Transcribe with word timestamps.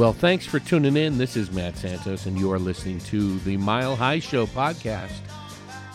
Well, 0.00 0.14
thanks 0.14 0.46
for 0.46 0.58
tuning 0.58 0.96
in. 0.96 1.18
This 1.18 1.36
is 1.36 1.52
Matt 1.52 1.76
Santos, 1.76 2.24
and 2.24 2.40
you 2.40 2.50
are 2.52 2.58
listening 2.58 3.00
to 3.00 3.38
the 3.40 3.58
Mile 3.58 3.94
High 3.94 4.18
Show 4.18 4.46
podcast. 4.46 5.12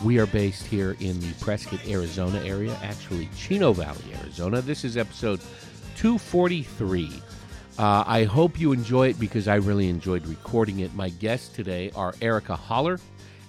We 0.03 0.20
are 0.20 0.27
based 0.27 0.67
here 0.67 0.95
in 0.99 1.20
the 1.20 1.33
Prescott, 1.41 1.79
Arizona 1.88 2.39
area, 2.45 2.77
actually, 2.83 3.29
Chino 3.35 3.73
Valley, 3.73 4.13
Arizona. 4.21 4.61
This 4.61 4.83
is 4.83 4.95
episode 4.95 5.39
243. 5.95 7.20
Uh, 7.79 8.03
I 8.05 8.25
hope 8.25 8.59
you 8.59 8.73
enjoy 8.73 9.07
it 9.07 9.20
because 9.20 9.47
I 9.47 9.55
really 9.55 9.89
enjoyed 9.89 10.27
recording 10.27 10.81
it. 10.81 10.94
My 10.94 11.09
guests 11.09 11.49
today 11.49 11.89
are 11.95 12.13
Aricka 12.13 12.55
Haller 12.55 12.99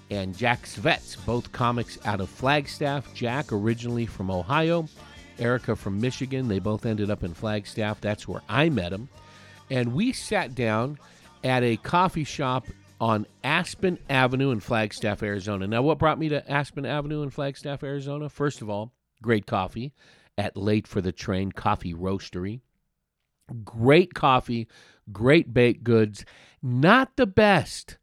and 0.09 0.35
Jack 0.35 0.63
Svetz, 0.63 1.23
both 1.27 1.53
comics 1.53 1.99
out 2.07 2.23
of 2.23 2.31
Flagstaff. 2.31 3.13
Jack, 3.13 3.53
originally 3.53 4.07
from 4.07 4.31
Ohio, 4.31 4.89
Aricka 5.37 5.77
from 5.77 6.01
Michigan. 6.01 6.49
They 6.49 6.61
both 6.61 6.87
ended 6.87 7.11
up 7.11 7.25
in 7.25 7.35
Flagstaff. 7.35 8.01
That's 8.01 8.27
where 8.27 8.41
I 8.49 8.71
met 8.71 8.93
them 8.93 9.11
and 9.71 9.93
we 9.93 10.13
sat 10.13 10.55
down 10.55 10.99
at 11.45 11.63
a 11.63 11.77
coffee 11.77 12.25
shop 12.25 12.67
on 13.01 13.27
Aspen 13.45 13.99
Avenue 14.09 14.51
in 14.51 14.61
Flagstaff, 14.61 15.23
Arizona. 15.23 15.67
Now, 15.67 15.83
what 15.83 15.99
brought 15.99 16.19
me 16.19 16.29
to 16.31 16.51
Aspen 16.51 16.87
Avenue 16.87 17.23
in 17.23 17.31
Flagstaff, 17.31 17.83
Arizona? 17.83 18.29
First 18.29 18.63
of 18.63 18.71
all, 18.71 18.93
great 19.23 19.47
coffee 19.47 19.93
at 20.39 20.57
Late 20.57 20.87
for 20.87 21.01
the 21.01 21.13
Train 21.13 21.53
Coffee 21.53 21.95
Roastery. 21.95 22.61
Great 23.65 24.15
coffee, 24.15 24.67
great 25.13 25.53
baked 25.53 25.85
goods. 25.85 26.25
Not 26.63 27.17
the 27.17 27.27
best 27.27 27.99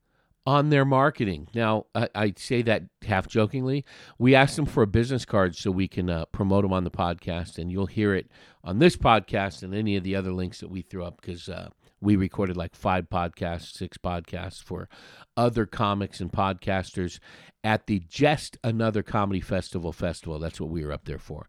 on 0.46 0.70
their 0.70 0.86
marketing. 0.86 1.48
Now, 1.54 1.86
I, 1.96 2.10
I, 2.14 2.34
say 2.36 2.62
that 2.64 2.84
half 3.06 3.28
jokingly. 3.28 3.86
We 4.18 4.36
asked 4.36 4.58
them 4.58 4.66
for 4.66 4.84
a 4.84 4.88
business 4.88 5.24
card 5.24 5.56
so 5.56 5.72
we 5.72 5.88
can 5.88 6.10
uh, 6.10 6.26
promote 6.26 6.64
them 6.64 6.74
on 6.74 6.84
the 6.84 6.92
podcast, 6.92 7.58
and 7.58 7.72
you'll 7.72 7.86
hear 7.86 8.14
it 8.14 8.30
on 8.64 8.80
this 8.80 8.98
podcast 8.98 9.64
and 9.64 9.74
any 9.74 9.96
of 9.96 10.04
the 10.04 10.16
other 10.16 10.32
links 10.34 10.60
that 10.60 10.70
we 10.70 10.82
threw 10.82 11.04
up 11.04 11.22
because 11.22 11.48
uh, 11.48 11.70
we 12.04 12.16
recorded 12.18 12.58
like 12.58 12.76
five 12.76 13.10
podcasts, 13.10 13.74
six 13.74 13.98
podcasts 13.98 14.62
for 14.62 14.90
other 15.38 15.66
comics 15.66 16.20
and 16.20 16.32
podcasters 16.32 17.20
at 17.64 17.88
the 17.88 18.00
Jest 18.00 18.58
Another 18.62 19.02
Comedy 19.02 19.40
Festival 19.40 19.94
festival. 19.94 20.38
That's 20.38 20.60
what 20.60 20.70
we 20.70 20.84
were 20.84 20.92
up 20.92 21.06
there 21.06 21.18
for. 21.18 21.48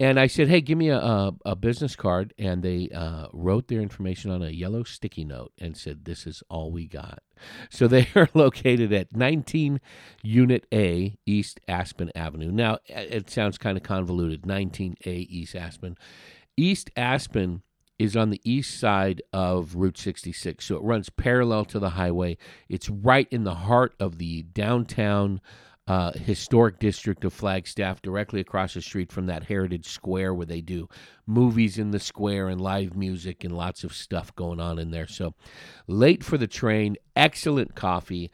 And 0.00 0.18
I 0.18 0.26
said, 0.26 0.48
hey, 0.48 0.62
give 0.62 0.78
me 0.78 0.88
a, 0.88 0.98
a, 0.98 1.32
a 1.44 1.54
business 1.56 1.96
card. 1.96 2.32
And 2.38 2.62
they 2.62 2.88
uh, 2.94 3.26
wrote 3.32 3.68
their 3.68 3.80
information 3.80 4.30
on 4.30 4.42
a 4.42 4.48
yellow 4.48 4.84
sticky 4.84 5.24
note 5.24 5.52
and 5.58 5.76
said, 5.76 6.06
this 6.06 6.26
is 6.26 6.42
all 6.48 6.70
we 6.72 6.86
got. 6.86 7.22
So 7.68 7.86
they 7.86 8.08
are 8.16 8.30
located 8.32 8.92
at 8.94 9.14
19 9.14 9.80
Unit 10.22 10.66
A, 10.72 11.18
East 11.26 11.60
Aspen 11.68 12.10
Avenue. 12.14 12.50
Now, 12.50 12.78
it 12.86 13.28
sounds 13.28 13.58
kind 13.58 13.76
of 13.76 13.82
convoluted 13.82 14.42
19A, 14.42 15.26
East 15.28 15.54
Aspen. 15.54 15.98
East 16.56 16.90
Aspen 16.96 17.62
is 18.00 18.16
on 18.16 18.30
the 18.30 18.40
east 18.44 18.80
side 18.80 19.20
of 19.30 19.74
Route 19.74 19.98
66. 19.98 20.64
So 20.64 20.76
it 20.76 20.82
runs 20.82 21.10
parallel 21.10 21.66
to 21.66 21.78
the 21.78 21.90
highway. 21.90 22.38
It's 22.66 22.88
right 22.88 23.28
in 23.30 23.44
the 23.44 23.54
heart 23.54 23.94
of 24.00 24.16
the 24.16 24.42
downtown 24.42 25.42
uh, 25.86 26.12
historic 26.12 26.78
district 26.78 27.26
of 27.26 27.34
Flagstaff, 27.34 28.00
directly 28.00 28.40
across 28.40 28.72
the 28.72 28.80
street 28.80 29.12
from 29.12 29.26
that 29.26 29.44
Heritage 29.44 29.86
Square 29.86 30.32
where 30.32 30.46
they 30.46 30.62
do 30.62 30.88
movies 31.26 31.76
in 31.76 31.90
the 31.90 32.00
square 32.00 32.48
and 32.48 32.58
live 32.58 32.96
music 32.96 33.44
and 33.44 33.54
lots 33.54 33.84
of 33.84 33.92
stuff 33.92 34.34
going 34.34 34.60
on 34.60 34.78
in 34.78 34.92
there. 34.92 35.06
So 35.06 35.34
late 35.86 36.24
for 36.24 36.38
the 36.38 36.46
train, 36.46 36.96
excellent 37.14 37.74
coffee. 37.74 38.30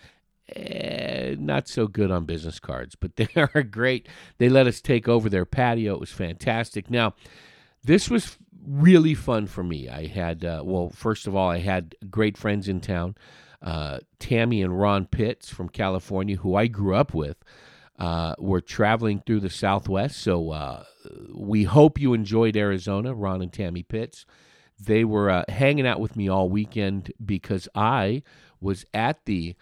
Eh, 0.54 1.34
not 1.40 1.66
so 1.66 1.88
good 1.88 2.12
on 2.12 2.24
business 2.24 2.60
cards, 2.60 2.94
but 2.94 3.16
they 3.16 3.28
are 3.34 3.64
great. 3.64 4.06
They 4.38 4.48
let 4.48 4.68
us 4.68 4.80
take 4.80 5.08
over 5.08 5.28
their 5.28 5.44
patio. 5.44 5.94
It 5.94 6.00
was 6.00 6.12
fantastic. 6.12 6.88
Now, 6.88 7.14
this 7.82 8.10
was 8.10 8.36
really 8.66 9.14
fun 9.14 9.46
for 9.46 9.62
me. 9.62 9.88
I 9.88 10.06
had, 10.06 10.44
uh, 10.44 10.62
well, 10.64 10.90
first 10.90 11.26
of 11.26 11.34
all, 11.34 11.48
I 11.48 11.58
had 11.58 11.94
great 12.10 12.36
friends 12.36 12.68
in 12.68 12.80
town. 12.80 13.16
Uh, 13.62 13.98
Tammy 14.18 14.62
and 14.62 14.78
Ron 14.78 15.06
Pitts 15.06 15.48
from 15.48 15.68
California, 15.68 16.36
who 16.36 16.54
I 16.54 16.66
grew 16.66 16.94
up 16.94 17.14
with, 17.14 17.36
uh, 17.98 18.34
were 18.38 18.60
traveling 18.60 19.22
through 19.24 19.40
the 19.40 19.50
Southwest. 19.50 20.18
So 20.18 20.50
uh, 20.50 20.84
we 21.34 21.64
hope 21.64 21.98
you 21.98 22.12
enjoyed 22.12 22.56
Arizona, 22.56 23.14
Ron 23.14 23.42
and 23.42 23.52
Tammy 23.52 23.82
Pitts. 23.82 24.26
They 24.78 25.04
were 25.04 25.30
uh, 25.30 25.44
hanging 25.48 25.86
out 25.86 26.00
with 26.00 26.16
me 26.16 26.28
all 26.28 26.50
weekend 26.50 27.12
because 27.24 27.68
I 27.74 28.22
was 28.60 28.84
at 28.92 29.24
the 29.24 29.56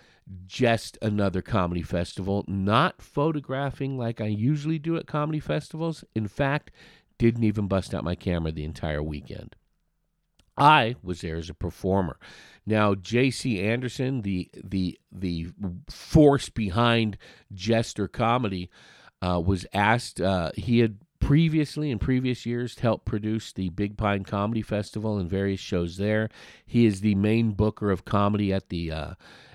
Jest 0.47 0.99
Another 1.03 1.43
Comedy 1.43 1.83
Festival, 1.83 2.45
not 2.49 3.01
photographing 3.01 3.99
like 3.99 4.21
I 4.21 4.27
usually 4.27 4.79
do 4.79 4.97
at 4.97 5.07
comedy 5.07 5.41
festivals. 5.41 6.05
In 6.15 6.27
fact, 6.27 6.71
didn't 7.19 7.45
even 7.45 7.69
bust 7.69 7.95
out 7.95 8.05
my 8.05 8.15
camera 8.15 8.53
the 8.53 8.65
entire 8.65 9.03
weekend. 9.03 9.57
I 10.57 10.97
was 11.03 11.21
there 11.21 11.37
as 11.37 11.51
a 11.51 11.55
performer. 11.55 12.19
Now, 12.65 12.95
J.C. 12.95 13.61
Anderson, 13.61 14.23
the 14.23 14.51
the 14.55 14.99
the 15.11 15.49
force 15.91 16.49
behind 16.49 17.19
Jester 17.53 18.07
comedy, 18.09 18.71
uh, 19.21 19.41
was 19.45 19.67
asked. 19.73 20.21
Uh, 20.21 20.53
he 20.55 20.79
had 20.79 20.99
previously 21.19 21.91
in 21.91 21.99
previous 21.99 22.45
years 22.45 22.79
helped 22.79 23.07
produce 23.07 23.53
the 23.53 23.71
Big 23.71 23.97
Pine 23.97 24.25
Comedy 24.25 24.63
Festival 24.63 25.19
and 25.19 25.29
various 25.29 25.61
shows 25.61 25.97
there. 25.97 26.29
He 26.67 26.87
is 26.87 27.01
the 27.01 27.15
main 27.15 27.53
booker 27.53 27.91
of 27.91 28.05
comedy 28.05 28.53
at 28.53 28.69
the 28.69 28.93
uh, 28.93 29.15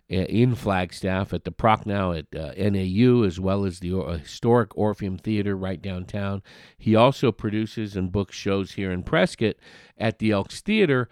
in 0.09 0.55
Flagstaff 0.55 1.33
at 1.33 1.43
the 1.43 1.51
Prochnow 1.51 2.17
at 2.17 2.35
uh, 2.35 2.53
NAU, 2.57 3.23
as 3.23 3.39
well 3.39 3.63
as 3.63 3.79
the 3.79 3.95
uh, 3.95 4.17
historic 4.17 4.75
Orpheum 4.75 5.17
Theater 5.17 5.55
right 5.55 5.79
downtown. 5.79 6.41
He 6.77 6.95
also 6.95 7.31
produces 7.31 7.95
and 7.95 8.11
books 8.11 8.35
shows 8.35 8.71
here 8.71 8.91
in 8.91 9.03
Prescott 9.03 9.55
at 9.97 10.17
the 10.17 10.31
Elks 10.31 10.61
Theater 10.61 11.09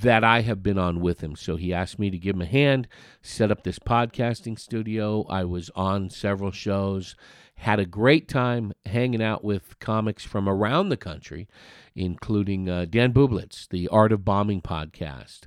that 0.00 0.24
I 0.24 0.40
have 0.40 0.62
been 0.62 0.78
on 0.78 1.00
with 1.00 1.20
him. 1.20 1.36
So 1.36 1.54
he 1.54 1.72
asked 1.72 2.00
me 2.00 2.10
to 2.10 2.18
give 2.18 2.34
him 2.34 2.42
a 2.42 2.46
hand, 2.46 2.88
set 3.22 3.52
up 3.52 3.62
this 3.62 3.78
podcasting 3.78 4.58
studio. 4.58 5.24
I 5.28 5.44
was 5.44 5.70
on 5.76 6.10
several 6.10 6.50
shows, 6.50 7.14
had 7.56 7.78
a 7.78 7.86
great 7.86 8.26
time 8.26 8.72
hanging 8.86 9.22
out 9.22 9.44
with 9.44 9.78
comics 9.78 10.24
from 10.24 10.48
around 10.48 10.88
the 10.88 10.96
country, 10.96 11.48
including 11.94 12.68
uh, 12.68 12.86
Dan 12.90 13.12
Bublitz, 13.12 13.68
the 13.68 13.86
Art 13.86 14.10
of 14.10 14.24
Bombing 14.24 14.62
podcast. 14.62 15.42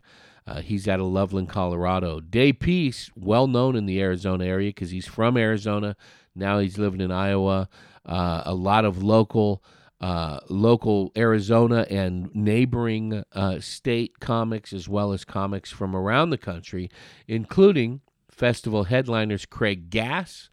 Uh, 0.47 0.61
he's 0.61 0.87
out 0.87 0.99
of 0.99 1.07
Loveland, 1.07 1.49
Colorado. 1.49 2.19
Dave 2.19 2.59
Peace, 2.59 3.09
well 3.15 3.47
known 3.47 3.75
in 3.75 3.85
the 3.87 3.99
Arizona 3.99 4.45
area 4.45 4.69
because 4.69 4.91
he's 4.91 5.07
from 5.07 5.37
Arizona. 5.37 5.95
Now 6.35 6.59
he's 6.59 6.77
living 6.77 7.01
in 7.01 7.11
Iowa. 7.11 7.67
Uh, 8.05 8.43
a 8.45 8.53
lot 8.53 8.85
of 8.85 9.01
local, 9.01 9.63
uh, 9.99 10.39
local 10.47 11.11
Arizona 11.17 11.87
and 11.89 12.33
neighboring 12.35 13.23
uh, 13.33 13.59
state 13.59 14.19
comics, 14.19 14.71
as 14.71 14.87
well 14.87 15.13
as 15.13 15.25
comics 15.25 15.71
from 15.71 15.95
around 15.95 16.29
the 16.29 16.37
country, 16.37 16.91
including 17.27 18.01
festival 18.29 18.83
headliners 18.83 19.47
Craig 19.47 19.89
Gass, 19.89 20.49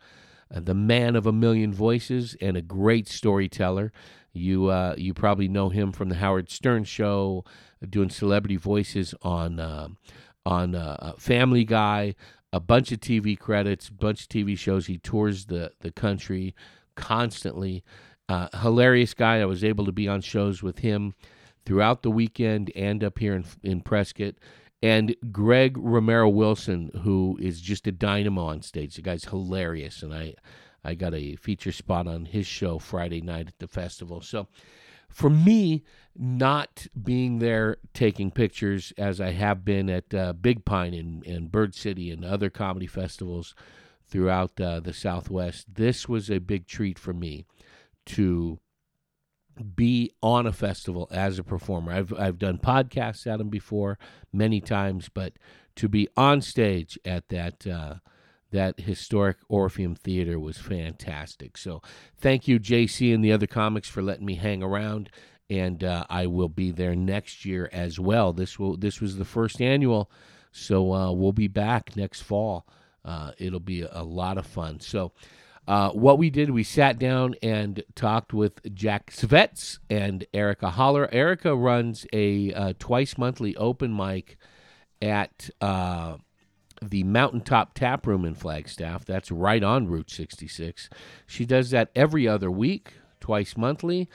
uh, 0.55 0.61
the 0.61 0.75
man 0.75 1.17
of 1.17 1.27
a 1.27 1.33
million 1.33 1.75
voices, 1.75 2.35
and 2.41 2.57
a 2.57 2.63
great 2.63 3.09
storyteller. 3.09 3.93
You 4.33 4.69
uh, 4.69 4.95
you 4.97 5.13
probably 5.15 5.49
know 5.49 5.69
him 5.69 5.93
from 5.93 6.09
the 6.09 6.17
Howard 6.17 6.51
Stern 6.51 6.85
Show, 6.85 7.45
doing 7.89 8.11
celebrity 8.11 8.57
voices 8.57 9.15
on 9.23 9.61
uh, 9.61 9.89
on 10.47 10.75
uh, 10.75 10.97
uh, 10.99 11.13
Family 11.19 11.65
Guy, 11.65 12.15
a 12.53 12.61
bunch 12.61 12.93
of 12.93 13.01
TV 13.01 13.39
credits, 13.39 13.91
bunch 13.91 14.23
of 14.23 14.29
TV 14.29 14.57
shows. 14.57 14.87
He 14.87 14.99
tours 14.99 15.47
the 15.47 15.73
the 15.81 15.93
country 15.93 16.55
constantly. 16.95 17.85
Uh, 18.29 18.49
hilarious 18.61 19.13
guy. 19.13 19.41
I 19.41 19.45
was 19.45 19.63
able 19.63 19.85
to 19.85 19.93
be 19.93 20.09
on 20.09 20.23
shows 20.23 20.63
with 20.63 20.79
him 20.79 21.15
throughout 21.67 22.03
the 22.03 22.11
weekend 22.11 22.73
and 22.75 23.05
up 23.05 23.19
here 23.19 23.35
in 23.35 23.45
in 23.63 23.81
Prescott. 23.83 24.37
And 24.83 25.15
Greg 25.31 25.77
Romero 25.79 26.29
Wilson, 26.29 26.91
who 27.03 27.39
is 27.41 27.61
just 27.61 27.87
a 27.87 27.93
dynamo 27.93 28.47
on 28.47 28.63
stage. 28.63 28.97
The 28.97 29.03
guy's 29.03 29.27
hilarious, 29.27 30.03
and 30.03 30.13
I 30.13 30.35
I 30.85 30.95
got 30.95 31.15
a 31.15 31.37
feature 31.37 31.73
spot 31.73 32.07
on 32.07 32.27
his 32.27 32.47
show 32.47 32.79
Friday 32.79 33.21
night 33.21 33.49
at 33.49 33.59
the 33.59 33.69
festival. 33.69 34.21
So 34.21 34.49
for 35.09 35.31
me, 35.31 35.85
not 36.17 36.87
being 37.01 37.39
there 37.39 37.77
taking 37.95 38.31
pictures 38.31 38.93
as 38.99 39.21
I 39.21 39.31
have 39.33 39.65
been 39.65 39.89
at 39.91 40.13
uh, 40.15 40.33
Big 40.33 40.65
Pine 40.65 40.95
and, 40.95 41.27
and 41.27 41.53
Bird 41.53 41.75
City 41.75 42.11
and 42.11 42.25
other 42.25 42.51
comedy 42.51 42.87
festivals 42.87 43.55
throughout 44.09 44.61
uh, 44.61 44.81
the 44.81 44.93
Southwest, 44.93 45.75
this 45.75 46.09
was 46.09 46.31
a 46.31 46.39
big 46.39 46.67
treat 46.67 46.99
for 46.99 47.13
me 47.13 47.47
to 48.07 48.59
be 49.75 50.11
on 50.23 50.47
a 50.47 50.53
festival 50.53 51.09
as 51.11 51.39
a 51.39 51.45
performer. 51.45 51.93
I've 51.93 52.13
I've 52.19 52.39
done 52.39 52.59
podcasts 52.59 53.27
at 53.27 53.39
them 53.39 53.49
before 53.49 53.99
many 54.33 54.61
times, 54.61 55.09
but 55.13 55.35
to 55.77 55.89
be 55.89 56.09
on 56.17 56.41
stage 56.41 56.99
at 57.05 57.29
that 57.29 57.67
uh, 57.67 57.95
that 58.53 58.81
historic 58.81 59.39
Orpheum 59.49 59.95
Theater 59.95 60.39
was 60.39 60.59
fantastic. 60.59 61.57
So 61.57 61.83
thank 62.19 62.47
you, 62.47 62.61
JC, 62.61 63.13
and 63.15 63.25
the 63.25 63.33
other 63.33 63.47
comics 63.47 63.89
for 63.89 64.03
letting 64.03 64.27
me 64.27 64.37
hang 64.37 64.63
around. 64.63 65.11
And 65.51 65.83
uh, 65.83 66.07
I 66.09 66.27
will 66.27 66.49
be 66.49 66.71
there 66.71 66.95
next 66.95 67.45
year 67.45 67.69
as 67.73 67.99
well. 67.99 68.33
This 68.33 68.59
will 68.59 68.77
this 68.77 69.01
was 69.01 69.17
the 69.17 69.25
first 69.25 69.61
annual, 69.61 70.11
so 70.51 70.95
uh, 70.95 71.13
we'll 71.13 71.33
be 71.33 71.49
back 71.49 71.97
next 71.97 72.23
fall. 72.23 72.67
Uh, 73.05 73.33
it'll 73.39 73.61
be 73.61 73.83
a, 73.83 74.03
lot 74.05 74.39
of 74.39 74.47
fun. 74.47 74.81
So. 74.81 75.13
Uh, 75.69 75.91
what 75.91 76.19
we 76.19 76.29
did, 76.29 76.51
we 76.51 76.65
sat 76.65 76.99
down 76.99 77.37
and 77.41 77.85
talked 77.95 78.33
with 78.33 78.61
Jack 78.75 79.13
Svetz 79.13 79.79
and 79.89 80.27
Aricka 80.35 80.73
Haller. 80.73 81.07
Aricka 81.13 81.57
runs 81.57 82.05
a 82.13 82.53
uh, 82.53 82.73
twice 82.81 83.17
monthly 83.17 83.55
open 83.55 83.95
mic 83.95 84.39
at 85.01 85.51
uh, 85.61 86.17
the 86.91 87.03
Mountaintop 87.05 87.75
Tap 87.75 88.07
Room 88.07 88.25
in 88.25 88.35
Flagstaff. 88.35 89.05
That's 89.05 89.31
right 89.31 89.63
on 89.63 89.87
Route 89.87 90.11
66. 90.11 90.89
She 91.27 91.45
does 91.45 91.71
that 91.71 91.91
every 91.95 92.27
other 92.27 92.51
week, 92.51 92.95
twice 93.21 93.57
monthly. 93.57 94.09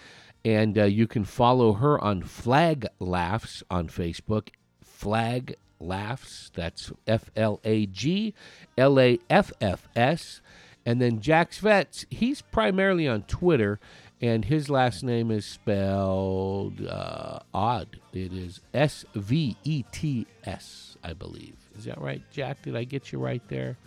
And 0.45 0.77
uh, 0.77 0.85
you 0.85 1.07
can 1.07 1.25
follow 1.25 1.73
her 1.73 1.99
on 1.99 2.23
Flag 2.23 2.87
Laughs 2.99 3.63
on 3.69 3.87
Facebook. 3.87 4.49
Flag 4.81 5.55
Laughs. 5.79 6.51
That's 6.53 6.91
F 7.05 7.29
L 7.35 7.59
A 7.63 7.85
G 7.85 8.33
L 8.77 8.99
A 8.99 9.19
F 9.29 9.51
F 9.59 9.87
S. 9.95 10.41
And 10.85 11.01
then 11.01 11.19
Jack 11.19 11.51
Svetz, 11.51 12.05
he's 12.09 12.41
primarily 12.41 13.09
on 13.09 13.23
Twitter, 13.23 13.77
and 14.21 14.45
his 14.45 14.69
last 14.69 15.03
name 15.03 15.31
is 15.31 15.45
spelled 15.45 16.85
uh, 16.85 17.39
odd. 17.53 17.99
It 18.13 18.31
is 18.31 18.61
S 18.73 19.03
V 19.13 19.57
E 19.65 19.83
T 19.91 20.27
S, 20.45 20.95
I 21.03 21.11
believe. 21.11 21.66
Is 21.77 21.85
that 21.85 22.00
right, 22.01 22.21
Jack? 22.31 22.62
Did 22.63 22.75
I 22.75 22.83
get 22.83 23.12
you 23.12 23.19
right 23.19 23.41
there? 23.47 23.77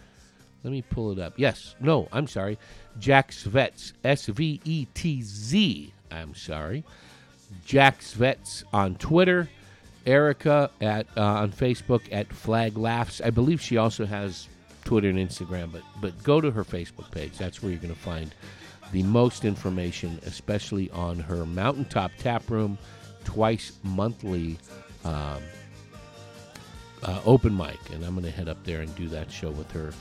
Let 0.63 0.73
me 0.73 0.83
pull 0.83 1.13
it 1.13 1.19
up. 1.19 1.35
Yes. 1.37 1.75
No, 1.81 2.09
I'm 2.13 2.27
sorry. 2.27 2.59
Jack 2.99 3.33
Svetz. 3.33 3.93
S 4.05 4.27
V 4.27 4.61
E 4.65 4.87
T 4.95 5.23
Z. 5.23 5.93
I'm 6.11 6.35
sorry. 6.35 6.85
Jack 7.65 8.01
Svetz 8.01 8.65
on 8.73 8.95
Twitter. 8.97 9.49
Aricka 10.07 10.71
at 10.81 11.07
uh, 11.17 11.23
on 11.23 11.53
Facebook 11.53 12.03
at 12.11 12.33
Flag 12.33 12.79
Laughs. 12.79 13.21
I 13.21 13.31
believe 13.31 13.61
she 13.61 13.77
also 13.77 14.07
has 14.07 14.49
Twitter 14.85 15.09
and 15.09 15.19
Instagram, 15.19 15.73
but 15.73 15.83
but 16.01 16.23
go 16.23 16.41
to 16.41 16.51
her 16.51 16.65
Facebook 16.65 17.11
page. 17.11 17.37
That's 17.37 17.63
where 17.63 17.71
you're 17.71 17.81
going 17.81 17.95
to 17.95 18.01
find 18.01 18.35
the 18.93 19.03
most 19.03 19.45
information, 19.45 20.19
especially 20.25 20.91
on 20.91 21.19
her 21.19 21.45
Mountaintop 21.45 22.13
Tap 22.19 22.49
Room 22.51 22.79
twice 23.25 23.73
monthly 23.83 24.59
um, 25.05 25.43
uh, 27.03 27.21
open 27.25 27.57
mic, 27.57 27.79
and 27.93 28.05
I'm 28.05 28.15
going 28.15 28.25
to 28.25 28.31
head 28.31 28.49
up 28.49 28.63
there 28.65 28.81
and 28.81 28.95
do 28.97 29.09
that 29.09 29.31
show 29.31 29.51
with 29.51 29.71
her 29.73 29.93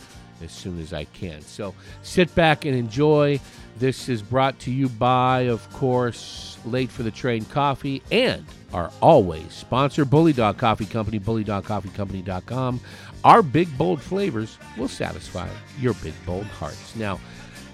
as 0.43 0.51
soon 0.51 0.79
as 0.79 0.93
I 0.93 1.05
can. 1.05 1.41
So 1.41 1.73
sit 2.01 2.33
back 2.35 2.65
and 2.65 2.75
enjoy. 2.75 3.39
This 3.77 4.09
is 4.09 4.21
brought 4.21 4.59
to 4.59 4.71
you 4.71 4.89
by, 4.89 5.41
of 5.41 5.69
course, 5.73 6.57
Late 6.65 6.89
for 6.89 7.03
the 7.03 7.11
Train 7.11 7.45
Coffee 7.45 8.01
and 8.11 8.45
our 8.73 8.91
always 9.01 9.53
sponsor, 9.53 10.05
Bully 10.05 10.33
Dog 10.33 10.57
Coffee 10.57 10.85
Company, 10.85 11.19
bullydogcoffeecompany.com. 11.19 12.79
Our 13.23 13.41
big, 13.41 13.75
bold 13.77 14.01
flavors 14.01 14.57
will 14.77 14.87
satisfy 14.87 15.49
your 15.79 15.93
big, 15.95 16.13
bold 16.25 16.45
hearts. 16.45 16.95
Now, 16.95 17.19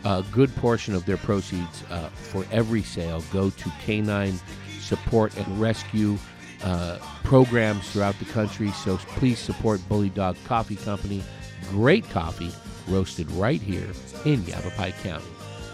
a 0.03 0.23
good 0.31 0.55
portion 0.57 0.93
of 0.93 1.05
their 1.05 1.17
proceeds 1.17 1.83
uh, 1.89 2.09
for 2.09 2.45
every 2.51 2.83
sale 2.83 3.23
go 3.33 3.49
to 3.49 3.71
canine 3.83 4.39
support 4.79 5.35
and 5.37 5.59
rescue 5.59 6.17
uh, 6.63 6.97
programs 7.23 7.91
throughout 7.91 8.17
the 8.19 8.25
country. 8.25 8.71
So 8.71 8.97
please 8.97 9.39
support 9.39 9.81
Bully 9.87 10.09
Dog 10.09 10.37
Coffee 10.45 10.75
Company. 10.75 11.23
Great 11.69 12.07
coffee 12.09 12.51
roasted 12.87 13.29
right 13.31 13.61
here 13.61 13.89
in 14.25 14.43
Yavapai 14.45 14.91
County. 15.03 15.25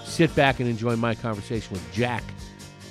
Sit 0.05 0.33
back 0.35 0.59
and 0.59 0.69
enjoy 0.69 0.95
my 0.95 1.15
conversation 1.15 1.71
with 1.71 1.93
Jack 1.93 2.23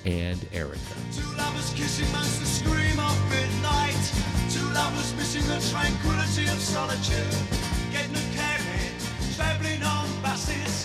and 0.05 0.41
Aricka. 0.53 0.97
Two 1.15 1.37
lovers 1.37 1.73
kissing 1.75 2.11
the 2.13 2.47
scream 2.47 2.99
of 2.99 3.31
midnight. 3.31 4.13
Two 4.51 4.65
lovers 4.73 5.15
missing 5.17 5.47
the 5.49 5.61
tranquility 5.71 6.45
of 6.45 6.59
solitude. 6.59 7.35
Getting 7.93 8.17
a 8.17 8.31
traveling 9.37 9.83
on 9.83 10.23
buses. 10.23 10.80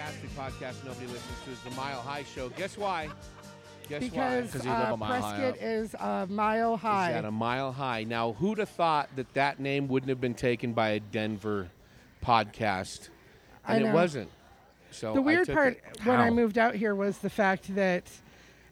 Fantastic 0.00 0.30
podcast 0.30 0.84
nobody 0.86 1.06
listens 1.08 1.38
to 1.44 1.50
is 1.50 1.60
the 1.60 1.70
Mile 1.72 2.00
High 2.00 2.22
Show. 2.34 2.48
Guess 2.50 2.78
why? 2.78 3.08
Guess 3.88 4.02
because 4.04 4.50
'Cause 4.52 4.64
you 4.64 4.70
live 4.70 4.88
uh, 4.90 4.94
a 4.94 4.96
mile 4.96 5.20
high 5.20 5.20
Prescott 5.38 5.48
up. 5.50 5.56
is 5.62 5.94
a 5.94 6.26
mile 6.30 6.76
high. 6.76 7.08
It's 7.10 7.18
at 7.18 7.24
a 7.26 7.30
mile 7.30 7.72
high. 7.72 8.04
Now, 8.04 8.32
who'd 8.32 8.58
have 8.58 8.68
thought 8.70 9.10
that 9.16 9.32
that 9.34 9.60
name 9.60 9.88
wouldn't 9.88 10.08
have 10.08 10.20
been 10.20 10.34
taken 10.34 10.72
by 10.72 10.90
a 10.90 11.00
Denver 11.00 11.68
podcast? 12.24 13.08
I 13.64 13.76
And 13.76 13.86
it 13.88 13.92
wasn't. 13.92 14.30
So 14.90 15.12
the 15.12 15.20
I 15.20 15.24
weird 15.24 15.46
took 15.46 15.54
part 15.54 15.72
it. 15.74 15.82
when 16.04 16.18
I 16.18 16.26
How? 16.26 16.30
moved 16.30 16.56
out 16.56 16.74
here 16.74 16.94
was 16.94 17.18
the 17.18 17.30
fact 17.30 17.74
that 17.74 18.04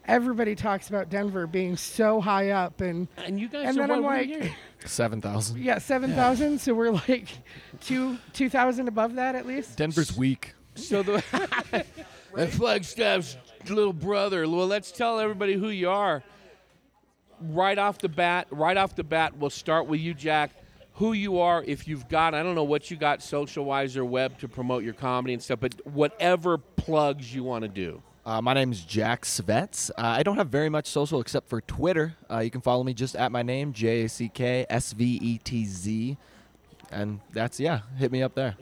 everybody 0.06 0.54
talks 0.54 0.88
about 0.88 1.10
Denver 1.10 1.46
being 1.46 1.76
so 1.76 2.20
high 2.22 2.50
up, 2.50 2.80
and 2.80 3.06
and 3.18 3.38
you 3.38 3.48
guys 3.48 3.66
and 3.68 3.78
are 3.78 3.86
then 3.86 3.88
what 3.88 3.96
I'm 3.98 4.02
we're 4.04 4.08
like, 4.10 4.26
here. 4.28 4.56
Seven 4.86 5.20
thousand. 5.20 5.58
yeah, 5.58 5.78
seven 5.78 6.14
thousand. 6.14 6.60
So 6.60 6.72
we're 6.74 6.90
like 6.92 7.28
two 7.80 8.16
two 8.32 8.48
thousand 8.48 8.88
above 8.88 9.16
that 9.16 9.34
at 9.34 9.46
least. 9.46 9.76
Denver's 9.76 10.16
weak. 10.16 10.54
So 10.78 11.02
the 11.02 11.22
and 12.36 12.50
Flagstaff's 12.50 13.36
little 13.68 13.92
brother. 13.92 14.48
Well, 14.48 14.66
let's 14.66 14.92
tell 14.92 15.18
everybody 15.18 15.54
who 15.54 15.68
you 15.68 15.90
are. 15.90 16.22
Right 17.40 17.78
off 17.78 17.98
the 17.98 18.08
bat, 18.08 18.48
right 18.50 18.76
off 18.76 18.96
the 18.96 19.04
bat, 19.04 19.36
we'll 19.36 19.50
start 19.50 19.86
with 19.86 20.00
you, 20.00 20.14
Jack. 20.14 20.50
Who 20.94 21.12
you 21.12 21.38
are, 21.38 21.62
if 21.62 21.86
you've 21.86 22.08
got, 22.08 22.34
I 22.34 22.42
don't 22.42 22.56
know 22.56 22.64
what 22.64 22.90
you 22.90 22.96
got 22.96 23.22
social 23.22 23.64
wise 23.64 23.96
or 23.96 24.04
web 24.04 24.38
to 24.40 24.48
promote 24.48 24.82
your 24.82 24.94
comedy 24.94 25.34
and 25.34 25.42
stuff, 25.42 25.60
but 25.60 25.74
whatever 25.86 26.58
plugs 26.58 27.32
you 27.32 27.44
want 27.44 27.62
to 27.62 27.68
do. 27.68 28.02
Uh, 28.26 28.42
my 28.42 28.52
name's 28.52 28.84
Jack 28.84 29.24
Svetz. 29.24 29.90
Uh, 29.90 30.02
I 30.02 30.24
don't 30.24 30.36
have 30.36 30.48
very 30.48 30.68
much 30.68 30.86
social 30.86 31.20
except 31.20 31.48
for 31.48 31.60
Twitter. 31.60 32.16
Uh, 32.28 32.40
you 32.40 32.50
can 32.50 32.60
follow 32.60 32.82
me 32.82 32.92
just 32.92 33.14
at 33.14 33.30
my 33.30 33.42
name, 33.42 33.72
J 33.72 34.04
A 34.04 34.08
C 34.08 34.28
K 34.28 34.66
S 34.68 34.92
V 34.92 35.18
E 35.22 35.38
T 35.38 35.64
Z, 35.64 36.18
and 36.90 37.20
that's 37.32 37.60
yeah. 37.60 37.80
Hit 37.96 38.10
me 38.10 38.22
up 38.22 38.34
there. 38.34 38.56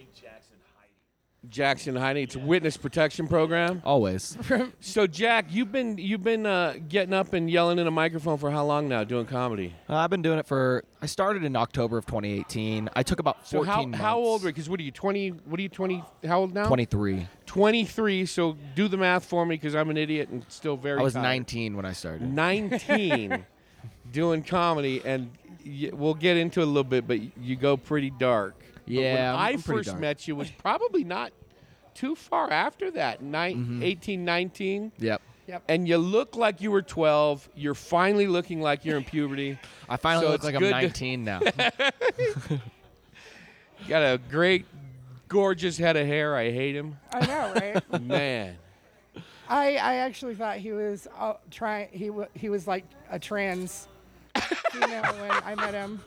Jackson 1.50 1.96
Heidi, 1.96 2.22
it's 2.22 2.34
a 2.34 2.38
witness 2.38 2.76
protection 2.76 3.28
program. 3.28 3.82
Always. 3.84 4.36
So, 4.80 5.06
Jack, 5.06 5.46
you've 5.50 5.70
been 5.72 5.98
you've 5.98 6.22
been 6.22 6.46
uh, 6.46 6.74
getting 6.88 7.12
up 7.14 7.32
and 7.32 7.50
yelling 7.50 7.78
in 7.78 7.86
a 7.86 7.90
microphone 7.90 8.38
for 8.38 8.50
how 8.50 8.64
long 8.64 8.88
now, 8.88 9.04
doing 9.04 9.26
comedy? 9.26 9.74
Uh, 9.88 9.96
I've 9.96 10.10
been 10.10 10.22
doing 10.22 10.38
it 10.38 10.46
for. 10.46 10.84
I 11.02 11.06
started 11.06 11.44
in 11.44 11.56
October 11.56 11.98
of 11.98 12.06
2018. 12.06 12.88
I 12.94 13.02
took 13.02 13.20
about 13.20 13.46
14 13.46 13.50
So 13.50 13.62
how 13.70 13.82
months. 13.82 13.98
how 13.98 14.18
old 14.18 14.42
were 14.42 14.48
you? 14.48 14.52
Because 14.54 14.68
what 14.68 14.80
are 14.80 14.82
you 14.82 14.90
twenty? 14.90 15.28
What 15.30 15.58
are 15.58 15.62
you 15.62 15.68
twenty? 15.68 16.02
How 16.26 16.40
old 16.40 16.54
now? 16.54 16.66
23. 16.66 17.26
23. 17.46 18.26
So 18.26 18.56
do 18.74 18.88
the 18.88 18.96
math 18.96 19.24
for 19.24 19.44
me 19.44 19.54
because 19.56 19.74
I'm 19.74 19.90
an 19.90 19.96
idiot 19.96 20.28
and 20.30 20.44
still 20.48 20.76
very. 20.76 21.00
I 21.00 21.02
was 21.02 21.14
tired. 21.14 21.22
19 21.22 21.76
when 21.76 21.84
I 21.86 21.92
started. 21.92 22.22
19 22.32 23.44
doing 24.12 24.42
comedy, 24.42 25.02
and 25.04 25.30
y- 25.64 25.90
we'll 25.92 26.14
get 26.14 26.36
into 26.36 26.60
it 26.60 26.64
a 26.64 26.66
little 26.66 26.84
bit, 26.84 27.06
but 27.06 27.18
you 27.38 27.56
go 27.56 27.76
pretty 27.76 28.10
dark. 28.10 28.54
But 28.86 28.92
Yeah, 28.94 29.14
when 29.14 29.24
I'm- 29.24 29.36
I 29.36 29.48
I'm 29.50 29.62
pretty 29.62 29.78
first 29.78 29.88
dark. 29.88 30.00
met 30.00 30.26
you 30.28 30.36
was 30.36 30.50
probably 30.50 31.04
not 31.04 31.32
too 31.94 32.14
far 32.14 32.50
after 32.50 32.90
that, 32.92 33.22
nine, 33.22 33.56
Mm-hmm. 33.56 33.82
18, 33.82 34.24
19. 34.24 34.92
Yep. 34.98 35.22
Yep. 35.48 35.62
And 35.68 35.86
you 35.88 35.96
look 35.98 36.34
like 36.36 36.60
you 36.60 36.70
were 36.72 36.82
12. 36.82 37.48
You're 37.54 37.74
finally 37.74 38.26
looking 38.26 38.60
like 38.60 38.84
you're 38.84 38.96
in 38.98 39.04
puberty. 39.04 39.58
I 39.88 39.96
finally 39.96 40.26
So 40.26 40.32
look 40.32 40.42
like 40.44 40.54
I'm 40.54 40.60
good 40.60 40.70
to- 40.74 40.80
19 40.80 41.24
now. 41.24 41.40
You 41.40 42.58
got 43.88 44.02
a 44.02 44.18
great, 44.30 44.66
gorgeous 45.28 45.76
head 45.78 45.96
of 45.96 46.06
hair. 46.06 46.36
I 46.36 46.50
hate 46.50 46.74
him. 46.74 46.96
I 47.12 47.26
know, 47.26 47.52
right? 47.54 48.02
Man. 48.02 48.56
I 49.48 49.76
I 49.76 49.94
actually 49.96 50.34
thought 50.34 50.56
he 50.56 50.72
was 50.72 51.06
uh, 51.16 51.34
trying. 51.52 51.88
He 51.92 52.10
wa 52.10 52.24
he 52.34 52.48
was 52.48 52.66
like 52.66 52.84
a 53.10 53.18
trans 53.18 53.86
female 54.72 55.04
when 55.20 55.30
I 55.30 55.54
met 55.54 55.72
him. 55.72 56.00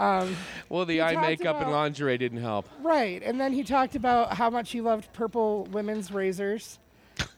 Um, 0.00 0.34
well, 0.70 0.86
the 0.86 1.02
eye 1.02 1.12
talked 1.14 1.26
makeup 1.26 1.60
and 1.60 1.70
lingerie 1.70 2.16
didn't 2.16 2.40
help. 2.40 2.66
Right, 2.82 3.22
and 3.22 3.38
then 3.40 3.52
he 3.52 3.62
talked 3.62 3.96
about 3.96 4.32
how 4.32 4.48
much 4.48 4.70
he 4.72 4.80
loved 4.80 5.12
purple 5.12 5.64
women's 5.72 6.10
razors, 6.10 6.78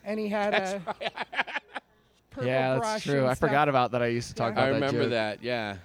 and 0.04 0.20
he 0.20 0.28
had 0.28 0.54
a 0.54 0.80
purple 2.30 2.46
yeah, 2.48 2.76
brush 2.78 2.86
that's 2.92 3.04
true. 3.04 3.24
I 3.26 3.34
stuff. 3.34 3.38
forgot 3.48 3.68
about 3.68 3.90
that. 3.92 4.02
I 4.02 4.06
used 4.06 4.28
to 4.28 4.34
talk 4.34 4.54
Yeah. 4.54 4.62
about 4.62 4.62
I 4.62 4.66
that. 4.66 4.72
I 4.72 4.74
remember 4.86 5.02
joke. 5.04 5.10
that. 5.10 5.42
Yeah. 5.42 5.76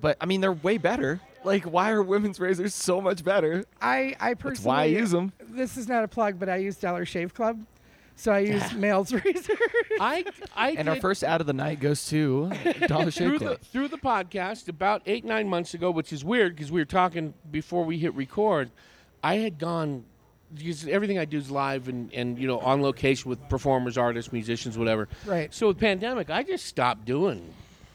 But 0.00 0.16
I 0.20 0.26
mean, 0.26 0.40
they're 0.40 0.52
way 0.52 0.78
better. 0.78 1.20
Like, 1.44 1.62
why 1.64 1.92
are 1.92 2.02
women's 2.02 2.40
razors 2.40 2.74
so 2.74 3.00
much 3.00 3.22
better? 3.22 3.64
I 3.80 4.16
I 4.18 4.30
That's 4.30 4.42
personally 4.42 4.68
why 4.68 4.82
I 4.82 4.86
use 4.86 5.12
them. 5.12 5.32
This 5.48 5.76
is 5.76 5.86
not 5.88 6.02
a 6.02 6.08
plug, 6.08 6.40
but 6.40 6.48
I 6.48 6.56
use 6.56 6.76
Dollar 6.76 7.04
Shave 7.06 7.34
Club, 7.34 7.60
so 8.16 8.32
I 8.32 8.40
use 8.40 8.72
male's 8.74 9.12
razor. 9.24 9.54
I, 10.00 10.24
I 10.54 10.70
And 10.72 10.88
our 10.88 10.94
did- 10.96 11.02
first 11.02 11.22
ad 11.22 11.40
of 11.40 11.46
the 11.46 11.52
night 11.52 11.80
goes 11.80 12.06
to 12.08 12.50
Dollar 12.86 13.10
Shave 13.10 13.28
through 13.28 13.38
the, 13.38 13.44
Club. 13.46 13.60
through 13.60 13.88
the 13.88 13.98
podcast 13.98 14.68
about 14.68 15.02
eight 15.06 15.24
nine 15.24 15.48
months 15.48 15.74
ago, 15.74 15.90
which 15.90 16.12
is 16.12 16.24
weird 16.24 16.56
because 16.56 16.72
we 16.72 16.80
were 16.80 16.84
talking 16.86 17.34
before 17.50 17.84
we 17.84 17.98
hit 17.98 18.14
record. 18.14 18.70
I 19.22 19.36
had 19.36 19.58
gone 19.58 20.04
because 20.54 20.86
everything 20.86 21.18
I 21.18 21.24
do 21.24 21.38
is 21.38 21.50
live 21.50 21.88
and, 21.88 22.12
and 22.14 22.38
you 22.38 22.46
know 22.46 22.58
on 22.60 22.80
location 22.82 23.28
with 23.28 23.48
performers, 23.48 23.98
artists, 23.98 24.32
musicians, 24.32 24.78
whatever. 24.78 25.08
Right. 25.24 25.52
So 25.52 25.68
with 25.68 25.78
pandemic, 25.78 26.30
I 26.30 26.42
just 26.42 26.66
stopped 26.66 27.04
doing 27.04 27.52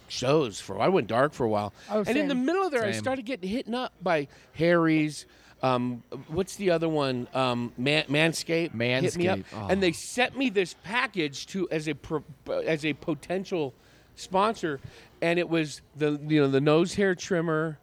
shows 0.09 0.59
for. 0.59 0.79
I 0.79 0.89
went 0.89 1.07
dark 1.07 1.33
for 1.33 1.45
a 1.45 1.49
while, 1.49 1.73
Oh, 1.89 1.99
and 2.05 2.17
in 2.17 2.27
the 2.27 2.33
same. 2.33 2.45
middle 2.45 2.63
of 2.65 2.71
there, 2.71 2.83
I 2.83 2.91
Same. 2.91 3.01
started 3.01 3.25
getting 3.25 3.49
hit 3.49 3.73
up 3.73 3.93
by 4.01 4.27
Harry's. 4.55 5.25
Um, 5.63 6.03
what's 6.27 6.56
the 6.56 6.72
other 6.72 6.89
one? 6.89 7.27
Um, 7.34 7.72
Man- 7.77 8.06
Manscaped. 8.06 8.72
hit 9.01 9.15
me 9.15 9.27
up, 9.27 9.39
oh. 9.53 9.68
and 9.70 9.82
they 9.82 9.91
sent 9.91 10.36
me 10.38 10.50
this 10.50 10.75
package 10.84 11.46
to 11.48 11.70
as 11.70 11.88
a 11.88 11.94
pro, 11.94 12.24
as 12.65 12.84
a 12.86 12.94
potential 12.94 13.74
sponsor, 14.15 14.80
and 15.22 15.38
it 15.38 15.48
was 15.48 15.82
the 15.96 16.20
you 16.27 16.41
know 16.41 16.48
the 16.48 16.62
nose 16.62 16.96
hair 16.96 17.13
trimmer, 17.13 17.77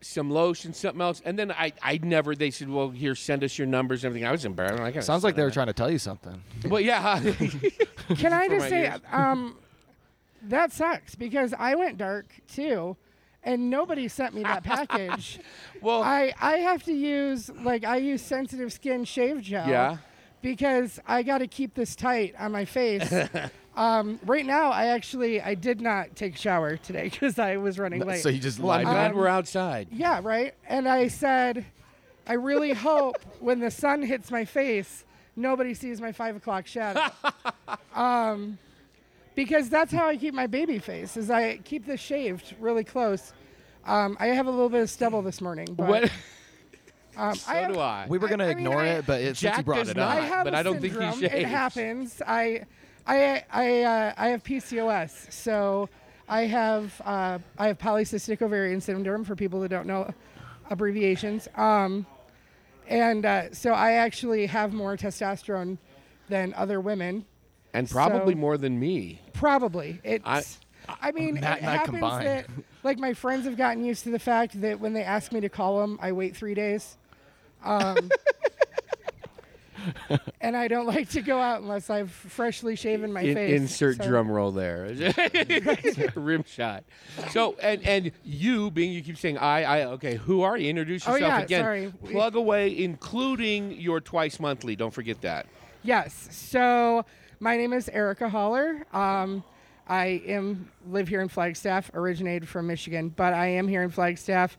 some 0.00 0.30
lotion, 0.30 0.72
something 0.72 1.00
else, 1.02 1.20
and 1.26 1.38
then 1.38 1.52
I, 1.52 1.72
I 1.82 1.98
never. 2.02 2.34
They 2.34 2.50
said, 2.50 2.70
"Well, 2.70 2.88
here, 2.90 3.14
send 3.14 3.44
us 3.44 3.58
your 3.58 3.66
numbers 3.66 4.04
and 4.04 4.10
everything." 4.10 4.26
I 4.26 4.32
was 4.32 4.44
embarrassed. 4.46 4.80
I 4.80 4.90
gotta 4.90 5.02
Sounds 5.02 5.24
like 5.24 5.36
they 5.36 5.44
were 5.44 5.50
trying 5.50 5.66
to 5.66 5.72
tell 5.74 5.90
you 5.90 5.98
something. 5.98 6.42
Well, 6.68 6.80
yeah. 6.80 7.20
Can 8.16 8.32
I 8.32 8.48
For 8.48 8.54
just 8.54 8.60
my 8.60 8.68
say, 8.68 8.86
ears. 8.86 9.00
um, 9.12 9.56
that 10.42 10.72
sucks 10.72 11.14
because 11.14 11.54
I 11.58 11.74
went 11.74 11.98
dark 11.98 12.26
too, 12.48 12.96
and 13.44 13.70
nobody 13.70 14.08
sent 14.08 14.34
me 14.34 14.42
that 14.42 14.64
package. 14.64 15.38
well, 15.80 16.02
I 16.02 16.32
I 16.40 16.58
have 16.58 16.82
to 16.84 16.92
use 16.92 17.50
like 17.62 17.84
I 17.84 17.96
use 17.98 18.22
sensitive 18.22 18.72
skin 18.72 19.04
shave 19.04 19.42
gel. 19.42 19.68
Yeah. 19.68 19.98
Because 20.42 21.00
I 21.06 21.22
got 21.22 21.38
to 21.38 21.46
keep 21.46 21.72
this 21.74 21.96
tight 21.96 22.34
on 22.38 22.52
my 22.52 22.66
face. 22.66 23.10
um, 23.76 24.20
right 24.26 24.44
now, 24.44 24.70
I 24.70 24.86
actually 24.88 25.40
I 25.40 25.54
did 25.54 25.80
not 25.80 26.16
take 26.16 26.34
a 26.34 26.38
shower 26.38 26.76
today 26.76 27.04
because 27.10 27.38
I 27.38 27.56
was 27.56 27.78
running 27.78 28.00
late. 28.04 28.20
So 28.22 28.28
you 28.28 28.40
just 28.40 28.58
well, 28.58 28.72
I'm 28.72 28.84
lied. 28.84 28.92
glad 28.92 29.10
Um, 29.12 29.16
we're 29.16 29.28
outside. 29.28 29.88
Yeah, 29.90 30.20
right. 30.22 30.54
And 30.68 30.86
I 30.86 31.08
said, 31.08 31.64
I 32.26 32.34
really 32.34 32.72
hope 32.72 33.16
when 33.40 33.60
the 33.60 33.70
sun 33.70 34.02
hits 34.02 34.30
my 34.30 34.44
face, 34.44 35.04
nobody 35.34 35.72
sees 35.72 36.00
my 36.00 36.12
five 36.12 36.36
o'clock 36.36 36.66
shadow. 36.66 37.06
um, 37.94 38.58
because 39.34 39.68
that's 39.68 39.92
how 39.92 40.06
I 40.08 40.16
keep 40.16 40.34
my 40.34 40.46
baby 40.46 40.78
face. 40.78 41.16
Is 41.16 41.30
I 41.30 41.58
keep 41.58 41.86
this 41.86 42.00
shaved 42.00 42.54
really 42.60 42.84
close. 42.84 43.32
Um, 43.84 44.16
I 44.20 44.28
have 44.28 44.46
a 44.46 44.50
little 44.50 44.68
bit 44.70 44.80
of 44.82 44.90
stubble 44.90 45.22
this 45.22 45.40
morning, 45.40 45.74
but 45.76 45.88
What? 45.88 46.02
um, 47.16 47.34
So 47.34 47.52
I 47.52 47.56
have, 47.56 47.72
do 47.72 47.78
I. 47.80 48.06
we 48.08 48.18
were 48.18 48.28
gonna 48.28 48.44
I 48.44 48.48
mean, 48.54 48.58
ignore 48.58 48.80
I- 48.80 48.86
it, 48.88 49.06
but 49.06 49.20
it, 49.20 49.24
since 49.36 49.40
Jack 49.40 49.58
you 49.58 49.62
brought 49.64 49.78
does 49.80 49.90
it 49.90 49.96
not. 49.96 50.16
I 50.16 50.20
up, 50.20 50.28
have 50.28 50.44
but 50.44 50.54
a 50.54 50.56
I 50.58 50.62
don't 50.62 50.80
think 50.80 50.94
he 50.94 50.98
syndrome. 51.12 51.24
It 51.24 51.46
happens. 51.46 52.22
I, 52.26 52.62
I, 53.06 53.44
I, 53.50 53.82
uh, 53.82 54.14
I 54.16 54.28
have 54.28 54.42
PCOS, 54.42 55.30
so 55.30 55.88
I 56.28 56.42
have 56.46 56.98
uh, 57.04 57.38
I 57.58 57.66
have 57.66 57.78
polycystic 57.78 58.40
ovarian 58.40 58.80
syndrome 58.80 59.24
for 59.24 59.36
people 59.36 59.60
that 59.60 59.68
don't 59.68 59.86
know 59.86 60.10
abbreviations. 60.70 61.46
Um, 61.56 62.06
and 62.88 63.26
uh, 63.26 63.52
so 63.52 63.72
I 63.72 63.92
actually 63.92 64.46
have 64.46 64.72
more 64.72 64.96
testosterone 64.96 65.76
than 66.30 66.54
other 66.54 66.80
women. 66.80 67.26
And 67.74 67.90
probably 67.90 68.34
so- 68.34 68.38
more 68.40 68.56
than 68.56 68.78
me. 68.80 69.20
Probably. 69.34 70.00
It's. 70.04 70.58
I, 71.00 71.12
mean, 71.12 71.34
Matt 71.34 71.58
it 71.58 71.60
and 71.62 71.66
I 71.70 71.76
happens 71.76 71.86
combined. 71.98 72.26
that 72.26 72.46
like 72.82 72.98
my 72.98 73.14
friends 73.14 73.46
have 73.46 73.56
gotten 73.56 73.84
used 73.84 74.04
to 74.04 74.10
the 74.10 74.18
fact 74.18 74.60
that 74.60 74.80
when 74.80 74.92
they 74.92 75.02
ask 75.02 75.32
me 75.32 75.40
to 75.40 75.48
call 75.48 75.80
them, 75.80 75.98
I 76.02 76.12
wait 76.12 76.36
three 76.36 76.52
days. 76.54 76.96
Um, 77.64 78.10
and 80.42 80.56
I 80.56 80.68
don't 80.68 80.86
like 80.86 81.08
to 81.10 81.20
go 81.22 81.38
out 81.40 81.60
unless 81.62 81.88
I've 81.90 82.10
freshly 82.10 82.76
shaven 82.76 83.12
my 83.12 83.22
In- 83.22 83.34
face. 83.34 83.60
insert 83.60 83.96
so- 83.96 84.06
drum 84.06 84.30
roll 84.30 84.50
there. 84.52 84.88
Rim 86.14 86.44
shot. 86.46 86.84
So 87.30 87.56
and 87.62 87.82
and 87.82 88.12
you 88.24 88.70
being 88.70 88.92
you 88.92 89.02
keep 89.02 89.16
saying 89.18 89.38
I 89.38 89.62
I 89.64 89.84
okay 89.92 90.16
who 90.16 90.42
are 90.42 90.56
you? 90.56 90.68
Introduce 90.68 91.06
Oh, 91.08 91.12
yourself 91.14 91.30
yeah, 91.30 91.40
again. 91.40 91.62
sorry. 91.64 91.92
Plug 92.12 92.36
away, 92.36 92.76
including 92.78 93.72
your 93.72 94.00
twice 94.00 94.38
monthly. 94.38 94.76
Don't 94.76 94.92
forget 94.92 95.20
that. 95.22 95.46
Yes. 95.82 96.28
So 96.30 97.04
my 97.40 97.56
name 97.56 97.72
is 97.72 97.88
Aricka 97.88 98.28
Haller. 98.30 98.86
Um, 98.92 99.42
I 99.88 100.22
am 100.26 100.70
live 100.90 101.08
here 101.08 101.20
in 101.20 101.28
Flagstaff, 101.28 101.90
originated 101.94 102.48
from 102.48 102.66
Michigan, 102.66 103.10
but 103.10 103.34
I 103.34 103.46
am 103.48 103.68
here 103.68 103.82
in 103.82 103.90
Flagstaff 103.90 104.56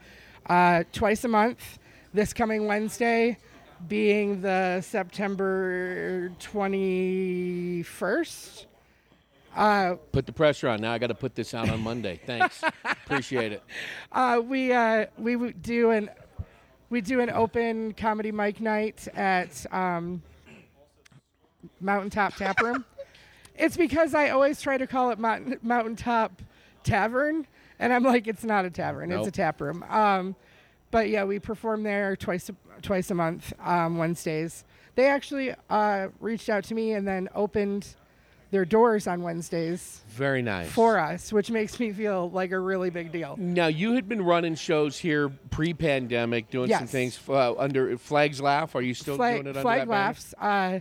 uh, 0.48 0.84
twice 0.92 1.24
a 1.24 1.28
month. 1.28 1.80
This 2.14 2.32
coming 2.34 2.66
Wednesday, 2.68 3.38
being 3.88 4.42
the 4.42 4.82
September 4.82 6.30
twenty 6.40 7.84
first. 7.84 8.68
Uh, 9.56 9.96
Put 10.12 10.26
the 10.26 10.34
pressure 10.34 10.68
on. 10.68 10.82
Now 10.82 10.92
I 10.94 10.98
got 10.98 11.08
to 11.08 11.16
put 11.16 11.34
this 11.34 11.54
out 11.54 11.70
on 11.70 11.82
Monday. 11.82 12.20
Thanks. 12.26 12.62
Appreciate 12.86 13.52
it. 13.54 13.64
uh, 14.12 14.42
we 14.44 14.72
uh, 14.72 15.08
we 15.18 15.54
do 15.54 15.92
an 15.92 16.10
we 16.90 17.02
do 17.02 17.20
an 17.20 17.30
open 17.32 17.94
comedy 17.94 18.32
mic 18.32 18.62
night 18.62 19.08
at 19.16 19.66
um, 19.74 20.22
Mountaintop 21.80 22.36
Tap 22.36 22.62
Room. 22.62 22.86
it's 23.58 23.78
because 23.78 24.14
I 24.14 24.30
always 24.30 24.62
try 24.62 24.78
to 24.78 24.88
call 24.88 25.12
it 25.12 25.20
Mountain, 25.20 25.60
Mountaintop 25.62 26.42
Tavern, 26.84 27.48
and 27.80 27.92
I'm 27.94 28.04
like, 28.04 28.28
it's 28.28 28.44
not 28.44 28.66
a 28.66 28.70
tavern; 28.70 29.12
it's 29.12 29.28
a 29.28 29.32
tap 29.32 29.60
room. 29.60 29.84
Um, 29.90 30.36
but 30.92 31.10
yeah, 31.10 31.26
we 31.26 31.40
perform 31.40 31.84
there 31.84 32.16
twice 32.16 32.50
a, 32.50 32.56
twice 32.82 33.12
a 33.12 33.16
month, 33.16 33.54
um, 33.60 33.98
Wednesdays. 33.98 34.64
They 34.96 35.08
actually 35.08 35.54
uh, 35.70 36.08
reached 36.22 36.48
out 36.48 36.64
to 36.66 36.76
me 36.76 36.94
and 36.94 37.06
then 37.06 37.28
opened 37.36 37.96
their 38.52 38.64
doors 38.64 39.08
on 39.08 39.22
Wednesdays 39.22 40.02
Very 40.08 40.42
nice. 40.42 40.72
for 40.72 40.98
us, 40.98 41.34
which 41.34 41.52
makes 41.52 41.80
me 41.80 41.92
feel 41.92 42.30
like 42.30 42.52
a 42.52 42.60
really 42.60 42.90
big 42.90 43.12
deal. 43.12 43.36
Now 43.38 43.68
you 43.68 43.94
had 43.94 44.08
been 44.08 44.22
running 44.22 44.56
shows 44.56 44.98
here 44.98 45.30
pre-pandemic, 45.50 46.50
doing 46.50 46.72
some 46.72 46.88
things 46.88 47.20
uh, 47.28 47.56
under 47.58 47.98
Flags 47.98 48.40
Laugh. 48.40 48.76
Are 48.76 48.82
you 48.82 48.94
still 48.94 49.18
flag, 49.18 49.36
doing 49.36 49.48
it 49.48 49.50
under 49.50 49.62
flag 49.62 49.80
that 49.80 49.88
banner? 49.90 49.92
laughs. 49.92 50.34
Uh, 50.40 50.80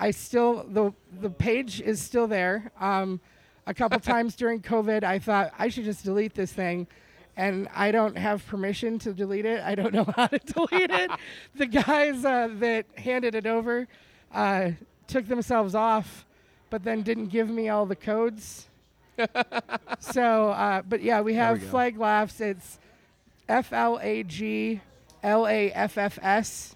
I 0.00 0.10
still 0.10 0.64
the 0.66 0.92
the 1.20 1.30
page 1.30 1.80
is 1.82 2.00
still 2.00 2.26
there. 2.26 2.72
Um, 2.80 3.20
a 3.66 3.74
couple 3.74 4.00
times 4.14 4.34
during 4.34 4.60
COVID, 4.62 5.04
I 5.04 5.18
thought 5.18 5.52
I 5.58 5.68
should 5.68 5.84
just 5.84 6.04
delete 6.04 6.34
this 6.34 6.52
thing, 6.52 6.86
and 7.36 7.68
I 7.74 7.90
don't 7.92 8.16
have 8.16 8.44
permission 8.46 8.98
to 9.00 9.12
delete 9.12 9.44
it. 9.44 9.62
I 9.62 9.74
don't 9.74 9.92
know 9.92 10.04
how 10.16 10.26
to 10.26 10.38
delete 10.38 10.90
it. 10.90 11.10
The 11.54 11.66
guys 11.66 12.24
uh, 12.24 12.48
that 12.54 12.86
handed 12.96 13.34
it 13.34 13.46
over 13.46 13.86
uh, 14.32 14.70
took 15.06 15.28
themselves 15.28 15.74
off, 15.74 16.24
but 16.70 16.82
then 16.82 17.02
didn't 17.02 17.26
give 17.26 17.50
me 17.50 17.68
all 17.68 17.84
the 17.84 17.96
codes. 17.96 18.68
so, 19.98 20.48
uh, 20.48 20.80
but 20.80 21.02
yeah, 21.02 21.20
we 21.20 21.34
have 21.34 21.60
we 21.60 21.68
flag 21.68 21.98
laughs. 21.98 22.40
It's 22.40 22.78
F 23.50 23.70
L 23.70 24.00
A 24.02 24.22
G 24.22 24.80
L 25.22 25.46
A 25.46 25.70
F 25.72 25.98
F 25.98 26.18
S. 26.22 26.74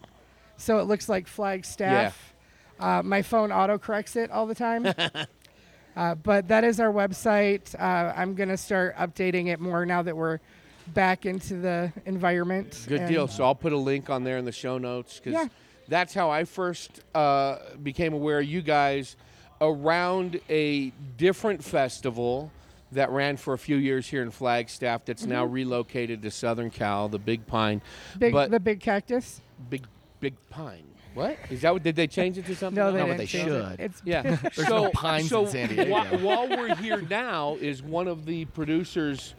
So 0.58 0.78
it 0.78 0.82
looks 0.82 1.08
like 1.08 1.26
Flagstaff. 1.26 2.33
Uh, 2.78 3.02
my 3.04 3.22
phone 3.22 3.52
auto 3.52 3.78
corrects 3.78 4.16
it 4.16 4.30
all 4.30 4.46
the 4.46 4.54
time. 4.54 4.86
uh, 5.96 6.14
but 6.16 6.48
that 6.48 6.64
is 6.64 6.80
our 6.80 6.92
website. 6.92 7.74
Uh, 7.78 8.12
I'm 8.16 8.34
going 8.34 8.48
to 8.48 8.56
start 8.56 8.96
updating 8.96 9.48
it 9.48 9.60
more 9.60 9.86
now 9.86 10.02
that 10.02 10.16
we're 10.16 10.40
back 10.88 11.26
into 11.26 11.54
the 11.56 11.92
environment. 12.04 12.84
Good 12.86 13.06
deal. 13.06 13.28
So 13.28 13.44
I'll 13.44 13.54
put 13.54 13.72
a 13.72 13.78
link 13.78 14.10
on 14.10 14.24
there 14.24 14.38
in 14.38 14.44
the 14.44 14.52
show 14.52 14.78
notes 14.78 15.18
because 15.18 15.32
Yeah. 15.32 15.48
that's 15.88 16.12
how 16.12 16.30
I 16.30 16.44
first 16.44 17.00
uh, 17.14 17.58
became 17.82 18.12
aware 18.12 18.40
of 18.40 18.44
you 18.46 18.60
guys 18.60 19.16
around 19.60 20.40
a 20.50 20.90
different 21.16 21.64
festival 21.64 22.50
that 22.92 23.10
ran 23.10 23.36
for 23.36 23.54
a 23.54 23.58
few 23.58 23.76
years 23.76 24.06
here 24.06 24.22
in 24.22 24.30
Flagstaff. 24.30 25.04
That's 25.04 25.24
now 25.26 25.44
relocated 25.44 26.22
to 26.22 26.30
Southern 26.30 26.70
Cal, 26.70 27.08
the 27.08 27.18
Big 27.18 27.46
Pine. 27.46 27.80
Mm-hmm. 27.80 28.18
Big, 28.18 28.32
but 28.32 28.50
the 28.50 28.60
big 28.60 28.80
cactus. 28.80 29.40
Big 29.70 29.86
Big 30.20 30.34
Pine. 30.50 30.84
What 31.14 31.38
is 31.50 31.60
that? 31.62 31.72
What 31.72 31.82
did 31.82 31.96
they 31.96 32.06
change 32.06 32.36
it 32.38 32.46
to 32.46 32.56
something? 32.56 32.76
No, 32.76 32.88
else? 32.88 32.94
they 32.94 33.00
No, 33.00 33.06
but 33.06 33.16
didn't 33.16 33.18
they 33.18 33.26
change 33.26 33.48
should. 33.48 33.72
It. 33.72 33.80
It's 33.80 34.02
Yeah. 34.04 34.22
There's 34.54 34.68
so, 34.68 34.84
no 34.84 34.90
pines 34.90 35.28
so 35.28 35.42
in 35.44 35.48
San 35.50 35.68
Diego. 35.68 35.90
whi- 35.90 36.16
while 36.22 36.48
we're 36.48 36.74
here 36.76 37.00
now 37.02 37.56
is 37.60 37.82
one 37.82 38.08
of 38.08 38.26
the 38.26 38.44
producers 38.46 39.34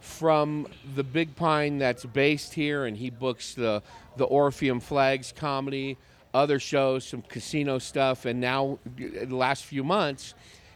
from 0.00 0.66
the 0.94 1.04
Big 1.04 1.36
Pine 1.36 1.78
that's 1.78 2.04
based 2.04 2.54
here, 2.54 2.84
and 2.86 2.96
he 2.96 3.10
books 3.10 3.54
the 3.54 3.82
the 4.16 4.24
Orpheum 4.24 4.80
Flags 4.80 5.32
comedy, 5.32 5.96
other 6.34 6.58
shows, 6.58 7.04
some 7.06 7.22
casino 7.22 7.78
stuff, 7.78 8.24
and 8.24 8.40
now 8.40 8.78
uh, 8.86 9.24
the 9.24 9.36
last 9.36 9.64
few 9.64 9.84
months 9.84 10.34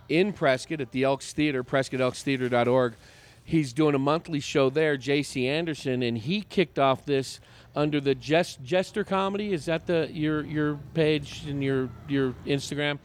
in 0.09 0.33
Prescott 0.33 0.81
at 0.81 0.93
the 0.93 1.03
Elks 1.05 1.33
Theater, 1.33 1.65
PrescottElksTheater.org. 1.65 2.95
He's 3.43 3.73
doing 3.73 3.95
a 3.95 3.99
monthly 3.99 4.41
show 4.41 4.71
there, 4.71 4.97
J.C. 4.97 5.47
Anderson, 5.49 6.03
and 6.03 6.17
he 6.17 6.43
kicked 6.43 6.79
off 6.79 7.05
this 7.05 7.41
under 7.75 8.01
the 8.01 8.15
Jest, 8.15 8.63
Jester 8.63 9.05
Comedy. 9.05 9.53
Is 9.53 9.67
that 9.67 9.87
the 9.87 10.09
your 10.13 10.45
your 10.45 10.79
page 10.95 11.45
and 11.47 11.63
your 11.63 11.89
your 12.09 12.35
Instagram? 12.47 12.99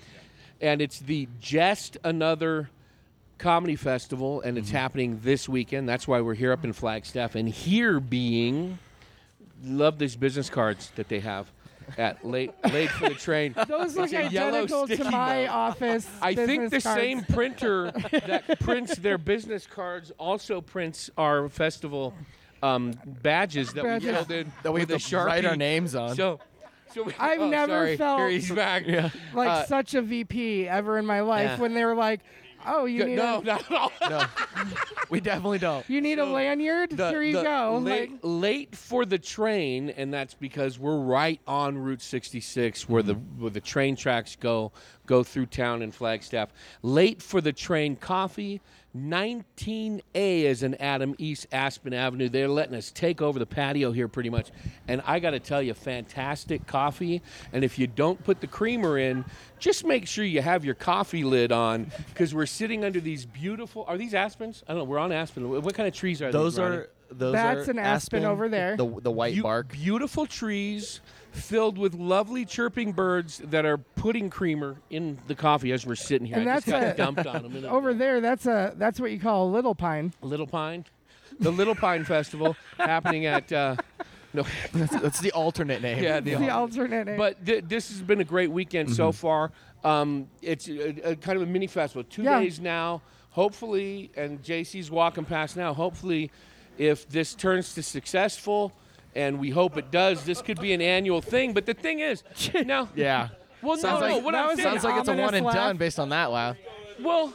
And 0.62 0.82
it's 0.82 1.00
the 1.00 1.28
Jest 1.40 1.98
Another 2.04 2.70
Comedy 3.38 3.76
Festival, 3.76 4.42
and 4.42 4.58
it's 4.58 4.68
mm-hmm. 4.68 4.78
happening 4.78 5.20
this 5.24 5.48
weekend. 5.48 5.88
That's 5.88 6.08
why 6.08 6.22
we're 6.22 6.34
here 6.34 6.52
up 6.52 6.64
in 6.64 6.74
Flagstaff, 6.74 7.36
and 7.36 7.48
here 7.48 8.00
being 8.00 8.78
love 9.64 9.98
these 10.00 10.16
business 10.16 10.50
cards 10.50 10.92
that 10.96 11.10
they 11.10 11.20
have 11.20 11.52
at 11.98 12.26
late 12.26 12.52
late 12.72 12.90
for 12.90 13.10
the 13.10 13.16
train. 13.16 13.54
Those 13.68 13.96
look 13.96 14.12
It's 14.12 14.14
a 14.14 14.32
yellow 14.32 14.50
identical 14.50 14.88
to 14.88 14.96
sticky 14.96 15.10
my 15.10 15.44
note. 15.46 15.52
office. 15.52 16.08
I 16.22 16.36
think 16.36 16.70
the 16.70 16.82
cards. 16.82 17.02
same 17.02 17.24
printer 17.24 17.92
that 18.12 18.60
prints 18.60 18.98
their 18.98 19.18
business 19.18 19.66
cards 19.66 20.12
also 20.18 20.62
prints 20.62 21.10
our 21.18 21.50
festival 21.50 22.14
um, 22.64 22.94
badges 23.06 23.74
that 23.74 23.84
Badges. 23.84 24.08
we 24.08 24.14
filled 24.14 24.32
in 24.32 24.52
that 24.64 24.72
we 24.72 24.82
with 24.82 24.90
have 24.90 25.00
a 25.02 25.04
to 25.04 25.18
write 25.18 25.46
our 25.46 25.56
names 25.56 25.96
on. 25.96 26.16
So, 26.16 26.40
so 26.94 27.04
we, 27.04 27.14
I've 27.20 27.40
oh, 27.40 27.50
never 27.50 27.72
sorry. 27.74 27.98
felt- 27.98 28.20
Here 28.20 28.30
he's 28.30 28.52
back. 28.52 28.86
Yeah. 28.88 29.10
like 29.34 29.50
uh, 29.50 29.66
such 29.66 29.94
a 29.94 30.02
VP 30.02 30.68
ever 30.68 30.98
in 30.98 31.06
my 31.06 31.22
life 31.22 31.52
Yeah. 31.52 31.60
when 31.60 31.74
they 31.74 31.86
were 31.86 31.96
like, 31.96 32.22
"Oh, 32.66 32.86
you 32.86 33.06
need 33.06 33.16
no, 33.18 33.40
a 33.40 33.44
not 33.44 33.62
at 33.66 33.72
all. 33.72 33.92
no, 34.10 34.24
we 35.10 35.20
definitely 35.22 35.60
don't. 35.60 35.88
you 35.90 36.02
need 36.02 36.20
a 36.20 36.26
lanyard. 36.26 36.90
The- 36.92 37.10
Here 37.12 37.22
you 37.24 37.34
the 37.38 37.44
go." 37.44 37.78
Late, 37.82 38.12
Like, 38.12 38.20
late 38.24 38.76
for 38.76 39.06
the 39.06 39.20
train, 39.20 39.92
and 39.92 40.12
that's 40.14 40.34
because 40.34 40.80
we're 40.80 41.00
right 41.00 41.40
on 41.48 41.78
Route 41.78 42.02
66, 42.02 42.90
where 42.90 43.04
the 43.04 43.14
where 43.14 43.52
the 43.52 43.62
train 43.62 43.96
tracks 43.96 44.36
go 44.36 44.72
go 45.06 45.24
through 45.24 45.46
town 45.48 45.82
in 45.82 45.92
Flagstaff. 45.92 46.50
Late 46.82 47.22
for 47.22 47.40
the 47.40 47.54
train 47.54 47.96
coffee 47.96 48.62
19A 48.96 50.04
is 50.14 50.64
an 50.64 50.76
Adam 50.76 51.16
East 51.18 51.48
Aspen 51.52 51.94
Avenue. 51.94 52.30
They're 52.30 52.48
letting 52.48 52.76
us 52.76 52.92
take 52.92 53.22
over 53.22 53.38
the 53.38 53.46
patio 53.46 53.92
here 53.92 54.08
pretty 54.08 54.30
much. 54.30 54.50
And 54.88 55.02
I 55.06 55.20
got 55.20 55.32
to 55.32 55.40
tell 55.40 55.62
you, 55.62 55.74
fantastic 55.74 56.66
coffee. 56.66 57.22
And 57.54 57.64
if 57.64 57.78
you 57.78 57.88
don't 57.88 58.24
put 58.24 58.42
the 58.42 58.48
creamer 58.48 58.98
in, 58.98 59.26
just 59.60 59.86
make 59.86 60.08
sure 60.08 60.26
you 60.26 60.42
have 60.42 60.66
your 60.66 60.76
coffee 60.76 61.24
lid 61.24 61.52
on 61.52 61.92
because 62.08 62.34
we're 62.34 62.46
sitting 62.46 62.84
under 62.84 63.00
these 63.00 63.26
beautiful. 63.26 63.86
Are 63.88 63.98
these 63.98 64.14
aspens? 64.14 64.64
I 64.68 64.72
don't 64.74 64.80
know. 64.80 64.84
We're 64.86 65.00
on 65.00 65.12
aspen. 65.12 65.50
What 65.50 65.76
kind 65.76 65.88
of 65.88 65.94
trees 65.94 66.22
are 66.22 66.32
Those 66.32 66.54
these? 66.56 66.60
Ronnie? 66.60 66.76
are 66.78 66.90
those 67.12 67.34
That's 67.34 67.68
are 67.68 67.72
an 67.72 67.80
aspen 67.80 68.26
over 68.26 68.50
there. 68.50 68.78
The 68.78 68.88
the 69.02 69.12
white 69.12 69.36
Beau- 69.36 69.44
bark. 69.44 69.72
Beautiful 69.72 70.26
trees 70.26 71.02
filled 71.32 71.78
with 71.78 71.94
lovely 71.94 72.44
chirping 72.46 72.92
birds 72.92 73.40
that 73.46 73.66
are 73.66 73.78
putting 73.78 74.30
creamer 74.30 74.78
in 74.90 75.18
the 75.28 75.36
coffee 75.36 75.72
as 75.72 75.86
we're 75.86 75.96
sitting 75.96 76.28
here. 76.28 76.38
And 76.38 76.50
I 76.50 76.56
just 76.56 76.68
that's 76.68 76.84
got 76.86 76.94
a- 76.94 76.98
dumped 76.98 77.26
on 77.28 77.52
them. 77.54 77.66
Over 77.70 77.94
there, 77.94 78.20
that's 78.22 78.46
a 78.46 78.74
that's 78.78 79.00
what 79.00 79.12
you 79.12 79.20
call 79.20 79.48
a 79.48 79.52
little 79.52 79.76
pine. 79.76 80.14
Little 80.22 80.48
Pine, 80.48 80.86
the 81.40 81.52
Little 81.52 81.76
Pine 81.76 82.04
Festival 82.04 82.56
happening 82.78 83.26
at. 83.26 83.52
Uh, 83.52 83.76
no, 84.32 84.44
That's, 84.74 85.02
that's 85.02 85.20
the 85.22 85.32
alternate 85.32 85.82
name. 85.82 86.04
yeah, 86.04 86.20
The 86.20 86.52
alternate 86.52 87.06
name. 87.08 87.18
But 87.18 87.44
th- 87.44 87.64
this 87.68 87.90
has 87.90 88.00
been 88.04 88.22
a 88.22 88.24
great 88.24 88.52
weekend 88.52 88.94
so 88.96 89.10
Mm-hmm. 89.10 89.18
far. 89.18 89.52
Um, 89.84 90.28
it's 90.44 90.68
a, 90.70 91.12
a 91.12 91.16
kind 91.16 91.36
of 91.36 91.42
a 91.42 91.52
mini 91.52 91.66
festival. 91.66 92.04
Two 92.04 92.22
Yeah. 92.22 92.40
days 92.40 92.60
now. 92.60 93.02
Hopefully, 93.32 94.12
and 94.16 94.40
JC's 94.44 94.92
walking 94.92 95.26
past 95.26 95.58
now. 95.58 95.74
Hopefully, 95.74 96.30
if 96.78 97.10
this 97.10 97.34
turns 97.34 97.74
to 97.74 97.82
successful, 97.82 98.72
and 99.16 99.40
we 99.40 99.50
hope 99.50 99.78
it 99.78 99.92
does, 99.92 100.24
this 100.26 100.42
could 100.42 100.60
be 100.60 100.74
an 100.74 100.82
annual 100.82 101.22
thing. 101.22 101.54
But 101.54 101.66
the 101.66 101.74
thing 101.74 102.00
is, 102.00 102.24
now, 102.66 102.90
Yeah. 102.96 103.30
well, 103.62 103.78
Sounds 103.78 104.02
no, 104.02 104.08
like, 104.08 104.16
no, 104.18 104.26
what 104.26 104.36
I'm 104.36 104.48
was 104.48 104.58
saying, 104.58 104.70
sounds 104.80 104.84
like 104.84 105.00
it's 105.00 105.10
a 105.10 105.14
one 105.16 105.34
and 105.34 105.46
laugh. 105.46 105.56
done 105.56 105.78
based 105.78 106.00
on 106.00 106.10
that 106.10 106.32
laugh. 106.32 106.58
Well, 107.02 107.34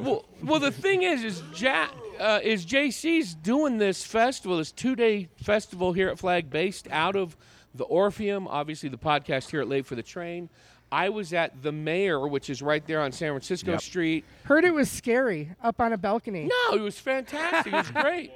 well, 0.00 0.24
well, 0.42 0.60
the 0.60 0.70
thing 0.70 1.02
is, 1.02 1.24
is 1.24 1.42
Jack, 1.52 1.90
uh, 2.18 2.40
is 2.42 2.64
JC's 2.64 3.34
doing 3.34 3.78
this 3.78 4.04
festival, 4.04 4.58
this 4.58 4.72
two-day 4.72 5.28
festival 5.36 5.92
here 5.92 6.08
at 6.08 6.18
Flag, 6.18 6.48
based 6.48 6.88
out 6.90 7.16
of 7.16 7.36
the 7.74 7.84
Orpheum. 7.84 8.46
Obviously, 8.48 8.88
the 8.88 8.96
podcast 8.96 9.50
here 9.50 9.60
at 9.60 9.68
Late 9.68 9.84
for 9.84 9.94
the 9.94 10.02
Train. 10.02 10.48
I 10.92 11.08
was 11.08 11.32
at 11.32 11.62
the 11.62 11.72
Mayor, 11.72 12.26
which 12.28 12.48
is 12.48 12.62
right 12.62 12.86
there 12.86 13.00
on 13.00 13.10
San 13.10 13.30
Francisco 13.32 13.72
Yep. 13.72 13.80
Street. 13.80 14.24
Heard 14.44 14.64
it 14.64 14.72
was 14.72 14.90
scary 14.90 15.50
up 15.62 15.80
on 15.80 15.92
a 15.92 15.98
balcony. 15.98 16.44
No, 16.70 16.76
it 16.76 16.80
was 16.80 16.98
fantastic. 16.98 17.72
It 17.72 17.76
was 17.76 17.90
great. 18.02 18.32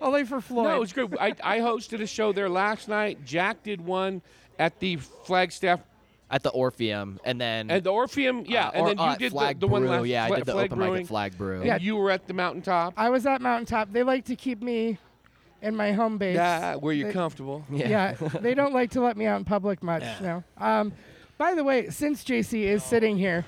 Only 0.00 0.24
for 0.24 0.40
Floyd. 0.40 0.66
No, 0.68 0.76
it 0.76 0.80
was 0.80 0.92
great. 0.92 1.08
I, 1.20 1.34
I 1.42 1.58
hosted 1.58 2.00
a 2.00 2.06
show 2.06 2.32
there 2.32 2.48
last 2.48 2.88
night. 2.88 3.24
Jack 3.24 3.64
did 3.64 3.80
one 3.80 4.22
at 4.60 4.78
the 4.78 4.96
Flagstaff 4.96 5.80
At 6.30 6.42
the 6.44 6.50
Orpheum, 6.50 7.18
and 7.24 7.40
then 7.40 7.68
at 7.70 7.82
the 7.84 7.90
Orpheum. 7.90 8.44
Yeah, 8.46 8.68
uh, 8.68 8.70
and 8.74 8.82
or, 8.82 8.88
then 8.88 8.98
you 8.98 9.04
uh, 9.04 9.16
did 9.16 9.32
Flag 9.32 9.56
the, 9.56 9.66
the 9.66 9.72
one 9.72 9.82
Brew. 9.82 9.90
last 9.90 10.06
Yeah, 10.06 10.24
I 10.26 10.30
did 10.36 10.44
the 10.46 10.52
Flag 10.52 10.72
open 10.72 10.92
mic 10.92 11.00
at 11.02 11.06
Flag 11.08 11.38
Brew. 11.38 11.62
And 11.62 11.82
you 11.82 11.96
were 11.96 12.10
at 12.12 12.26
the 12.28 12.34
mountaintop. 12.34 12.94
I 12.96 13.08
was 13.10 13.26
at 13.26 13.40
Mountaintop. 13.40 13.90
They 13.92 14.02
like 14.04 14.26
to 14.26 14.36
keep 14.36 14.62
me 14.62 14.98
in 15.62 15.74
my 15.74 15.90
home 15.92 16.18
base. 16.18 16.36
Yeah, 16.36 16.76
where 16.76 16.92
you're 16.92 17.08
They- 17.08 17.12
comfortable. 17.14 17.64
Yeah, 17.72 18.12
they 18.40 18.54
don't 18.54 18.72
like 18.80 18.92
to 18.92 19.00
let 19.00 19.16
me 19.16 19.26
out 19.26 19.38
in 19.38 19.44
public 19.44 19.82
much. 19.82 20.04
No. 20.20 20.44
Um, 20.58 20.92
by 21.38 21.54
the 21.54 21.64
way, 21.64 21.88
since 21.90 22.24
JC 22.24 22.64
is 22.64 22.82
sitting 22.84 23.16
here, 23.16 23.44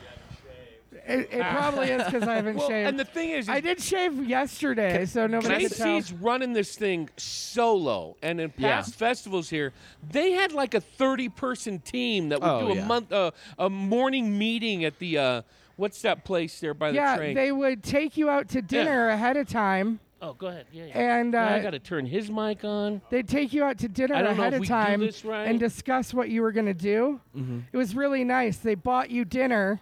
it, 1.07 1.29
it 1.33 1.47
probably 1.51 1.89
is 1.91 2.05
because 2.05 2.27
I 2.27 2.37
haven't 2.37 2.57
Well, 2.59 2.69
shaved. 2.69 2.89
and 2.89 2.99
the 2.99 3.05
thing 3.05 3.31
is, 3.31 3.49
I 3.49 3.61
did 3.61 3.81
shave 3.81 4.25
yesterday, 4.27 5.05
so 5.07 5.27
nobody 5.27 5.69
could 5.69 5.77
tell. 5.77 6.01
JC's 6.01 6.13
running 6.13 6.53
this 6.53 6.77
thing 6.77 7.09
solo, 7.17 8.17
and 8.23 8.41
in 8.41 8.53
Yeah. 8.57 8.77
past 8.77 8.95
festivals 8.95 9.51
here, 9.51 9.73
they 10.09 10.33
had 10.33 10.53
like 10.53 10.75
a 10.75 10.81
30-person 10.81 11.81
team 11.81 12.29
that 12.31 12.41
would 12.41 12.51
Oh, 12.51 12.61
do 12.67 12.73
a 12.73 12.77
yeah. 12.77 12.87
month, 12.87 13.13
uh, 13.13 13.31
a 13.59 13.69
morning 13.69 14.37
meeting 14.39 14.85
at 14.85 14.99
the 14.99 15.19
uh, 15.19 15.43
what's 15.77 16.03
that 16.03 16.25
place 16.25 16.61
there 16.61 16.75
by 16.75 16.91
the 16.91 16.97
Yeah, 16.97 17.17
train? 17.17 17.35
they 17.35 17.51
would 17.53 17.83
take 17.83 18.17
you 18.17 18.29
out 18.31 18.49
to 18.51 18.63
dinner 18.63 19.09
ahead 19.09 19.37
of 19.37 19.49
time, 19.49 19.99
oh, 20.23 20.33
go 20.35 20.49
ahead. 20.49 20.67
Yeah, 20.73 20.87
yeah. 20.87 21.19
and 21.19 21.33
Now 21.33 21.47
I 21.49 21.59
uh, 21.59 21.63
got 21.63 21.71
to 21.71 21.79
turn 21.79 22.07
his 22.07 22.31
mic 22.31 22.65
on. 22.65 23.03
they'd 23.11 23.29
take 23.29 23.53
you 23.53 23.65
out 23.65 23.79
to 23.79 23.89
dinner 23.89 24.15
I 24.15 24.23
don't 24.23 24.37
know 24.37 24.43
ahead 24.43 24.55
if 24.55 24.59
of 24.59 24.61
we 24.61 24.67
do 24.67 24.73
time 24.73 25.01
this 25.01 25.25
right. 25.25 25.45
and 25.45 25.59
discuss 25.59 26.13
what 26.15 26.29
you 26.31 26.43
were 26.43 26.53
going 26.53 26.67
to 26.67 26.75
do. 26.75 27.21
Mm-hmm. 27.37 27.61
It 27.73 27.77
was 27.77 27.95
really 27.95 28.25
nice. 28.25 28.59
They 28.59 28.75
bought 28.75 29.11
you 29.11 29.25
dinner 29.25 29.81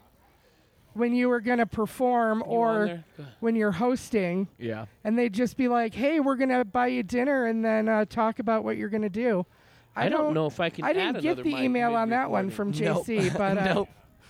when 0.95 1.15
you 1.15 1.29
were 1.29 1.41
going 1.41 1.59
to 1.59 1.67
perform 1.67 2.39
You 2.39 2.45
on 2.45 2.51
or 2.51 2.87
there? 2.87 3.05
When 3.41 3.55
you're 3.57 3.73
hosting. 3.73 4.49
yeah. 4.59 4.87
and 5.05 5.19
they'd 5.19 5.33
just 5.33 5.57
be 5.57 5.69
like, 5.69 5.95
"Hey, 5.95 6.19
we're 6.21 6.37
gonna 6.37 6.65
buy 6.65 6.89
you 6.89 7.03
dinner 7.03 7.47
and 7.47 7.65
then 7.65 7.89
uh, 7.89 8.05
talk 8.05 8.39
about 8.39 8.65
what 8.65 8.77
you're 8.77 8.89
gonna 8.89 9.09
do." 9.09 9.47
I 9.95 10.09
don't 10.09 10.35
know 10.35 10.47
if 10.47 10.61
I 10.61 10.71
can 10.71 10.85
I 10.85 10.93
didn't 10.93 11.17
add 11.17 11.23
get 11.23 11.33
another 11.33 11.43
the 11.43 11.55
mic 11.55 11.65
email 11.65 11.95
on 11.95 12.11
that 12.11 12.31
one 12.31 12.51
from 12.51 12.71
mid-recording. 12.71 13.21
JC, 13.21 13.37
but 13.37 13.59
uh, 13.59 13.65
nope. 13.75 13.89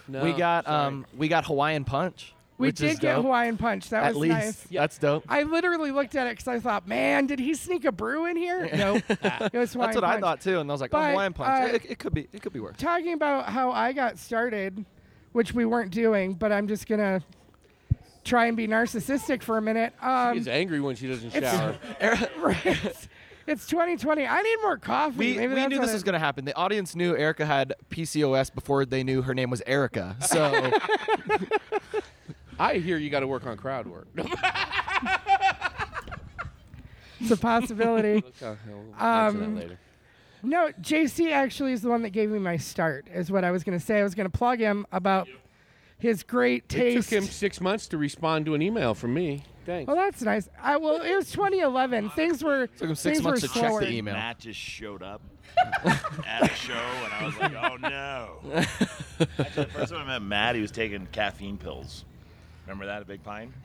No, 0.09 0.25
we 0.25 0.33
got 0.33 0.65
sorry. 0.65 0.87
um 0.87 1.07
we 1.17 1.29
got 1.29 1.45
Hawaiian 1.47 1.85
Punch. 1.85 2.35
We 2.59 2.73
did 2.73 2.99
get 3.01 3.15
dope. 3.15 3.23
Hawaiian 3.25 3.57
Punch. 3.57 3.89
That 3.91 4.03
At 4.05 4.09
was 4.11 4.17
least 4.19 4.33
nice. 4.35 4.65
that's 4.71 4.99
dope. 4.99 5.25
I 5.29 5.45
literally 5.45 5.91
looked 5.93 6.15
at 6.17 6.27
it 6.27 6.31
because 6.31 6.49
I 6.49 6.59
thought, 6.59 6.89
"Man, 6.89 7.27
did 7.27 7.39
he 7.39 7.55
sneak 7.55 7.85
a 7.85 7.93
brew 7.93 8.27
in 8.27 8.37
here?" 8.37 8.69
No, 8.77 8.97
it 8.97 9.09
was 9.55 9.73
Hawaiian 9.73 9.93
That's 9.93 9.95
what 9.95 10.05
I 10.05 10.19
thought 10.21 10.41
too, 10.41 10.59
and 10.59 10.69
I 10.71 10.75
was 10.75 10.81
like, 10.81 10.91
oh, 10.93 10.99
But, 10.99 11.11
Hawaiian 11.11 11.33
Punch. 11.35 11.71
uh, 11.73 11.75
it, 11.77 11.85
it 11.93 11.99
could 11.99 12.13
be 12.15 12.29
it 12.33 12.43
could 12.43 12.53
be 12.53 12.61
worse. 12.61 12.77
Talking 12.77 13.13
about 13.15 13.49
how 13.49 13.71
I 13.71 13.93
got 13.93 14.19
started, 14.19 14.85
which 15.33 15.55
we 15.55 15.65
weren't 15.65 15.93
doing, 15.93 16.35
but 16.35 16.51
I'm 16.51 16.67
just 16.67 16.89
gonna 16.89 17.23
try 18.25 18.47
and 18.47 18.57
be 18.57 18.67
narcissistic 18.69 19.43
for 19.43 19.57
a 19.57 19.63
minute. 19.63 19.95
She 20.01 20.07
Um, 20.07 20.35
gets 20.35 20.49
angry 20.49 20.81
when 20.81 20.97
she 20.97 21.07
doesn't 21.07 21.31
shower. 21.33 21.77
right. 22.39 23.09
It's 23.47 23.67
2020. 23.67 24.27
I 24.27 24.43
need 24.43 24.57
more 24.61 24.77
coffee. 24.77 25.17
We, 25.17 25.37
Maybe 25.39 25.47
we 25.49 25.55
that's 25.55 25.71
knew 25.71 25.77
what 25.79 25.87
this 25.87 25.93
it- 25.93 25.95
was 25.95 26.03
going 26.03 26.13
to 26.13 26.19
happen. 26.19 26.45
The 26.45 26.55
audience 26.55 26.95
knew 26.95 27.15
Aricka 27.15 27.47
had 27.47 27.73
PCOS 27.89 28.55
before 28.55 28.85
they 28.85 29.03
knew 29.03 29.23
her 29.23 29.33
name 29.35 29.49
was 29.49 29.63
Aricka. 29.67 30.23
So 30.23 30.71
I 32.59 32.75
hear 32.79 32.97
you 32.99 33.11
got 33.11 33.21
to 33.21 33.27
work 33.27 33.47
on 33.47 33.57
crowd 33.57 33.87
work. 33.87 34.07
It's 37.21 37.31
a 37.33 37.37
possibility. 37.37 38.23
Okay, 38.43 38.57
we'll 38.69 38.85
mention 38.85 39.43
Um, 39.45 39.57
later. 39.57 39.79
No, 40.45 40.71
JC 40.81 41.33
actually 41.33 41.73
is 41.73 41.83
the 41.83 41.89
one 41.89 42.03
that 42.03 42.11
gave 42.11 42.31
me 42.31 42.39
my 42.39 42.57
start, 42.57 43.09
is 43.13 43.29
what 43.33 43.43
I 43.43 43.51
was 43.51 43.65
going 43.65 43.77
to 43.77 43.85
say. 43.85 43.99
I 43.99 44.05
was 44.05 44.15
going 44.15 44.31
to 44.31 44.39
plug 44.39 44.61
him 44.61 44.87
about 44.93 45.27
his 45.99 46.23
great 46.23 46.69
taste. 46.69 47.11
It 47.13 47.17
took 47.17 47.25
him 47.25 47.29
six 47.29 47.61
months 47.61 47.89
to 47.89 47.99
respond 47.99 48.47
to 48.47 48.55
an 48.55 48.63
email 48.63 48.95
from 48.95 49.15
me. 49.15 49.43
Thanks. 49.67 49.89
well, 49.89 49.97
that's 49.97 50.23
nice. 50.23 50.49
I, 50.63 50.77
well, 50.77 51.03
it 51.03 51.15
was 51.17 51.33
2011. 51.33 52.11
Things 52.11 52.45
were 52.45 52.63
It 52.65 52.79
took 52.79 52.89
him 52.91 52.95
six 52.95 53.17
things 53.19 53.25
months 53.25 53.43
were 53.43 53.49
to 53.49 53.55
check 53.55 53.69
slower. 53.69 53.81
the 53.81 53.91
email. 53.91 54.15
Matt 54.15 54.39
just 54.39 54.61
showed 54.61 55.03
up 55.03 55.21
at 56.25 56.43
a 56.51 56.55
show, 56.55 56.73
and 56.75 57.13
I 57.13 57.25
was 57.27 57.37
like, 57.39 57.53
"Oh 57.55 57.77
no!" 57.77 58.39
Actually, 59.39 59.65
the 59.65 59.71
first 59.73 59.93
time 59.93 60.03
I 60.09 60.19
met 60.19 60.23
Matt, 60.23 60.55
he 60.55 60.61
was 60.61 60.71
taking 60.71 61.07
caffeine 61.11 61.59
pills. 61.59 62.05
Remember 62.69 62.85
that 62.85 63.01
at 63.01 63.07
Big 63.07 63.23
Pine? 63.25 63.55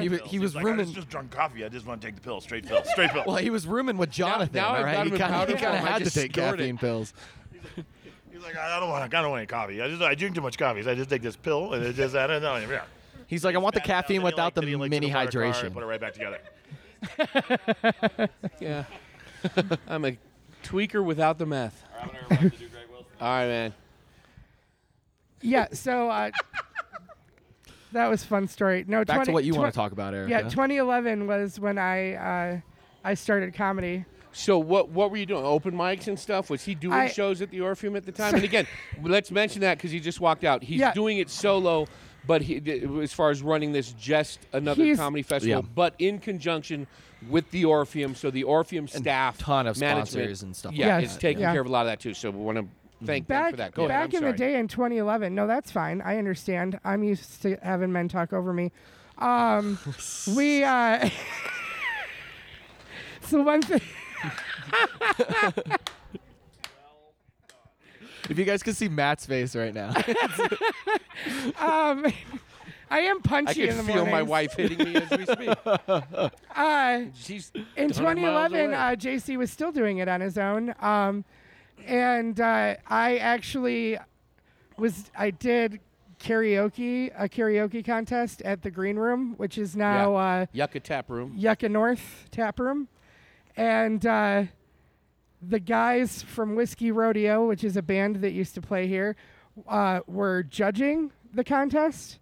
He 0.00 0.08
wa- 0.08 0.18
he 0.26 0.38
was 0.38 0.54
like, 0.54 0.64
rooming- 0.64 0.80
I 0.80 0.84
just, 0.84 0.94
just 0.94 1.08
drunk 1.10 1.30
coffee. 1.30 1.64
I 1.64 1.68
just 1.68 1.84
want 1.86 2.00
to 2.00 2.06
take 2.06 2.14
the 2.14 2.22
pill, 2.22 2.40
straight 2.40 2.66
pill, 2.66 2.82
straight 2.84 3.10
pill. 3.10 3.24
well, 3.26 3.36
he 3.36 3.50
was 3.50 3.66
rooming 3.66 3.98
with 3.98 4.10
Jonathan. 4.10 4.54
now 4.54 4.68
all 4.68 4.74
I've 4.76 4.84
right, 4.84 4.94
got 4.94 5.06
he 5.06 5.12
in 5.12 5.18
kind 5.18 5.32
powder 5.34 5.52
of 5.54 5.60
form. 5.60 5.72
I 5.72 5.76
had 5.76 5.98
to 5.98 6.04
just 6.04 6.16
take 6.16 6.32
stored 6.32 6.54
it. 6.54 6.56
caffeine 6.62 6.78
pills. 6.78 7.12
He's 8.32 8.42
like, 8.42 8.56
I 8.56 8.80
don't 8.80 8.88
want, 8.88 9.04
I 9.04 9.08
don't 9.20 9.30
want 9.30 9.40
any 9.40 9.46
coffee. 9.46 9.82
I 9.82 9.88
just, 9.88 10.00
I 10.00 10.14
drink 10.14 10.34
too 10.34 10.40
much 10.40 10.56
coffee. 10.56 10.82
So 10.82 10.90
I 10.92 10.94
just 10.94 11.10
take 11.10 11.20
this 11.20 11.36
pill, 11.36 11.74
and 11.74 11.84
it 11.84 11.92
just, 11.94 12.14
I 12.16 12.26
don't 12.26 12.40
know. 12.42 12.56
Yeah. 12.56 12.82
He's 13.26 13.44
like, 13.44 13.54
I 13.54 13.58
want 13.58 13.74
the 13.74 13.80
Spat 13.80 13.88
it 13.88 13.92
out, 13.92 14.02
caffeine 14.04 14.14
then 14.16 14.20
he, 14.22 14.24
without 14.24 14.44
like- 14.44 14.54
the 14.54 14.60
then 14.62 14.68
he, 14.68 14.76
like, 14.76 14.86
took 14.86 14.90
mini 14.90 15.06
it 15.08 15.10
apart 15.10 15.32
car 15.32 15.42
and 15.42 15.54
hydration. 15.54 15.72
Put 15.74 15.82
it 15.82 15.86
right 15.86 16.00
back 16.00 16.14
together. 16.14 16.38
Yeah. 18.60 18.84
I'm 19.88 20.04
a 20.06 20.16
tweaker 20.64 21.04
without 21.04 21.38
the 21.38 21.46
meth. 21.46 21.82
All 22.00 22.06
right, 23.20 23.46
man. 23.46 23.74
Yeah, 25.42 25.68
so 25.72 26.10
uh, 26.10 26.30
that 27.92 28.08
was 28.08 28.24
fun 28.24 28.48
story. 28.48 28.84
No, 28.86 29.04
Back 29.04 29.16
20, 29.18 29.26
to 29.26 29.32
what 29.32 29.44
you 29.44 29.54
want 29.54 29.72
to 29.72 29.76
talk 29.76 29.92
about, 29.92 30.14
Aricka. 30.14 30.28
Yeah, 30.28 30.42
2011 30.42 31.26
was 31.26 31.58
when 31.60 31.78
I 31.78 32.14
uh, 32.14 32.60
I 33.04 33.14
started 33.14 33.54
comedy. 33.54 34.04
So 34.32 34.58
what 34.58 34.90
what 34.90 35.10
were 35.10 35.16
you 35.16 35.26
doing? 35.26 35.44
Open 35.44 35.74
mics 35.74 36.06
and 36.06 36.18
stuff? 36.18 36.50
Was 36.50 36.64
he 36.64 36.74
doing 36.74 36.94
I- 36.94 37.08
shows 37.08 37.42
at 37.42 37.50
the 37.50 37.60
Orpheum 37.62 37.96
at 37.96 38.04
the 38.06 38.12
time? 38.12 38.34
and 38.34 38.44
again, 38.44 38.66
let's 39.02 39.30
mention 39.30 39.60
that 39.62 39.78
because 39.78 39.90
he 39.90 39.98
just 40.00 40.20
walked 40.20 40.44
out. 40.44 40.62
He's 40.62 40.78
Yeah. 40.80 40.92
doing 40.92 41.18
it 41.18 41.28
solo, 41.30 41.86
but 42.26 42.42
he, 42.42 42.62
as 43.02 43.12
far 43.12 43.30
as 43.30 43.42
running 43.42 43.72
this, 43.72 43.92
just 43.92 44.38
another 44.52 44.84
He's- 44.84 44.98
comedy 44.98 45.22
festival, 45.22 45.62
Yeah. 45.64 45.68
but 45.74 45.94
in 45.98 46.18
conjunction 46.20 46.86
with 47.28 47.50
the 47.50 47.64
Orpheum. 47.64 48.14
So 48.14 48.30
the 48.30 48.44
Orpheum 48.44 48.86
staff, 48.86 49.36
ton 49.38 49.66
of 49.66 49.78
management, 49.80 50.08
sponsors 50.08 50.42
and 50.42 50.54
stuff 50.56 50.72
Yeah, 50.74 50.94
like 50.96 51.04
it's 51.04 51.14
that. 51.14 51.20
taking 51.20 51.42
Yeah. 51.42 51.52
care 51.52 51.60
of 51.62 51.66
a 51.66 51.70
lot 51.70 51.80
of 51.82 51.86
that 51.88 51.98
too. 52.00 52.14
So 52.14 52.30
we 52.30 52.38
want 52.38 52.56
to 52.58 52.66
thank 53.04 53.26
them 53.26 53.36
Back 53.42 53.50
for 53.50 53.56
that. 53.56 53.74
Go 53.74 53.84
ahead. 53.86 54.10
back 54.10 54.14
I'm 54.18 54.24
in 54.24 54.30
the 54.30 54.36
day 54.36 54.58
in 54.58 54.68
2011. 54.68 55.34
No, 55.34 55.46
that's 55.46 55.70
fine. 55.70 56.00
I 56.02 56.16
understand. 56.18 56.78
I'm 56.84 57.02
used 57.04 57.42
to 57.42 57.56
having 57.62 57.92
men 57.92 58.08
talk 58.08 58.32
over 58.32 58.52
me. 58.52 58.72
Um, 59.18 59.78
we 60.36 60.64
uh, 60.64 61.08
so 63.22 63.42
one 63.42 63.62
thing. 63.62 63.80
If 68.28 68.38
you 68.38 68.44
guys 68.44 68.62
could 68.62 68.76
see 68.76 68.88
Matt's 68.88 69.26
face 69.26 69.56
right 69.56 69.74
now, 69.74 69.88
Um, 71.58 72.06
I 72.88 73.00
am 73.00 73.16
I 73.18 73.20
punchy 73.24 73.66
can 73.66 73.70
in 73.70 73.86
the 73.86 73.92
feel 73.92 74.06
my 74.06 74.22
wife 74.22 74.54
hitting 74.54 74.78
me 74.78 74.94
as 74.96 75.10
we 75.10 75.26
speak. 75.26 75.58
Uh, 76.54 77.00
She's 77.14 77.50
in 77.76 77.88
2011, 77.88 78.72
uh, 78.72 78.78
JC 78.90 79.36
was 79.36 79.50
still 79.50 79.72
doing 79.72 79.98
it 79.98 80.08
on 80.08 80.20
his 80.20 80.38
own, 80.38 80.74
um, 80.80 81.24
and 81.86 82.40
uh, 82.40 82.76
I 82.86 83.16
actually 83.18 83.98
was 84.76 85.10
I 85.16 85.30
did 85.30 85.80
karaoke 86.20 87.10
a 87.16 87.28
karaoke 87.28 87.84
contest 87.84 88.42
at 88.42 88.62
the 88.62 88.70
Green 88.70 88.96
Room, 88.96 89.34
which 89.36 89.58
is 89.58 89.74
now 89.74 90.16
uh, 90.16 90.46
Yucca 90.52 90.80
Tap 90.80 91.10
Room. 91.10 91.34
Yucca 91.36 91.68
North 91.68 92.28
Tap 92.30 92.60
Room, 92.60 92.88
and 93.56 94.04
uh, 94.06 94.44
the 95.42 95.58
guys 95.58 96.22
from 96.22 96.54
Whiskey 96.54 96.92
Rodeo, 96.92 97.46
which 97.46 97.64
is 97.64 97.76
a 97.76 97.82
band 97.82 98.16
that 98.16 98.32
used 98.32 98.54
to 98.54 98.60
play 98.60 98.86
here, 98.86 99.16
uh, 99.68 100.00
were 100.06 100.42
judging 100.42 101.12
the 101.32 101.44
contest, 101.44 102.18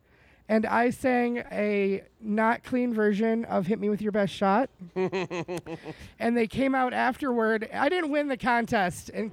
and 0.49 0.64
I 0.64 0.90
sang 0.90 1.38
a 1.51 2.03
not 2.21 2.62
clean 2.62 2.94
version 2.94 3.44
of 3.47 3.66
"Hit 3.66 3.81
Me 3.81 3.88
with 3.88 4.01
Your 4.01 4.12
Best 4.12 4.33
Shot," 4.33 4.71
and 4.97 6.37
they 6.37 6.47
came 6.47 6.75
out 6.75 6.92
afterward. 6.92 7.68
I 7.73 7.88
didn't 7.88 8.11
win 8.11 8.29
the 8.29 8.37
contest, 8.37 9.11
and 9.12 9.33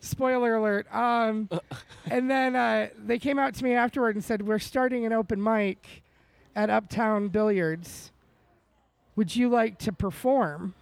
spoiler 0.00 0.54
alert. 0.56 0.86
Um, 0.94 1.48
and 2.10 2.30
then 2.30 2.56
uh, 2.56 2.88
they 2.98 3.18
came 3.18 3.38
out 3.38 3.54
to 3.54 3.64
me 3.64 3.72
afterward 3.74 4.14
and 4.16 4.24
said, 4.24 4.46
"We're 4.46 4.58
starting 4.58 5.04
an 5.06 5.12
open 5.12 5.42
mic 5.42 6.02
at 6.56 6.70
Uptown 6.70 7.28
Billiards. 7.28 8.10
Would 9.16 9.34
you 9.36 9.48
like 9.48 9.78
to 9.78 9.92
perform?" 9.92 10.74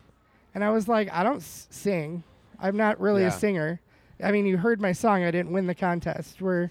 And 0.55 0.65
I 0.65 0.71
was 0.71 0.89
like, 0.89 1.13
"I 1.13 1.23
don't 1.23 1.37
s- 1.37 1.67
sing. 1.71 2.23
I'm 2.59 2.77
not 2.77 3.01
really 3.01 3.23
Yeah. 3.23 3.29
a 3.29 3.33
singer. 3.33 3.81
I 4.23 4.33
mean, 4.33 4.47
you 4.47 4.57
heard 4.57 4.81
my 4.81 4.93
song. 4.93 5.25
I 5.25 5.31
didn't 5.31 5.53
win 5.53 5.67
the 5.67 5.75
contest. 5.75 6.41
We're 6.41 6.71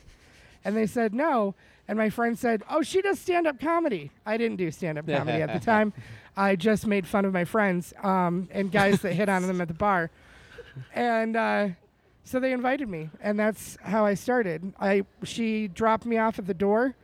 and 0.64 0.76
they 0.76 0.88
said 0.88 1.14
no. 1.14 1.54
And 1.88 1.98
my 2.00 2.10
friend 2.10 2.38
said, 2.38 2.64
"Oh, 2.68 2.82
she 2.82 3.02
does 3.04 3.20
stand-up 3.20 3.60
comedy." 3.60 4.10
I 4.26 4.38
didn't 4.38 4.58
do 4.58 4.72
stand-up 4.72 5.06
comedy 5.08 5.42
at 5.44 5.54
the 5.54 5.60
time. 5.66 5.94
I 6.36 6.56
just 6.56 6.88
made 6.88 7.06
fun 7.06 7.24
of 7.26 7.32
my 7.34 7.46
friends 7.46 7.94
um, 8.04 8.50
and 8.52 8.72
guys 8.72 9.02
that 9.02 9.14
hit 9.14 9.30
on 9.30 9.46
them 9.46 9.62
at 9.62 9.68
the 9.68 9.74
bar. 9.76 10.10
And 10.96 11.36
uh, 11.38 11.68
so 12.26 12.40
they 12.40 12.52
invited 12.52 12.90
me, 12.90 13.10
and 13.22 13.40
that's 13.40 13.78
how 13.84 14.04
I 14.04 14.16
started. 14.16 14.74
I 14.80 15.04
she 15.24 15.68
dropped 15.68 16.06
me 16.06 16.18
off 16.18 16.40
at 16.40 16.48
the 16.48 16.54
door, 16.56 16.96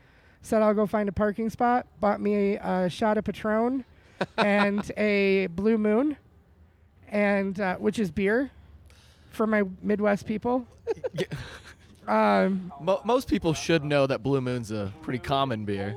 said 0.41 0.63
I'll 0.63 0.73
go 0.73 0.87
find 0.87 1.07
a 1.07 1.11
parking 1.11 1.49
spot, 1.49 1.85
bought 1.99 2.19
me 2.19 2.55
a 2.57 2.89
shot 2.89 3.17
of 3.17 3.23
Patron 3.23 3.85
and 4.37 4.91
a 4.97 5.47
Blue 5.47 5.77
Moon, 5.77 6.17
and 7.07 7.59
uh, 7.59 7.75
which 7.75 7.99
is 7.99 8.09
beer 8.09 8.51
for 9.29 9.45
my 9.45 9.63
Midwest 9.83 10.25
people. 10.25 10.65
um, 12.07 12.73
Mo- 12.81 13.01
most 13.05 13.29
people 13.29 13.53
should 13.53 13.83
know 13.83 14.07
that 14.07 14.23
Blue 14.23 14.41
Moon's 14.41 14.71
a 14.71 14.91
pretty 15.03 15.19
common 15.19 15.65
beer. 15.65 15.95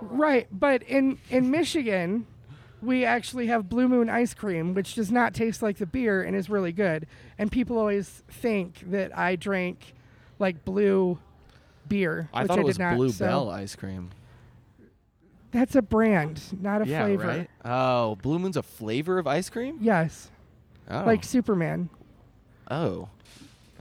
Right, 0.00 0.48
but 0.50 0.82
in 0.82 1.18
in 1.30 1.50
Michigan, 1.52 2.26
we 2.84 3.04
actually 3.04 3.46
have 3.48 3.68
Blue 3.68 3.88
Moon 3.88 4.08
ice 4.10 4.34
cream, 4.34 4.74
which 4.74 4.94
does 4.94 5.10
not 5.10 5.34
taste 5.34 5.62
like 5.62 5.78
the 5.78 5.86
beer 5.86 6.22
and 6.22 6.36
is 6.36 6.48
really 6.50 6.72
good. 6.72 7.06
And 7.38 7.50
people 7.50 7.78
always 7.78 8.22
think 8.28 8.90
that 8.90 9.16
I 9.16 9.36
drank 9.36 9.94
like 10.38 10.64
blue 10.64 11.18
beer, 11.88 12.28
I 12.32 12.42
which 12.42 12.48
thought 12.48 12.58
I 12.58 12.62
it 12.62 12.64
was 12.64 12.76
did 12.76 12.82
not. 12.82 12.96
Blue 12.96 13.10
so 13.10 13.24
Bell 13.26 13.50
ice 13.50 13.74
cream. 13.76 14.10
That's 15.52 15.76
a 15.76 15.82
brand, 15.82 16.42
not 16.60 16.82
a 16.82 16.86
yeah, 16.86 17.04
flavor. 17.04 17.26
right. 17.26 17.50
Oh, 17.64 18.16
Blue 18.16 18.38
Moon's 18.40 18.56
a 18.56 18.62
flavor 18.62 19.18
of 19.18 19.26
ice 19.26 19.48
cream. 19.48 19.78
Yes, 19.80 20.30
Oh. 20.90 21.04
like 21.04 21.24
Superman. 21.24 21.88
oh. 22.70 23.08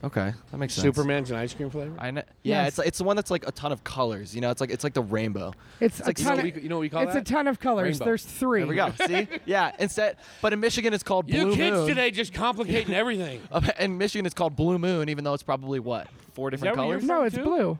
Okay, 0.03 0.33
that 0.51 0.57
makes 0.57 0.73
sense. 0.73 0.83
Superman's 0.83 1.31
an 1.31 1.37
ice 1.37 1.53
cream 1.53 1.69
flavor. 1.69 1.93
I 1.97 2.11
kn- 2.11 2.25
yeah, 2.43 2.63
Yes. 2.63 2.77
it's 2.77 2.87
it's 2.87 2.97
the 2.97 3.05
one 3.05 3.15
that's 3.15 3.31
like 3.31 3.47
a 3.47 3.53
ton 3.53 3.71
of 3.71 3.85
colors. 3.85 4.35
You 4.35 4.41
know, 4.41 4.49
it's 4.51 4.59
like 4.59 4.69
it's 4.69 4.83
like 4.83 4.93
the 4.93 5.01
rainbow. 5.01 5.53
It's, 5.79 6.01
like 6.05 6.19
a 6.19 6.21
you, 6.21 6.25
know 6.25 6.29
ton. 6.31 6.37
what 6.39 6.45
Of, 6.49 6.55
we, 6.57 6.61
you 6.63 6.69
know 6.69 6.75
what 6.75 6.81
we 6.81 6.89
call 6.89 7.03
it's 7.03 7.13
that? 7.13 7.21
a 7.21 7.33
ton 7.33 7.47
of 7.47 7.59
colors. 7.61 7.85
Rainbow. 7.93 8.05
There's 8.05 8.25
three. 8.25 8.59
There 8.61 8.67
we 8.67 8.75
go. 8.75 8.91
See? 9.07 9.29
Yeah. 9.45 9.71
Instead, 9.79 10.17
but 10.41 10.51
in 10.51 10.59
Michigan 10.59 10.93
it's 10.93 11.03
called 11.03 11.27
Blue 11.27 11.37
Moon. 11.37 11.47
you 11.51 11.55
Blue 11.55 11.63
kids 11.63 11.77
Moon. 11.77 11.87
today 11.87 12.11
just 12.11 12.33
complicating 12.33 12.93
everything. 12.93 13.41
Uh, 13.51 13.61
In 13.79 13.97
Michigan 13.97 14.25
it's 14.25 14.35
called 14.35 14.57
Blue 14.57 14.77
Moon, 14.77 15.07
even 15.07 15.23
though 15.23 15.33
it's 15.33 15.43
probably 15.43 15.79
what 15.79 16.07
four 16.33 16.49
different 16.49 16.75
that 16.75 16.81
where 16.85 16.97
you're 16.99 17.07
colors. 17.07 17.07
No, 17.07 17.23
it's 17.23 17.35
too? 17.37 17.43
blue. 17.43 17.79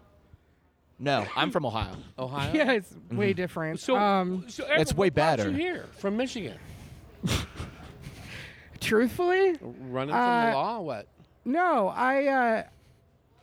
No, 0.99 1.25
I'm 1.36 1.51
from 1.51 1.65
Ohio. 1.65 1.97
Ohio. 2.17 2.51
Yeah, 2.55 2.71
it's 2.71 2.93
way 3.12 3.33
different. 3.33 3.81
So, 3.81 3.97
um, 3.97 4.45
so 4.47 4.63
It's 4.69 4.91
Edward, 4.91 4.97
way 4.97 5.07
what 5.07 5.15
brought 5.15 5.38
better. 5.39 5.49
You 5.51 5.57
here 5.57 5.86
from 5.97 6.15
Michigan, 6.15 6.57
truthfully, 8.79 9.55
running 9.62 10.13
from 10.13 10.21
Uh, 10.21 10.45
the 10.51 10.55
law. 10.55 10.79
What? 10.81 11.07
No, 11.45 11.89
I 11.89 12.25
uh, 12.27 12.63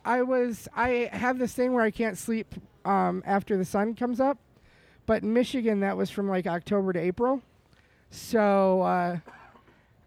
I 0.03 0.21
was 0.23 0.67
I 0.75 1.09
have 1.11 1.37
this 1.37 1.53
thing 1.53 1.73
where 1.73 1.83
I 1.83 1.91
can't 1.91 2.17
sleep 2.17 2.55
um, 2.85 3.21
after 3.25 3.57
the 3.57 3.65
sun 3.65 3.93
comes 3.95 4.19
up, 4.19 4.37
but 5.05 5.23
in 5.23 5.33
Michigan 5.33 5.81
that 5.81 5.97
was 5.97 6.09
from 6.09 6.27
like 6.27 6.47
October 6.47 6.93
to 6.93 6.99
April, 6.99 7.41
so 8.09 8.81
uh, 8.81 9.17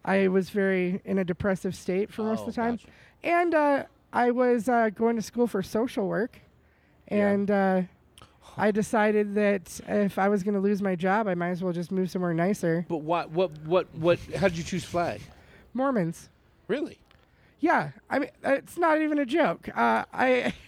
I 0.05 0.29
was 0.29 0.51
very 0.51 1.01
in 1.05 1.19
a 1.19 1.25
depressive 1.25 1.75
state 1.77 2.13
for 2.13 2.23
most 2.25 2.41
Oh, 2.41 2.43
of 2.43 2.47
the 2.47 2.53
time, 2.61 2.77
gotcha. 2.77 2.89
and 3.23 3.55
uh, 3.55 3.85
I 4.13 4.33
was 4.33 4.69
uh, 4.69 4.91
going 4.91 5.15
to 5.17 5.23
school 5.23 5.47
for 5.47 5.63
social 5.63 6.09
work, 6.09 6.41
and 7.07 7.49
uh, 7.51 7.83
I 8.57 8.73
decided 8.73 9.37
that 9.37 9.81
if 9.87 10.19
I 10.19 10.29
was 10.29 10.43
going 10.43 10.55
to 10.55 10.61
lose 10.61 10.83
my 10.83 10.97
job, 10.97 11.29
I 11.29 11.35
might 11.37 11.51
as 11.51 11.63
well 11.63 11.73
just 11.73 11.93
move 11.93 12.11
somewhere 12.11 12.35
nicer. 12.35 12.85
But 12.89 12.99
what? 12.99 13.31
What? 13.31 13.53
What? 13.65 13.95
What? 13.95 14.19
How 14.37 14.49
did 14.49 14.59
you 14.59 14.65
choose 14.65 14.85
flag? 14.85 15.21
Mormons. 15.73 16.29
Really? 16.67 16.99
Yeah, 17.65 17.93
I 18.11 18.19
mean 18.19 18.31
it's 18.45 18.77
not 18.77 19.01
even 19.01 19.19
a 19.19 19.25
joke. 19.27 19.69
Uh, 19.75 20.05
I. 20.13 20.53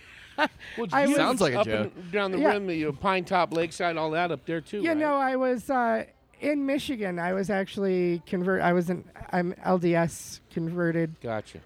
Well, 0.77 0.87
I 0.93 1.07
was- 1.07 1.17
Sounds 1.17 1.41
like 1.41 1.55
a 1.55 1.61
up 1.61 1.67
joke. 1.67 1.93
and 1.97 2.13
down 2.13 2.31
the 2.31 2.39
Yeah. 2.39 2.53
rim, 2.53 2.69
you 2.69 2.85
know, 2.87 2.93
Pine 2.93 3.25
Top, 3.25 3.55
Lakeside, 3.55 3.97
all 3.97 4.11
that 4.11 4.31
up 4.31 4.45
there 4.45 4.61
too. 4.61 4.83
You 4.83 4.89
right? 4.89 4.97
know, 4.99 5.15
I 5.15 5.35
was 5.37 5.71
uh, 5.71 6.05
in 6.43 6.67
Michigan. 6.67 7.19
I 7.19 7.33
was 7.33 7.49
actually 7.49 8.23
convert. 8.27 8.61
I 8.61 8.75
was 8.75 8.91
an 8.91 9.05
I'm 9.33 9.55
LDS 9.65 10.41
converted. 10.51 11.19
Gotcha. 11.23 11.61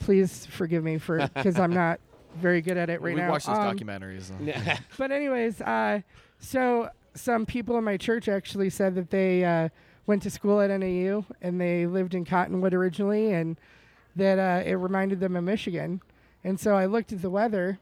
Please 0.00 0.44
forgive 0.46 0.84
me 0.84 0.98
for 0.98 1.26
because 1.34 1.58
I'm 1.58 1.72
not 1.72 1.98
very 2.36 2.60
good 2.60 2.76
at 2.76 2.90
it 2.90 3.00
right 3.00 3.14
we 3.14 3.20
now. 3.22 3.30
watched 3.30 3.46
those 3.46 3.56
Um, 3.56 3.76
documentaries. 3.78 4.30
But 4.98 5.10
anyways, 5.10 5.62
uh, 5.62 6.00
so 6.40 6.90
some 7.14 7.46
people 7.46 7.78
in 7.78 7.84
my 7.84 7.96
church 7.96 8.28
actually 8.28 8.68
said 8.68 8.94
that 8.96 9.08
they 9.10 9.44
uh, 9.46 9.70
went 10.06 10.22
to 10.24 10.30
school 10.30 10.60
at 10.60 10.68
NAU 10.78 11.24
and 11.40 11.58
they 11.58 11.86
lived 11.86 12.14
in 12.14 12.26
Cottonwood 12.26 12.74
originally, 12.74 13.32
and 13.32 13.58
that 14.16 14.38
uh, 14.38 14.62
it 14.68 14.74
reminded 14.74 15.20
them 15.20 15.36
of 15.36 15.44
Michigan. 15.44 16.00
And 16.44 16.58
so 16.58 16.74
I 16.74 16.86
looked 16.86 17.12
at 17.12 17.22
the 17.22 17.30
weather 17.30 17.78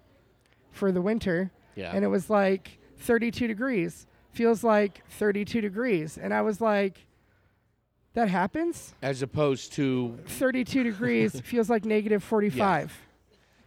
for 0.70 0.92
the 0.92 1.00
winter, 1.02 1.50
Yeah. 1.74 1.92
and 1.94 2.04
it 2.04 2.08
was 2.08 2.28
like 2.30 2.78
32 2.98 3.46
degrees. 3.46 4.06
Feels 4.32 4.62
like 4.62 5.02
32 5.08 5.60
degrees, 5.62 6.18
and 6.18 6.34
I 6.34 6.42
was 6.42 6.60
like, 6.60 7.06
"That 8.12 8.28
happens." 8.28 8.94
As 9.00 9.22
opposed 9.22 9.72
to 9.74 10.18
32 10.26 10.82
degrees 10.90 11.40
feels 11.40 11.70
like 11.70 11.84
negative 11.86 12.22
45 12.22 13.02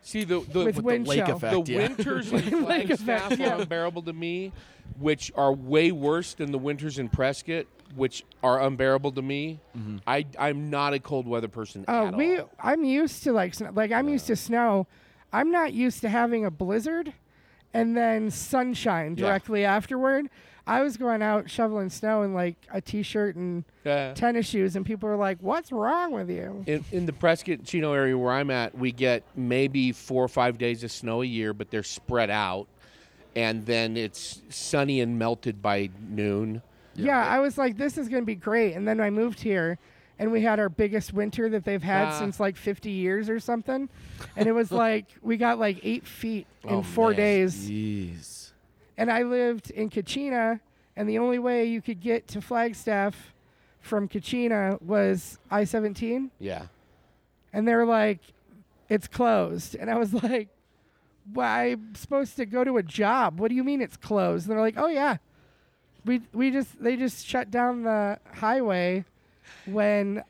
see 0.01 0.23
the 0.23 0.39
the, 0.41 0.65
with 0.65 0.75
the 0.75 0.81
wind 0.81 1.07
lake 1.07 1.25
chill. 1.25 1.35
effect. 1.37 1.65
the 1.65 1.73
yeah. 1.73 1.77
winters 1.87 2.31
in 2.31 2.65
Lake 2.65 2.87
Flagstaff 2.87 3.31
effect, 3.31 3.41
yeah. 3.41 3.55
are 3.55 3.61
unbearable 3.61 4.01
to 4.03 4.13
me, 4.13 4.51
which 4.97 5.31
are 5.35 5.51
way 5.53 5.91
worse 5.91 6.33
than 6.35 6.51
the 6.51 6.57
winters 6.57 6.99
in 6.99 7.09
Prescott, 7.09 7.65
which 7.95 8.23
are 8.43 8.61
unbearable 8.61 9.11
to 9.13 9.21
me. 9.21 9.59
I 10.07 10.25
I'm 10.37 10.69
not 10.69 10.93
a 10.93 10.99
cold 10.99 11.27
weather 11.27 11.47
person 11.47 11.85
Oh, 11.87 12.11
we. 12.11 12.37
all. 12.39 12.49
I'm 12.61 12.83
used 12.83 13.23
to 13.23 13.31
like 13.33 13.53
snow. 13.53 13.71
Like 13.73 13.91
I'm 13.91 14.09
used 14.09 14.27
to 14.27 14.35
snow. 14.35 14.87
I'm 15.31 15.51
not 15.51 15.73
used 15.73 16.01
to 16.01 16.09
having 16.09 16.45
a 16.45 16.51
blizzard, 16.51 17.13
and 17.73 17.95
then 17.95 18.31
sunshine 18.31 19.15
Yeah. 19.17 19.25
directly 19.27 19.63
afterward. 19.65 20.29
I 20.67 20.81
was 20.83 20.97
going 20.97 21.23
out 21.23 21.49
shoveling 21.49 21.89
snow 21.89 22.21
in 22.21 22.33
like 22.35 22.55
a 22.71 22.79
t-shirt 22.79 23.35
and 23.35 23.63
Uh, 23.85 24.13
tennis 24.13 24.45
shoes, 24.47 24.75
and 24.75 24.85
people 24.85 25.09
were 25.09 25.15
like, 25.15 25.39
"What's 25.41 25.71
wrong 25.71 26.11
with 26.11 26.29
you?" 26.29 26.63
in, 26.67 26.85
in 26.91 27.05
the 27.07 27.13
Prescott 27.13 27.63
Chino 27.63 27.93
area 27.93 28.15
where 28.15 28.33
I'm 28.33 28.51
at, 28.51 28.77
we 28.77 28.91
get 28.91 29.23
maybe 29.35 29.91
four 29.91 30.23
or 30.23 30.27
five 30.27 30.57
days 30.59 30.83
of 30.83 30.91
snow 30.91 31.23
a 31.23 31.25
year, 31.25 31.53
but 31.55 31.71
they're 31.71 31.81
spread 31.81 32.29
out, 32.29 32.67
and 33.35 33.65
then 33.65 33.97
it's 33.97 34.41
sunny 34.49 35.01
and 35.01 35.17
melted 35.17 35.59
by 35.61 35.89
noon. 36.07 36.61
Yeah, 37.05 37.25
I 37.25 37.39
was 37.39 37.57
like, 37.57 37.77
"This 37.77 37.97
is 37.97 38.09
gonna 38.09 38.23
be 38.25 38.35
great." 38.35 38.73
And 38.75 38.87
then 38.87 38.99
I 38.99 39.09
moved 39.09 39.39
here, 39.41 39.77
and 40.17 40.31
we 40.31 40.41
had 40.41 40.59
our 40.59 40.69
biggest 40.69 41.13
winter 41.13 41.49
that 41.49 41.63
they've 41.65 41.81
had 41.83 42.09
Ah. 42.09 42.19
since 42.19 42.39
like 42.39 42.55
50 42.57 42.89
years 42.91 43.29
or 43.29 43.39
something, 43.39 43.89
and 44.35 44.47
it 44.47 44.51
was 44.53 44.71
like 44.71 45.05
we 45.21 45.37
got 45.37 45.59
like 45.59 45.79
eight 45.83 46.05
feet 46.05 46.47
in 46.63 46.69
Oh, 46.75 46.81
four 46.83 47.09
man. 47.11 47.17
days. 47.17 47.69
Jeez. 47.69 48.51
and 48.97 49.09
I 49.11 49.23
lived 49.23 49.71
in 49.71 49.89
Kachina, 49.89 50.59
and 50.97 51.07
the 51.07 51.17
only 51.19 51.39
way 51.39 51.65
you 51.65 51.81
could 51.81 52.01
get 52.01 52.27
to 52.29 52.41
Flagstaff 52.41 53.33
from 53.79 54.09
Kachina 54.09 54.81
was 54.81 55.39
I 55.49 55.63
17. 55.63 56.31
Yeah. 56.39 56.63
And 57.53 57.65
they 57.67 57.73
were 57.73 57.85
like, 57.85 58.19
it's 58.89 59.07
closed. 59.07 59.73
And 59.75 59.89
I 59.89 59.97
was 59.97 60.13
like, 60.23 60.49
well, 61.33 61.47
I'm 61.47 61.95
supposed 61.95 62.35
to 62.37 62.45
go 62.45 62.63
to 62.65 62.75
a 62.77 62.83
job. 62.83 63.39
What 63.39 63.47
do 63.49 63.55
you 63.55 63.63
mean 63.63 63.81
it's 63.81 63.95
closed? 63.97 64.47
And 64.47 64.51
they're 64.51 64.61
like, 64.63 64.75
oh, 64.77 64.87
yeah. 64.87 65.17
We, 66.05 66.21
we 66.33 66.51
just, 66.51 66.81
they 66.81 66.95
just 66.95 67.25
shut 67.25 67.51
down 67.51 67.83
the 67.83 68.19
highway 68.33 69.05
when 69.65 70.23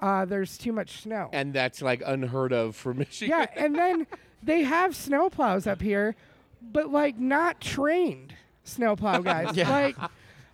uh, 0.00 0.24
there's 0.24 0.58
too 0.58 0.72
much 0.72 1.02
snow. 1.02 1.28
And 1.32 1.52
that's 1.52 1.82
like 1.82 2.02
unheard 2.04 2.52
of 2.52 2.76
for 2.76 2.94
Michigan. 2.94 3.38
Yeah, 3.38 3.46
and 3.56 3.74
then 3.74 4.06
they 4.42 4.62
have 4.62 4.92
snowplows 4.92 5.66
up 5.66 5.80
here, 5.80 6.14
but 6.62 6.90
like 6.90 7.18
not 7.18 7.60
trained 7.60 8.34
snowplow 8.64 9.20
guys. 9.22 9.56
Yeah. 9.56 9.70
Like 9.70 9.96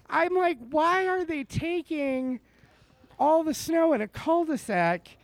I'm 0.08 0.34
like, 0.34 0.58
why 0.70 1.06
are 1.06 1.24
they 1.24 1.44
taking 1.44 2.40
all 3.18 3.42
the 3.42 3.54
snow 3.54 3.92
in 3.92 4.00
a 4.00 4.08
cul-de-sac 4.08 5.16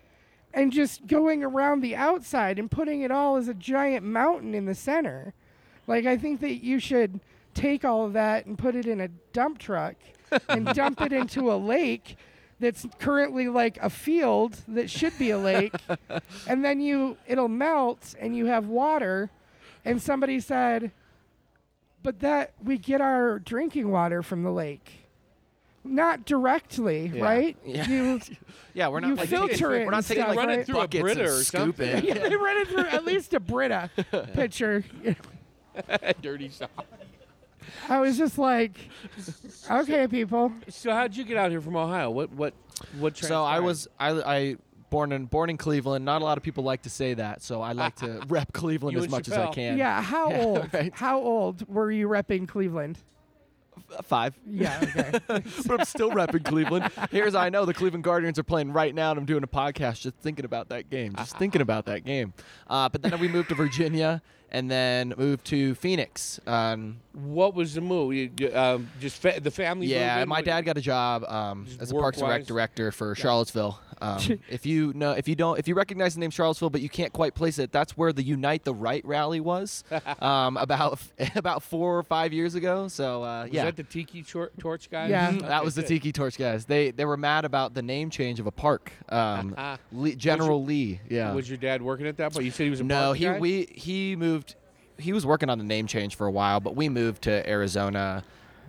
and 0.55 0.73
just 0.73 1.07
going 1.07 1.43
around 1.43 1.81
the 1.81 1.95
outside 1.95 2.59
and 2.59 2.71
putting 2.71 3.03
it 3.03 3.11
all 3.11 3.37
as 3.37 3.49
a 3.49 3.55
giant 3.55 4.05
mountain 4.05 4.55
in 4.55 4.67
the 4.67 4.75
center? 4.75 5.35
Like 5.87 6.07
I 6.07 6.17
think 6.17 6.41
that 6.41 6.63
you 6.63 6.79
should 6.79 7.21
take 7.55 7.85
all 7.85 8.05
of 8.07 8.13
that 8.15 8.47
and 8.47 8.57
put 8.59 8.75
it 8.75 8.87
in 8.87 9.01
a 9.01 9.09
dump 9.33 9.59
truck 9.59 9.95
and 10.49 10.67
dump 10.75 11.01
it 11.03 11.13
into 11.13 11.53
a 11.53 11.57
lake 11.57 12.17
that's 12.61 12.87
currently 12.99 13.49
like 13.49 13.77
a 13.83 13.91
field 13.91 14.57
that 14.69 14.89
should 14.89 15.17
be 15.19 15.31
a 15.31 15.39
lake 15.39 15.75
and 16.47 16.65
then 16.65 16.81
you 16.81 17.17
it'll 17.27 17.49
melt 17.49 18.15
and 18.21 18.37
you 18.37 18.47
have 18.47 18.67
water 18.67 19.31
and 19.85 20.01
somebody 20.01 20.39
said 20.41 20.93
but 22.03 22.21
that 22.21 22.53
we 22.63 22.79
get 22.79 23.01
our 23.01 23.39
drinking 23.41 23.91
water 23.91 24.23
from 24.23 24.43
the 24.45 24.51
lake 24.51 24.93
not 25.85 26.25
directly 26.25 27.11
Yeah. 27.13 27.23
right 27.25 27.57
Yeah. 27.65 27.89
you 27.89 28.21
Yeah, 28.75 28.89
we're 28.89 29.01
not 29.01 29.09
You 29.09 29.15
like 29.17 29.29
filter 29.29 29.53
taking, 29.55 29.73
it 29.83 29.85
we're 29.85 29.91
not 29.91 30.05
taking 30.05 30.23
stuff, 30.23 30.37
like 30.37 30.47
Run 30.47 30.51
it 30.61 30.65
through 30.67 30.77
a 30.77 30.81
buckets 30.83 31.03
Brita 31.03 31.25
or 31.25 31.43
scoop 31.43 31.61
something. 31.77 31.89
it. 31.99 32.05
yeah, 32.05 32.15
they 32.29 32.37
run 32.37 32.57
it 32.59 32.69
through 32.69 32.87
at 32.87 33.05
least 33.05 33.35
a 33.35 33.41
Brita 33.41 33.91
pitcher. 34.33 34.83
Dirty 36.23 36.49
sock. 36.49 36.71
I 37.89 38.01
was 38.01 38.17
just 38.19 38.39
like, 38.39 38.77
okay, 39.71 40.07
people. 40.09 40.53
So 40.69 40.93
how'd 40.93 41.15
you 41.17 41.25
get 41.25 41.37
out 41.37 41.51
here 41.51 41.61
from 41.61 41.77
Ohio? 41.77 42.11
What 42.11 42.33
what 42.33 42.55
what? 42.99 43.17
So 43.17 43.45
I 43.45 43.59
transpired? 43.59 43.63
was 43.63 43.89
I, 43.99 44.11
I 44.11 44.57
born 44.91 45.13
in 45.13 45.27
born 45.27 45.51
in 45.51 45.57
Cleveland. 45.57 46.05
Not 46.05 46.23
a 46.23 46.25
lot 46.25 46.37
of 46.39 46.45
people 46.45 46.65
like 46.65 46.83
to 46.83 46.91
say 46.91 47.15
that, 47.15 47.43
so 47.43 47.61
I 47.63 47.73
like 47.73 47.97
to 47.97 48.23
rep 48.29 48.53
Cleveland 48.53 48.93
You 48.95 48.99
as 48.99 49.05
and 49.05 49.11
much 49.13 49.29
as 49.29 49.35
I 49.35 49.47
Chappelle. 49.47 49.55
can. 49.55 49.79
yeah, 49.79 50.03
how 50.03 50.31
Yeah, 50.31 50.39
old? 50.45 50.75
right. 50.75 50.93
How 50.95 51.19
old 51.21 51.69
were 51.69 51.91
you 51.91 52.09
repping 52.09 52.47
Cleveland? 52.49 52.99
Five. 54.03 54.39
Yeah, 54.47 54.79
okay. 54.83 55.19
but 55.27 55.81
I'm 55.81 55.85
still 55.87 56.11
repping 56.11 56.45
Cleveland. 56.45 56.91
Here's 57.11 57.35
I 57.35 57.49
know 57.49 57.65
the 57.65 57.73
Cleveland 57.73 58.05
Guardians 58.05 58.39
are 58.39 58.43
playing 58.43 58.71
right 58.73 58.95
now, 58.95 59.11
and 59.11 59.19
I'm 59.19 59.25
doing 59.25 59.43
a 59.43 59.47
podcast 59.47 60.03
just 60.03 60.17
thinking 60.17 60.45
about 60.45 60.69
that 60.69 60.91
game, 60.91 61.15
just 61.17 61.39
thinking 61.39 61.63
about 61.63 61.87
that 61.87 62.05
game. 62.05 62.35
Uh, 62.69 62.91
but 62.91 63.01
then 63.03 63.19
we 63.19 63.29
moved 63.29 63.49
to 63.49 63.55
Virginia, 63.55 64.21
and 64.53 64.71
then 64.71 65.15
moved 65.17 65.45
to 65.47 65.75
Phoenix. 65.75 66.39
Um, 66.47 66.99
What 67.15 67.55
was 67.55 67.75
the 67.75 67.81
move? 67.81 68.15
You, 68.15 68.31
um, 68.55 68.89
just 69.01 69.21
fa- 69.21 69.41
the 69.43 69.51
family. 69.51 69.87
yeah, 69.87 70.25
my 70.27 70.43
dad 70.43 70.61
got 70.63 70.77
a 70.79 70.81
job 70.81 71.25
um, 71.25 71.67
as 71.81 71.91
a 71.91 71.95
Parks 71.95 72.19
and 72.19 72.29
Rec 72.29 72.47
director 72.47 72.93
for 72.93 73.15
Charlottesville. 73.15 73.81
Um, 74.03 74.41
if 74.51 74.67
you 74.67 74.93
know, 74.95 75.13
if 75.13 75.29
you 75.29 75.35
don't, 75.35 75.59
if 75.59 75.69
you 75.69 75.75
recognize 75.75 76.15
the 76.15 76.21
name 76.21 76.31
Charlottesville, 76.31 76.71
but 76.71 76.81
you 76.81 76.89
can't 76.89 77.13
quite 77.13 77.35
place 77.35 77.59
it, 77.59 77.73
that's 77.73 77.97
where 77.97 78.13
the 78.13 78.23
Unite 78.23 78.65
the 78.65 78.75
Right 78.75 79.05
rally 79.05 79.41
was 79.41 79.85
um, 80.21 80.57
about 80.57 80.99
about 81.37 81.63
four 81.63 81.99
or 81.99 82.03
five 82.03 82.33
years 82.33 82.55
ago. 82.55 82.89
So 82.89 83.23
uh, 83.23 83.45
Was 83.45 83.53
yeah, 83.53 83.65
that 83.67 83.77
the 83.77 83.85
Tiki 83.85 84.23
tor- 84.23 84.51
Torch 84.59 84.91
guys? 84.91 85.11
Yeah. 85.11 85.33
Mhm, 85.33 85.43
that 85.43 85.65
was 85.65 85.75
the 85.75 85.83
Tiki 85.83 86.13
Torch 86.13 86.37
guys. 86.37 86.65
They 86.65 86.91
they 86.91 87.05
were 87.05 87.17
mad 87.17 87.45
about 87.45 87.75
the 87.75 87.83
name 87.83 88.11
change 88.11 88.41
of 88.41 88.47
a 88.47 88.53
park. 88.53 88.93
Um, 89.09 89.57
Lee, 89.93 90.17
General 90.17 90.63
Lee. 90.63 91.01
Yeah. 91.09 91.33
Was 91.33 91.49
your 91.49 91.59
dad 91.59 91.83
working 91.83 92.07
at 92.07 92.17
that 92.17 92.33
point? 92.33 92.45
You 92.45 92.51
said 92.51 92.65
he 92.65 92.71
was 92.71 92.81
a 92.81 92.85
no, 92.85 93.07
park 93.07 93.17
he 93.19 93.25
guy? 93.25 93.39
we 93.39 93.69
he 93.73 94.17
moved. 94.17 94.57
He 94.99 95.13
was 95.13 95.25
working 95.27 95.49
on 95.51 95.59
the 95.59 95.65
name 95.65 95.87
change 95.87 96.17
for 96.17 96.27
a 96.27 96.31
while, 96.31 96.61
but 96.61 96.77
we 96.77 96.89
moved 96.89 97.23
to 97.23 97.49
Arizona 97.49 98.23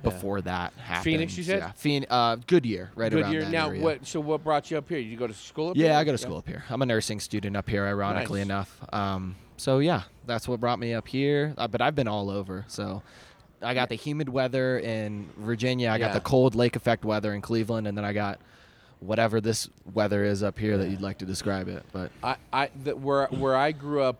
before 0.03 0.41
that 0.41 0.73
happened. 0.73 1.03
Phoenix, 1.03 1.37
you 1.37 1.43
said? 1.43 1.59
Yeah, 1.59 1.71
Phoenix, 1.71 2.11
uh, 2.11 2.35
Goodyear, 2.47 2.91
right 2.95 3.11
Good 3.11 3.21
around 3.21 3.31
year. 3.33 3.41
that 3.43 3.51
Now, 3.51 3.69
area. 3.69 3.81
what? 3.81 4.05
So, 4.05 4.19
what 4.19 4.43
brought 4.43 4.69
you 4.69 4.77
up 4.77 4.87
here? 4.89 4.99
Did 4.99 5.07
you 5.07 5.17
go 5.17 5.27
to 5.27 5.33
school 5.33 5.69
up 5.71 5.77
Yeah, 5.77 5.89
here? 5.89 5.93
I 5.97 6.03
go 6.03 6.11
to 6.11 6.17
school 6.17 6.37
up 6.37 6.47
here. 6.47 6.63
I'm 6.69 6.81
a 6.81 6.85
nursing 6.85 7.19
student 7.19 7.55
up 7.57 7.69
here, 7.69 7.85
ironically 7.85 8.39
Nice. 8.41 8.45
enough. 8.45 8.79
Um, 8.93 9.35
so 9.57 9.79
yeah, 9.79 10.03
that's 10.25 10.47
what 10.47 10.59
brought 10.59 10.79
me 10.79 10.93
up 10.93 11.07
here. 11.07 11.53
Uh, 11.57 11.67
but 11.67 11.81
I've 11.81 11.95
been 11.95 12.07
all 12.07 12.29
over. 12.29 12.65
So 12.67 13.01
I 13.61 13.73
got 13.73 13.89
the 13.89 13.95
humid 13.95 14.27
weather 14.29 14.77
in 14.79 15.29
Virginia. 15.37 15.89
I 15.89 15.97
got 15.97 16.13
the 16.13 16.19
cold 16.21 16.53
lake 16.55 16.75
effect 16.75 17.05
weather 17.05 17.33
in 17.33 17.41
Cleveland, 17.41 17.87
and 17.87 17.97
then 17.97 18.03
I 18.05 18.11
got 18.13 18.39
whatever 18.99 19.39
this 19.41 19.69
weather 19.93 20.23
is 20.23 20.43
up 20.43 20.57
here 20.57 20.77
that 20.77 20.89
you'd 20.89 21.01
like 21.01 21.17
to 21.19 21.25
describe 21.25 21.67
it. 21.67 21.83
But 21.93 22.11
I, 22.23 22.35
I 22.51 22.69
the, 22.83 22.95
where 22.95 23.27
where 23.27 23.55
I 23.55 23.71
grew 23.71 24.01
up, 24.01 24.17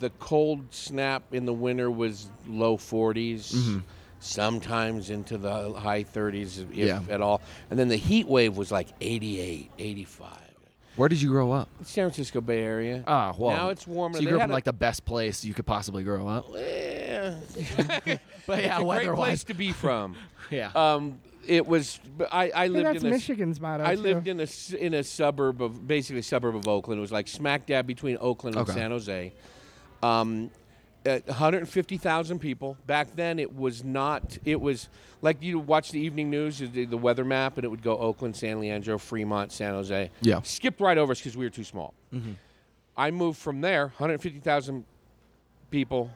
the 0.00 0.10
cold 0.20 0.66
snap 0.70 1.22
in 1.32 1.44
the 1.46 1.52
winter 1.52 1.90
was 1.90 2.28
low 2.46 2.76
40s, 2.76 3.54
Mm-hmm. 3.54 3.78
Sometimes 4.20 5.10
into 5.10 5.38
the 5.38 5.72
high 5.74 6.04
30s, 6.04 6.58
if 6.60 6.72
Yeah. 6.74 7.00
at 7.08 7.20
all. 7.20 7.40
And 7.70 7.78
then 7.78 7.88
the 7.88 7.96
heat 7.96 8.26
wave 8.28 8.56
was 8.56 8.70
like 8.72 8.88
88, 9.00 9.70
85. 9.78 10.32
where 10.96 11.08
did 11.08 11.22
you 11.22 11.28
grow 11.28 11.52
up? 11.52 11.68
San 11.84 12.06
Francisco 12.08 12.40
Bay 12.40 12.60
Area. 12.62 13.04
Ah, 13.06 13.32
well. 13.38 13.56
Now 13.56 13.68
it's 13.68 13.86
warmer. 13.86 14.14
So 14.16 14.20
you 14.20 14.26
They 14.26 14.30
grew 14.30 14.38
up 14.38 14.42
had 14.42 14.46
in 14.46 14.50
a- 14.50 14.54
like 14.54 14.64
the 14.64 14.72
best 14.72 15.04
place 15.04 15.44
you 15.44 15.54
could 15.54 15.66
possibly 15.66 16.02
grow 16.02 16.26
up. 16.26 16.46
Eh, 16.56 17.34
But 18.46 18.62
yeah, 18.62 18.70
it's 18.70 18.78
a 18.80 18.82
great 18.82 18.86
weather-wise. 18.86 19.16
place 19.16 19.44
to 19.44 19.54
be 19.54 19.72
from. 19.72 20.16
Yeah. 20.50 20.70
Um, 20.74 21.20
it 21.46 21.66
was. 21.66 22.00
I, 22.32 22.44
I 22.44 22.44
I 22.44 22.50
think 22.64 22.72
lived 22.74 22.86
that's 22.86 23.00
in 23.02 23.06
a. 23.06 23.10
Michigan's 23.10 23.60
motto. 23.60 23.84
I 23.84 23.96
too. 23.96 24.00
lived 24.00 24.28
in 24.28 24.40
a 24.40 24.44
s- 24.44 24.72
in 24.72 24.94
a 24.94 25.04
suburb 25.04 25.60
of 25.62 25.86
basically 25.86 26.20
a 26.20 26.22
suburb 26.22 26.56
of 26.56 26.66
Oakland. 26.66 26.98
It 26.98 27.02
was 27.02 27.12
like 27.12 27.28
smack 27.28 27.66
dab 27.66 27.86
between 27.86 28.16
Oakland 28.18 28.56
and 28.56 28.66
Okay. 28.68 28.72
San 28.78 28.90
Jose. 28.90 29.32
Um, 30.02 30.50
Uh, 31.08 31.12
at 31.12 31.26
150,000 31.26 32.38
people. 32.38 32.76
Back 32.86 33.14
then, 33.16 33.38
it 33.38 33.54
was 33.54 33.82
not. 33.82 34.38
It 34.44 34.60
was 34.60 34.88
like 35.22 35.42
you 35.42 35.58
watch 35.58 35.90
the 35.90 36.00
evening 36.00 36.30
news, 36.30 36.58
the, 36.58 36.84
the 36.84 36.96
weather 36.96 37.24
map, 37.24 37.56
and 37.56 37.64
it 37.64 37.68
would 37.68 37.82
go 37.82 37.96
Oakland, 37.98 38.36
San 38.36 38.60
Leandro, 38.60 38.98
Fremont, 38.98 39.50
San 39.52 39.72
Jose. 39.72 40.10
Yeah. 40.20 40.42
Skipped 40.42 40.80
right 40.80 40.98
over 40.98 41.12
us 41.12 41.18
because 41.18 41.36
we 41.36 41.44
were 41.46 41.50
too 41.50 41.64
small. 41.64 41.94
Mm-hmm. 42.12 42.32
I 42.96 43.10
moved 43.10 43.38
from 43.38 43.60
there, 43.60 43.84
150,000 43.98 44.84
people, 45.70 46.10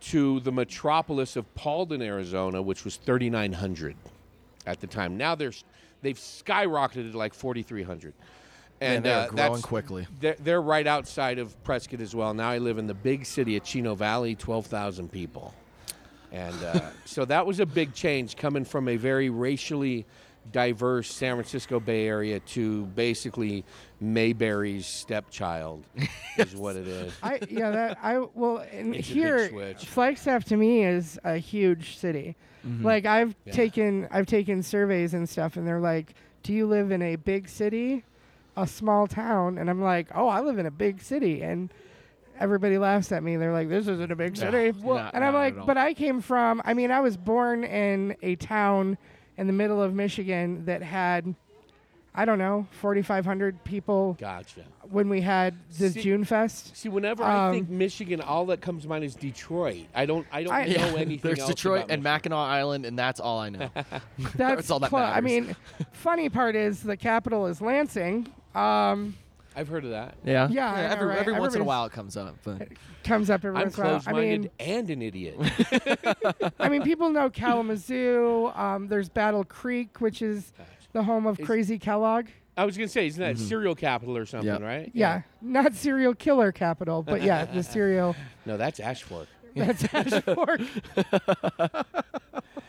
to 0.00 0.40
the 0.40 0.52
metropolis 0.52 1.36
of 1.36 1.52
Paulden, 1.54 2.02
Arizona, 2.02 2.60
which 2.60 2.84
was 2.84 2.96
3,900 2.96 3.96
at 4.66 4.80
the 4.80 4.86
time. 4.86 5.16
Now 5.16 5.34
there's 5.34 5.64
they've 6.02 6.18
skyrocketed 6.18 7.12
to 7.12 7.18
like 7.18 7.34
4,300. 7.34 8.12
And 8.80 8.96
And 8.96 9.04
they're 9.04 9.16
uh, 9.18 9.26
growing 9.28 9.36
that's- 9.36 9.62
quickly. 9.62 10.06
They're, 10.20 10.36
they're 10.38 10.62
right 10.62 10.86
outside 10.86 11.38
of 11.38 11.62
Prescott 11.64 12.00
as 12.00 12.14
well. 12.14 12.32
Now 12.34 12.50
I 12.50 12.58
live 12.58 12.78
in 12.78 12.86
the 12.86 12.94
big 12.94 13.26
city 13.26 13.56
of 13.56 13.64
Chino 13.64 13.94
Valley, 13.94 14.34
12,000 14.34 15.10
people. 15.10 15.54
And 16.32 16.54
uh, 16.62 16.80
so 17.04 17.24
that 17.24 17.46
was 17.46 17.58
a 17.60 17.66
big 17.66 17.94
change 17.94 18.36
coming 18.36 18.64
from 18.64 18.88
a 18.88 18.96
very 18.96 19.30
racially 19.30 20.06
diverse 20.52 21.12
San 21.12 21.34
Francisco 21.36 21.78
Bay 21.80 22.06
Area 22.06 22.40
to 22.40 22.86
basically 22.86 23.64
Mayberry's 24.00 24.86
stepchild, 24.86 25.84
is 26.38 26.54
what 26.56 26.76
it 26.76 26.86
is. 26.88 27.12
I 27.22 27.38
yeah 27.50 27.70
that 27.70 27.98
I 28.02 28.18
well 28.18 28.64
and 28.72 28.94
It's 28.94 29.08
here. 29.08 29.74
Flagstaff 29.78 30.44
to 30.44 30.56
me 30.56 30.84
is 30.84 31.18
a 31.24 31.36
huge 31.36 31.98
city. 31.98 32.34
Like 32.80 33.04
I've 33.04 33.34
Yeah. 33.44 33.52
taken 33.52 34.08
I've 34.10 34.26
taken 34.26 34.62
surveys 34.62 35.12
and 35.14 35.28
stuff 35.28 35.56
and 35.56 35.66
they're 35.66 35.80
like, 35.80 36.14
"Do 36.42 36.52
you 36.54 36.66
live 36.66 36.92
in 36.92 37.02
a 37.02 37.16
big 37.16 37.48
city, 37.48 38.04
a 38.62 38.66
small 38.66 39.06
town?" 39.06 39.58
And 39.58 39.68
I'm 39.70 39.82
like, 39.82 40.08
"Oh, 40.14 40.28
I 40.28 40.40
live 40.40 40.58
in 40.58 40.66
a 40.66 40.70
big 40.70 41.00
city." 41.02 41.42
And 41.42 41.70
everybody 42.40 42.78
laughs 42.78 43.10
at 43.12 43.22
me. 43.22 43.36
They're 43.36 43.52
like, 43.52 43.68
"This 43.68 43.86
isn't 43.88 44.12
a 44.12 44.16
big 44.16 44.36
No, 44.38 44.50
city." 44.50 44.78
not- 44.84 45.14
and 45.14 45.24
I'm 45.24 45.32
not 45.32 45.38
like, 45.38 45.54
at 45.54 45.60
all. 45.60 45.66
"But 45.66 45.76
I 45.76 45.94
came 45.94 46.20
from 46.20 46.62
I 46.64 46.74
mean, 46.74 46.90
I 46.90 47.00
was 47.00 47.16
born 47.16 47.64
in 47.64 48.16
a 48.22 48.36
town 48.36 48.98
in 49.36 49.46
the 49.46 49.52
middle 49.52 49.82
of 49.82 49.94
Michigan 49.94 50.64
that 50.66 50.82
had 50.82 51.34
I 52.14 52.24
don't 52.24 52.38
know, 52.38 52.66
4500 52.80 53.62
people 53.62 54.16
Gotcha. 54.18 54.62
when 54.90 55.08
we 55.08 55.20
had 55.20 55.54
the 55.78 55.90
See- 55.90 56.00
June 56.00 56.24
Fest. 56.24 56.76
See, 56.76 56.88
whenever 56.88 57.22
I 57.22 57.52
think 57.52 57.68
Um, 57.68 57.78
Michigan, 57.78 58.20
all 58.20 58.46
that 58.46 58.60
comes 58.60 58.82
to 58.82 58.88
mind 58.88 59.04
is 59.04 59.14
Detroit. 59.14 59.84
I 59.94 60.04
don't, 60.04 60.26
I 60.32 60.42
don't 60.42 60.52
I- 60.52 60.64
know 60.64 60.72
Yeah, 60.72 60.86
anything 60.96 61.20
There's 61.22 61.38
else 61.38 61.50
Detroit 61.50 61.82
about 61.84 61.90
and 61.92 62.02
Michigan. 62.02 62.32
Mackinac 62.32 62.38
Island, 62.38 62.86
and 62.86 62.98
that's 62.98 63.20
all 63.20 63.38
I 63.38 63.50
know. 63.50 63.70
That's 64.34 64.68
all 64.68 64.80
that 64.80 64.88
clo- 64.90 64.98
I 64.98 65.20
matters. 65.20 65.46
mean, 65.46 65.56
funny 65.92 66.28
part 66.28 66.56
is 66.56 66.82
the 66.82 66.96
capital 66.96 67.46
is 67.46 67.60
Lansing. 67.60 68.26
Um, 68.58 69.16
I've 69.56 69.68
heard 69.68 69.84
of 69.84 69.90
that. 69.90 70.14
Yeah. 70.24 70.48
Yeah, 70.50 70.70
I 70.72 70.76
know, 70.82 70.92
every 70.92 71.06
right? 71.08 71.18
every 71.18 71.32
once 71.34 71.54
in 71.54 71.60
a 71.60 71.64
Everybody's- 71.64 71.66
while 71.66 71.84
it 71.86 71.92
comes 71.92 72.16
up, 72.16 72.36
but 72.44 72.68
comes 73.04 73.28
up 73.30 73.44
every 73.44 73.56
I'm 73.58 73.64
once 73.64 73.76
in 73.78 73.82
a 73.82 73.86
while. 73.86 73.94
I 73.96 73.98
closed-minded 74.00 74.40
mean, 74.42 74.50
and 74.60 74.90
an 74.90 75.02
idiot. 75.02 75.36
I 76.60 76.68
mean, 76.68 76.82
people 76.82 77.10
know 77.10 77.28
Kalamazoo. 77.30 78.52
Um, 78.54 78.88
there's 78.88 79.08
Battle 79.08 79.44
Creek, 79.44 80.00
which 80.00 80.22
is 80.22 80.52
the 80.92 81.02
home 81.02 81.26
of 81.26 81.40
Is- 81.40 81.46
Crazy 81.46 81.78
Kellogg. 81.78 82.26
I 82.56 82.64
was 82.64 82.76
gonna 82.76 82.88
say, 82.88 83.06
isn't 83.06 83.22
that 83.22 83.38
serial 83.38 83.76
capital 83.76 84.16
or 84.16 84.26
something, 84.26 84.48
Yep. 84.48 84.60
right? 84.62 84.90
Yeah, 84.92 85.22
not 85.40 85.74
serial 85.74 86.12
killer 86.14 86.50
capital, 86.50 87.02
but 87.04 87.22
yeah, 87.22 87.44
the 87.44 87.62
serial. 87.64 88.16
No, 88.46 88.56
that's 88.56 88.80
Ashford. 88.80 89.28
That's 89.54 89.84
Ashford. 89.94 90.66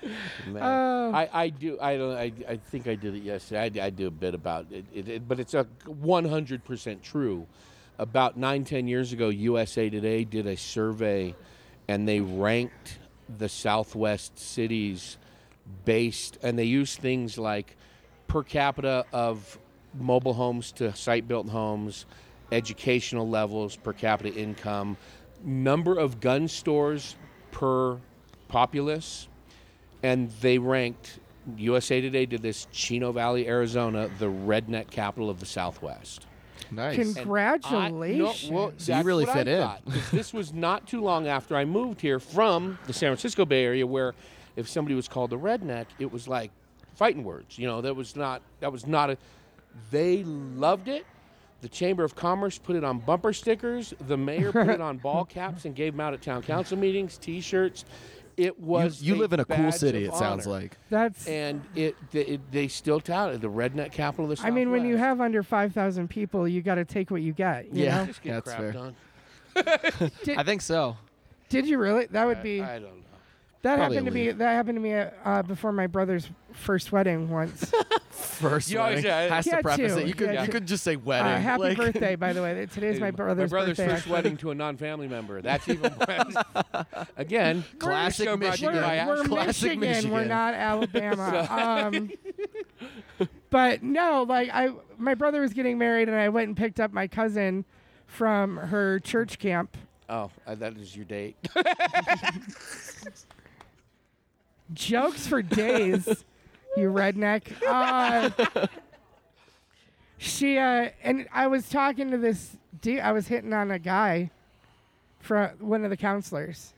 Man. 0.48 0.64
Uh, 0.64 1.12
I, 1.14 1.30
I 1.34 1.50
do 1.50 1.78
I 1.82 1.98
don't 1.98 2.16
I, 2.16 2.32
I 2.48 2.58
think 2.58 2.88
I 2.88 2.96
did 2.96 3.16
it 3.16 3.24
yesterday. 3.24 3.82
I, 3.82 3.86
I 3.88 3.90
do 3.90 4.08
a 4.08 4.12
bit 4.12 4.34
about 4.34 4.68
it, 4.72 4.86
it, 4.94 5.10
it 5.10 5.28
but 5.28 5.40
it's 5.40 5.54
a 5.54 5.66
100% 5.86 7.02
true. 7.02 7.48
About 7.98 8.38
nine 8.38 8.64
ten 8.64 8.88
years 8.88 9.12
ago, 9.12 9.28
USA 9.28 9.90
Today 9.90 10.24
did 10.24 10.48
a 10.48 10.56
survey, 10.56 11.36
and 11.90 12.08
they 12.08 12.22
ranked 12.22 12.98
the 13.38 13.50
Southwest 13.50 14.40
cities 14.40 15.18
based, 15.84 16.38
and 16.42 16.58
they 16.58 16.64
used 16.64 17.00
things 17.00 17.38
like 17.38 17.76
per 18.28 18.42
capita 18.42 19.06
of 19.12 19.60
mobile 19.94 20.34
homes 20.34 20.72
to 20.74 20.96
site-built 20.96 21.50
homes, 21.50 22.06
educational 22.52 23.28
levels, 23.28 23.76
per 23.76 23.92
capita 23.92 24.34
income, 24.34 24.98
number 25.44 25.98
of 25.98 26.20
gun 26.20 26.48
stores 26.48 27.16
per 27.52 28.00
populace, 28.48 29.28
and 30.04 30.30
they 30.42 30.58
ranked 30.58 31.20
USA 31.58 32.00
Today 32.02 32.26
did 32.26 32.42
this 32.42 32.68
Chino 32.72 33.12
Valley, 33.12 33.48
Arizona, 33.48 34.10
the 34.20 34.28
redneck 34.28 34.90
capital 34.92 35.30
of 35.30 35.40
the 35.40 35.46
Southwest. 35.46 36.26
Nice. 36.72 36.96
Congratulations. 37.16 38.46
I, 38.46 38.50
no, 38.50 38.56
well, 38.56 38.74
So 38.78 38.96
you 38.98 39.04
really 39.04 39.26
fit 39.26 39.48
I 39.48 39.52
in. 39.52 39.62
thought, 39.62 39.86
'cause 39.86 40.12
this 40.12 40.34
was 40.34 40.54
not 40.54 40.86
too 40.88 41.02
long 41.02 41.28
after 41.28 41.56
I 41.56 41.66
moved 41.66 42.02
here 42.02 42.20
from 42.20 42.78
the 42.86 42.94
San 42.94 43.10
Francisco 43.10 43.46
Bay 43.46 43.64
Area, 43.64 43.88
where 43.88 44.14
if 44.56 44.68
somebody 44.70 44.94
was 44.94 45.08
called 45.08 45.34
a 45.34 45.38
redneck, 45.38 45.86
it 45.98 46.12
was 46.12 46.28
like 46.28 46.52
fighting 46.94 47.24
words. 47.24 47.58
You 47.58 47.66
know, 47.68 47.82
that 47.82 47.96
was 47.96 48.16
not 48.16 48.42
that 48.60 48.72
was 48.72 48.86
not 48.86 49.10
a. 49.10 49.18
They 49.90 50.24
loved 50.24 50.88
it. 50.88 51.06
The 51.62 51.70
Chamber 51.70 52.04
of 52.04 52.16
Commerce 52.16 52.58
put 52.58 52.76
it 52.76 52.84
on 52.84 53.00
bumper 53.00 53.34
stickers. 53.34 53.94
The 54.08 54.18
mayor 54.18 54.52
put 54.52 54.70
it 54.70 54.82
on 54.82 54.98
ball 54.98 55.26
caps 55.30 55.66
and 55.66 55.76
gave 55.76 55.94
them 55.94 56.00
out 56.02 56.14
at 56.14 56.22
town 56.22 56.44
council 56.44 56.78
meetings, 56.78 57.18
T-shirts. 57.18 57.86
It 58.40 58.60
was. 58.60 59.02
you 59.02 59.16
a 59.16 59.18
live 59.18 59.34
in 59.34 59.40
a 59.40 59.46
cool 59.46 59.72
city. 59.72 60.06
of 60.06 60.14
It 60.14 60.18
sounds 60.18 60.48
like. 60.48 60.78
That's. 60.90 61.28
And 61.28 61.62
it, 61.76 61.96
they, 62.12 62.26
it, 62.26 62.52
they 62.52 62.68
still 62.68 63.00
tout 63.00 63.34
it, 63.34 63.42
the 63.42 63.50
redneck 63.50 63.92
capital 63.92 64.32
of 64.32 64.38
the 64.40 64.46
I 64.46 64.50
mean, 64.50 64.72
when 64.72 64.86
you 64.86 64.98
have 64.98 65.20
under 65.22 65.44
5,000 65.44 66.08
people, 66.10 66.48
you 66.48 66.62
got 66.62 66.76
to 66.76 66.86
take 66.86 67.12
what 67.12 67.22
you 67.22 67.34
get. 67.34 67.74
You 67.74 67.84
Yeah. 67.86 67.98
know? 68.00 68.06
just 68.06 68.22
get 68.22 68.44
That's 68.46 68.58
crapped 68.58 68.74
fair. 68.74 68.82
on. 68.82 70.12
Did, 70.24 70.38
I 70.38 70.44
think 70.44 70.62
so. 70.62 70.96
did 71.50 71.68
you 71.68 71.78
really? 71.80 72.06
That 72.08 72.26
would 72.28 72.42
be. 72.44 72.62
I, 72.62 72.76
I 72.76 72.80
don't 72.80 72.84
know. 72.98 73.04
That 73.62 73.76
probably 73.78 73.98
happened 73.98 74.06
to 74.08 74.12
me. 74.14 74.24
leave. 74.28 74.38
That 74.38 74.54
happened 74.54 74.76
to 74.78 74.82
me 74.82 74.94
uh, 75.26 75.42
before 75.44 75.72
my 75.72 75.88
brother's 75.88 76.30
first 76.54 76.92
wedding 76.92 77.30
once. 77.30 77.72
First 78.10 78.70
You 78.70 78.80
always- 78.80 78.96
wedding 79.04 79.10
yeah, 79.12 79.36
has 79.36 79.48
yeah, 79.48 79.58
to 79.58 79.62
preface 79.64 79.94
two. 79.94 80.00
it. 80.00 80.08
You 80.08 80.14
could 80.14 80.34
Yeah, 80.34 80.42
you 80.42 80.46
two. 80.48 80.52
could 80.52 80.66
just 80.66 80.84
say 80.84 80.96
wedding. 80.98 81.32
uh, 81.32 81.40
happy 81.40 81.62
like- 81.64 81.78
birthday, 81.78 82.16
by 82.16 82.34
the 82.34 82.42
way. 82.42 82.66
Today's 82.74 83.00
my 83.00 83.12
brother's, 83.12 83.50
my 83.52 83.58
brother's 83.58 83.78
birthday. 83.78 83.92
first 83.94 84.02
actually. 84.04 84.12
wedding 84.14 84.38
to 84.38 84.52
a 84.52 84.56
non-family 84.56 85.08
member. 85.08 85.42
That's 85.42 85.68
even 85.70 85.94
worse. 86.08 86.36
again 87.18 87.64
Classic 87.80 88.26
show 88.26 88.36
brought 88.38 88.56
to 88.56 88.62
you 88.62 88.72
Michigan. 88.72 88.82
by 88.82 89.06
We're, 89.06 89.08
we're 89.08 89.22
Ashland. 89.22 89.30
Classic 89.30 89.80
Michigan. 89.80 90.12
We're 90.12 90.18
Michigan. 90.18 90.28
not 90.28 90.54
Alabama. 90.54 91.98
um, 93.20 93.28
but 93.50 93.84
no, 93.84 94.24
like 94.28 94.50
I, 94.54 94.70
my 94.98 95.16
brother 95.16 95.40
was 95.42 95.54
getting 95.54 95.78
married, 95.78 96.10
and 96.10 96.18
I 96.18 96.30
went 96.30 96.48
and 96.48 96.58
picked 96.58 96.80
up 96.80 96.92
my 96.92 97.08
cousin 97.08 97.64
from 98.06 98.58
her 98.58 99.00
church 99.00 99.40
camp. 99.40 99.78
Oh, 100.10 100.30
uh, 100.48 100.56
that 100.56 100.76
is 100.78 100.96
your 100.96 101.06
date. 101.06 101.38
Jokes 104.74 105.26
for 105.28 105.42
days, 105.42 106.06
you 106.78 106.90
redneck. 106.92 107.52
Uh, 107.68 108.68
she 110.18 110.58
uh, 110.58 110.90
and 111.04 111.28
I 111.34 111.48
was 111.48 111.70
talking 111.70 112.12
to 112.12 112.18
this 112.18 112.58
dude. 112.82 113.00
I 113.00 113.12
was 113.12 113.28
hitting 113.28 113.54
on 113.54 113.72
a 113.72 113.80
guy, 113.80 114.32
from 115.20 115.50
one 115.60 115.84
of 115.84 115.90
the 115.90 115.98
counselors, 115.98 116.74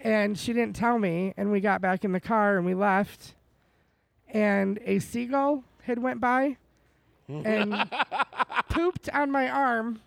and 0.00 0.38
she 0.38 0.52
didn't 0.52 0.76
tell 0.76 0.98
me. 0.98 1.34
And 1.36 1.50
we 1.50 1.60
got 1.60 1.80
back 1.80 2.04
in 2.04 2.12
the 2.12 2.20
car 2.20 2.56
and 2.56 2.64
we 2.64 2.74
left, 2.74 3.34
and 4.28 4.78
a 4.84 4.98
seagull 4.98 5.64
had 5.82 5.98
went 6.00 6.20
by, 6.20 6.56
and 7.28 7.90
pooped 8.70 9.08
on 9.10 9.30
my 9.30 9.48
arm, 9.48 10.00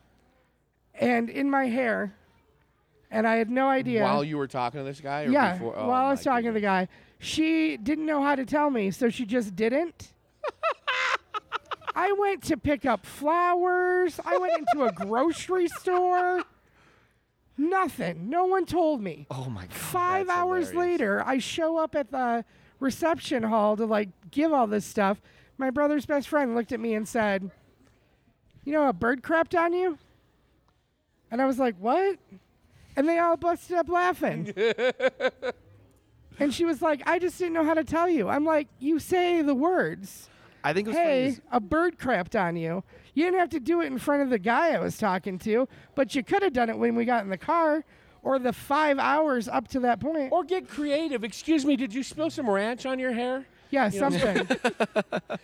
and 0.95 1.30
in 1.30 1.49
my 1.49 1.65
hair, 1.67 2.13
and 3.12 3.28
I 3.28 3.36
had 3.36 3.49
no 3.49 3.67
idea. 3.67 4.02
While 4.04 4.23
you 4.23 4.38
were 4.38 4.47
talking 4.47 4.80
to 4.80 4.84
this 4.84 4.99
guy, 4.99 5.26
or 5.26 5.30
Yeah, 5.30 5.54
before? 5.54 5.76
Oh, 5.78 5.88
while 5.88 6.08
I 6.08 6.12
was 6.12 6.23
talking 6.23 6.47
to 6.47 6.52
the 6.54 6.62
guy, 6.62 6.88
she 7.23 7.77
didn't 7.77 8.05
know 8.05 8.21
how 8.21 8.36
to 8.36 8.45
tell 8.45 8.69
me, 8.69 8.91
so 8.91 9.09
she 9.09 9.25
just 9.25 9.55
didn't. 9.55 10.12
I 11.95 12.12
went 12.13 12.43
to 12.43 12.57
pick 12.57 12.86
up 12.86 13.05
flowers. 13.05 14.19
I 14.25 14.38
went 14.38 14.53
into 14.57 14.86
a 14.86 14.91
grocery 14.91 15.67
store. 15.67 16.43
Nothing. 17.57 18.29
No 18.29 18.45
one 18.45 18.65
told 18.65 19.01
me. 19.01 19.27
Oh 19.29 19.45
my 19.49 19.62
god. 19.62 19.73
Five 19.73 20.27
that's 20.27 20.38
hours 20.38 20.69
hilarious. 20.71 20.91
later, 20.99 21.23
I 21.25 21.38
show 21.38 21.77
up 21.77 21.95
at 21.95 22.12
the 22.12 22.43
reception 22.79 23.43
hall 23.43 23.77
to 23.77 23.86
like 23.86 24.09
give 24.31 24.51
all 24.51 24.67
this 24.67 24.86
stuff. 24.86 25.21
My 25.57 25.69
brother's 25.69 26.05
best 26.05 26.27
friend 26.27 26.55
looked 26.55 26.71
at 26.71 26.79
me 26.79 26.95
and 26.95 27.07
said, 27.07 27.51
"You 28.65 28.73
know, 28.73 28.89
a 28.89 28.93
bird 28.93 29.21
crapped 29.21 29.57
on 29.57 29.71
you." 29.71 29.97
And 31.31 31.41
I 31.41 31.45
was 31.45 31.59
like, 31.59 31.75
"What?" 31.79 32.17
And 32.97 33.07
they 33.07 33.19
all 33.19 33.38
busted 33.38 33.77
up 33.77 33.88
laughing. 33.88 34.53
and 36.43 36.53
she 36.53 36.65
was 36.65 36.82
like, 36.82 37.01
"I 37.08 37.19
just 37.19 37.38
didn't 37.39 37.53
know 37.53 37.63
how 37.63 37.73
to 37.73 37.84
tell 37.84 38.08
you." 38.10 38.29
I'm 38.29 38.45
like, 38.45 38.67
"You 38.79 38.99
say 38.99 39.41
the 39.41 39.56
words." 39.56 40.29
I 40.63 40.71
think 40.73 40.88
it 40.88 40.91
was 40.91 40.97
funny 40.97 41.10
Hey, 41.10 41.25
is- 41.27 41.41
a 41.51 41.60
bird 41.60 41.97
crapped 41.97 42.39
on 42.39 42.56
you. 42.56 42.84
You 43.15 43.25
didn't 43.25 43.39
have 43.39 43.49
to 43.49 43.60
do 43.60 43.82
it 43.82 43.88
in 43.88 43.97
front 43.99 44.23
of 44.23 44.29
the 44.29 44.39
guy 44.39 44.71
I 44.73 44.79
was 44.79 44.97
talking 44.97 45.38
to, 45.39 45.67
but 45.95 46.15
you 46.15 46.23
could 46.23 46.41
have 46.41 46.53
done 46.53 46.69
it 46.69 46.77
when 46.77 46.95
we 46.95 47.06
got 47.06 47.23
in 47.23 47.29
the 47.29 47.38
car 47.38 47.84
or 48.23 48.39
the 48.39 48.53
five 48.53 48.97
hours 48.97 49.47
up 49.49 49.67
to 49.69 49.79
that 49.82 49.99
point. 49.99 50.32
Or 50.32 50.43
get 50.43 50.67
creative. 50.69 51.23
Excuse 51.23 51.65
me, 51.65 51.75
did 51.75 51.93
you 51.93 52.01
spill 52.01 52.29
some 52.29 52.49
ranch 52.49 52.86
on 52.86 52.97
your 52.99 53.12
hair? 53.12 53.45
yeah, 53.71 53.89
you 53.91 53.99
know- 53.99 54.10
something. 54.10 54.47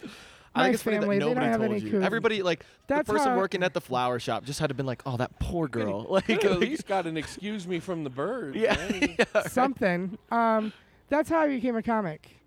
I 0.56 0.62
My 0.62 0.64
think 0.64 0.74
it's 0.76 0.84
funny 0.84 0.98
family, 0.98 1.20
that 1.20 1.26
they 1.26 1.34
don't 1.34 1.36
nobody 1.36 1.46
have 1.52 1.60
told 1.62 1.72
any 1.72 1.80
you. 1.82 1.92
couth. 1.92 2.04
Everybody 2.04 2.42
like 2.42 2.66
That's 2.88 3.06
the 3.08 3.14
person 3.14 3.32
how- 3.34 3.38
working 3.38 3.62
at 3.62 3.74
the 3.76 3.82
flower 3.82 4.20
shop 4.20 4.46
just 4.46 4.60
had 4.60 4.70
to 4.70 4.74
been 4.74 4.86
like, 4.88 5.04
oh, 5.06 5.16
that 5.18 5.38
poor 5.40 5.68
girl. 5.68 6.06
Like, 6.10 6.26
Could 6.26 6.44
at 6.46 6.60
least 6.60 6.88
got 6.88 7.06
an 7.06 7.18
excuse 7.18 7.68
me 7.68 7.80
from 7.80 8.04
the 8.04 8.10
bird. 8.10 8.56
yeah, 8.56 8.76
right? 8.90 9.28
something. 9.52 10.18
Um, 10.32 10.74
that's 11.10 11.30
how 11.30 11.40
I 11.40 11.48
became 11.48 11.76
a 11.76 11.84
comic. 11.84 12.38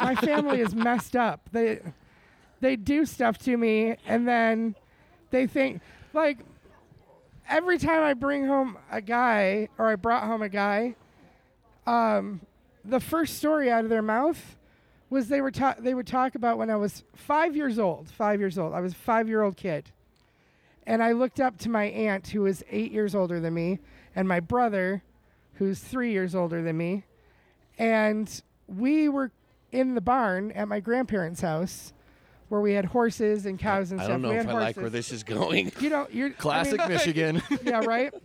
My 0.00 0.14
family 0.16 0.60
is 0.60 0.74
messed 0.74 1.16
up. 1.16 1.48
They 1.52 1.80
they 2.60 2.76
do 2.76 3.04
stuff 3.04 3.38
to 3.38 3.56
me, 3.56 3.96
and 4.06 4.26
then 4.26 4.74
they 5.30 5.46
think 5.46 5.80
like 6.12 6.38
every 7.48 7.78
time 7.78 8.02
I 8.02 8.14
bring 8.14 8.46
home 8.46 8.78
a 8.90 9.00
guy 9.00 9.68
or 9.78 9.88
I 9.88 9.96
brought 9.96 10.24
home 10.24 10.42
a 10.42 10.48
guy, 10.48 10.94
um, 11.86 12.40
the 12.84 13.00
first 13.00 13.38
story 13.38 13.70
out 13.70 13.84
of 13.84 13.90
their 13.90 14.02
mouth 14.02 14.56
was 15.10 15.28
they 15.28 15.40
were 15.40 15.50
ta- 15.50 15.76
they 15.78 15.94
would 15.94 16.06
talk 16.06 16.34
about 16.34 16.58
when 16.58 16.70
I 16.70 16.76
was 16.76 17.04
five 17.14 17.54
years 17.56 17.78
old. 17.78 18.10
Five 18.10 18.40
years 18.40 18.58
old. 18.58 18.74
I 18.74 18.80
was 18.80 18.92
a 18.92 18.96
five 18.96 19.28
year 19.28 19.42
old 19.42 19.56
kid. 19.56 19.90
And 20.86 21.02
I 21.02 21.12
looked 21.12 21.40
up 21.40 21.56
to 21.58 21.70
my 21.70 21.84
aunt, 21.84 22.28
who 22.28 22.42
was 22.42 22.62
eight 22.70 22.92
years 22.92 23.14
older 23.14 23.40
than 23.40 23.54
me, 23.54 23.78
and 24.14 24.28
my 24.28 24.40
brother, 24.40 25.02
who's 25.54 25.78
three 25.78 26.12
years 26.12 26.34
older 26.34 26.62
than 26.62 26.76
me. 26.76 27.04
And 27.78 28.42
we 28.66 29.08
were 29.08 29.30
in 29.72 29.94
the 29.94 30.00
barn 30.00 30.52
at 30.52 30.68
my 30.68 30.80
grandparents' 30.80 31.40
house 31.40 31.92
where 32.48 32.60
we 32.60 32.72
had 32.74 32.84
horses 32.84 33.46
and 33.46 33.58
cows 33.58 33.90
and 33.90 34.00
I 34.00 34.04
stuff. 34.04 34.18
I 34.18 34.20
don't 34.20 34.22
know 34.22 34.40
if 34.40 34.46
I 34.48 34.52
like 34.52 34.76
where 34.76 34.90
this 34.90 35.10
is 35.10 35.24
going. 35.24 35.72
You 35.80 35.90
know, 35.90 36.06
you're 36.12 36.28
I 36.28 36.32
classic 36.32 36.78
mean, 36.78 36.88
Michigan. 36.88 37.42
yeah, 37.64 37.84
right. 37.84 38.12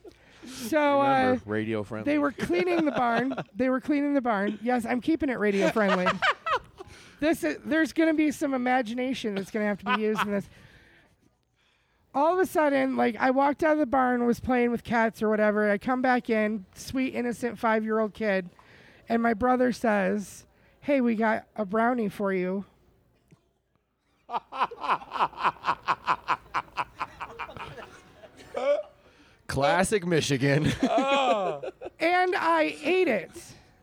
So 0.52 1.02
uh, 1.02 1.38
radio 1.46 1.84
friendly. 1.84 2.12
they 2.12 2.18
were 2.18 2.32
cleaning 2.32 2.86
the 2.86 2.92
barn. 2.92 3.36
They 3.56 3.70
were 3.70 3.80
cleaning 3.80 4.16
the 4.16 4.22
barn. 4.22 4.58
Yes, 4.64 4.84
I'm 4.84 5.00
keeping 5.00 5.30
it 5.30 5.38
radio 5.38 5.70
friendly. 5.70 6.08
this 7.20 7.44
is, 7.44 7.58
there's 7.66 7.94
going 7.94 8.10
to 8.10 8.16
be 8.16 8.32
some 8.32 8.54
imagination 8.56 9.36
that's 9.36 9.52
going 9.52 9.64
to 9.64 9.68
have 9.68 9.78
to 9.80 9.98
be 9.98 10.02
used 10.02 10.22
in 10.26 10.32
this. 10.32 10.50
All 12.16 12.34
of 12.34 12.40
a 12.40 12.46
sudden, 12.48 12.96
like 12.96 13.16
I 13.20 13.30
walked 13.30 13.64
out 13.64 13.74
of 13.74 13.80
the 13.80 13.86
barn, 13.86 14.26
was 14.26 14.40
playing 14.40 14.72
with 14.72 14.84
cats 14.84 15.22
or 15.22 15.30
whatever. 15.30 15.70
I 15.70 15.78
come 15.78 16.02
back 16.02 16.30
in, 16.30 16.66
sweet 16.74 17.14
innocent 17.14 17.60
five 17.60 17.84
year 17.84 18.00
old 18.00 18.14
kid, 18.14 18.50
and 19.10 19.22
my 19.22 19.34
brother 19.34 19.72
says, 19.72 20.46
"Hey, 20.82 21.02
we 21.02 21.16
got 21.16 21.46
a 21.56 21.66
brownie 21.66 22.10
for 22.10 22.32
you." 22.32 22.66
classic 29.48 30.06
Michigan. 30.06 30.72
And 32.02 32.34
I 32.38 32.78
ate 32.82 33.10
it. 33.10 33.32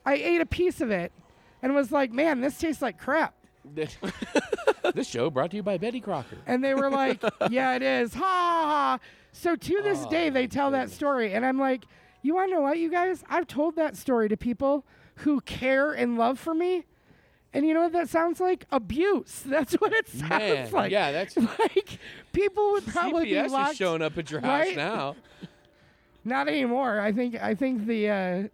I 0.07 0.15
ate 0.15 0.41
a 0.41 0.47
piece 0.47 0.81
of 0.81 0.91
it, 0.91 1.13
and 1.61 1.75
was 1.75 1.93
like, 1.93 2.13
"Man, 2.13 2.41
this 2.41 2.57
tastes 2.57 2.81
like 2.81 2.99
crap." 2.99 3.35
This, 4.95 5.07
show 5.07 5.29
brought 5.29 5.51
to 5.51 5.57
you 5.57 5.63
by 5.63 5.77
Betty 5.77 6.01
Crocker. 6.01 6.39
And 6.47 6.65
they 6.65 6.73
were 6.75 6.89
like, 6.89 7.23
"Yeah, 7.51 7.75
it 7.77 7.83
is." 7.83 8.15
Ha 8.15 8.21
ha. 8.21 8.63
ha. 8.65 8.99
So 9.33 9.55
to 9.55 9.83
this 9.83 10.05
Oh, 10.07 10.11
day, 10.11 10.31
they 10.31 10.47
tell 10.47 10.71
that 10.71 10.89
story, 10.91 11.35
and 11.35 11.45
I'm 11.45 11.59
like, 11.59 11.85
"You 12.23 12.35
want 12.35 12.51
to 12.51 12.55
know 12.55 12.61
what, 12.63 12.79
you 12.79 12.91
guys? 12.91 13.23
I've 13.29 13.47
told 13.47 13.77
that 13.77 13.97
story 13.97 14.31
to 14.31 14.37
people 14.37 14.87
who 15.17 15.41
care 15.43 15.93
and 15.93 16.17
love 16.19 16.39
for 16.39 16.55
me, 16.55 16.85
and 17.53 17.67
you 17.67 17.73
know 17.75 17.83
what 17.83 17.93
that 17.93 18.09
sounds 18.09 18.39
like? 18.41 18.67
Abuse. 18.71 19.43
That's 19.47 19.75
what 19.75 19.93
it 19.93 20.09
sounds 20.09 20.31
Man, 20.31 20.71
like. 20.73 20.93
yeah, 20.93 21.11
that's 21.13 21.37
like 21.59 21.99
people 22.33 22.73
would 22.73 22.87
probably 22.87 23.25
be 23.25 23.31
CPS 23.33 23.49
locked. 23.51 23.71
is 23.73 23.77
showing 23.79 24.03
up 24.03 24.19
at 24.19 24.31
your 24.31 24.41
house 24.41 24.67
right? 24.67 24.77
now. 24.77 25.17
Not 26.25 26.49
anymore. 26.49 27.01
I 27.01 27.13
think. 27.13 27.37
I 27.41 27.55
think 27.55 27.87
the. 27.87 28.11
Uh, 28.11 28.49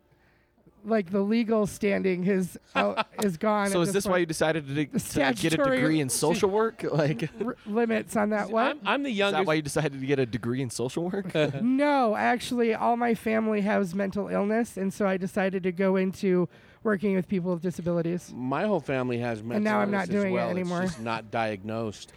like 0.85 1.11
the 1.11 1.21
legal 1.21 1.67
standing 1.67 2.23
has 2.25 2.57
uh, 2.75 3.03
is 3.23 3.37
gone. 3.37 3.69
so 3.69 3.81
is 3.81 3.93
this 3.93 4.07
why 4.07 4.19
you 4.19 4.27
decided 4.27 4.67
to, 4.67 4.75
to 4.99 5.35
get 5.35 5.55
a 5.55 5.57
degree 5.57 6.01
in 6.01 6.09
social 6.25 6.51
work? 6.51 6.85
Like, 6.93 7.31
R- 7.45 7.57
limits 7.67 8.17
on 8.17 8.31
that? 8.31 8.51
What? 8.51 8.73
I'm, 8.73 8.81
I'm 8.85 9.03
the 9.03 9.11
that 9.11 9.17
youngest. 9.17 9.47
why 9.47 9.55
you 9.55 9.63
decided 9.63 10.01
to 10.01 10.07
get 10.07 10.19
a 10.19 10.27
degree 10.27 10.61
in 10.61 10.71
social 10.71 11.09
work? 11.11 11.35
No, 11.63 12.15
actually, 12.17 12.75
all 12.75 12.97
my 12.97 13.15
family 13.15 13.63
has 13.63 13.95
mental 13.95 14.29
illness, 14.29 14.77
and 14.77 14.93
so 14.93 15.07
I 15.07 15.17
decided 15.17 15.63
to 15.63 15.73
go 15.73 15.97
into 15.97 16.49
working 16.83 17.15
with 17.15 17.29
people 17.29 17.53
with 17.53 17.63
disabilities. 17.63 18.33
my 18.35 18.65
whole 18.65 18.81
family 18.81 19.19
has 19.19 19.43
mental 19.43 19.53
illness. 19.53 19.57
And 19.57 19.65
now 19.65 19.79
I'm 19.81 19.91
not 19.91 20.09
illness 20.09 20.17
as 20.17 20.23
doing 20.23 20.33
it 20.33 20.37
well. 20.37 20.51
anymore. 20.51 20.83
It's 20.83 20.93
just 20.93 21.03
not 21.05 21.31
diagnosed. 21.31 22.13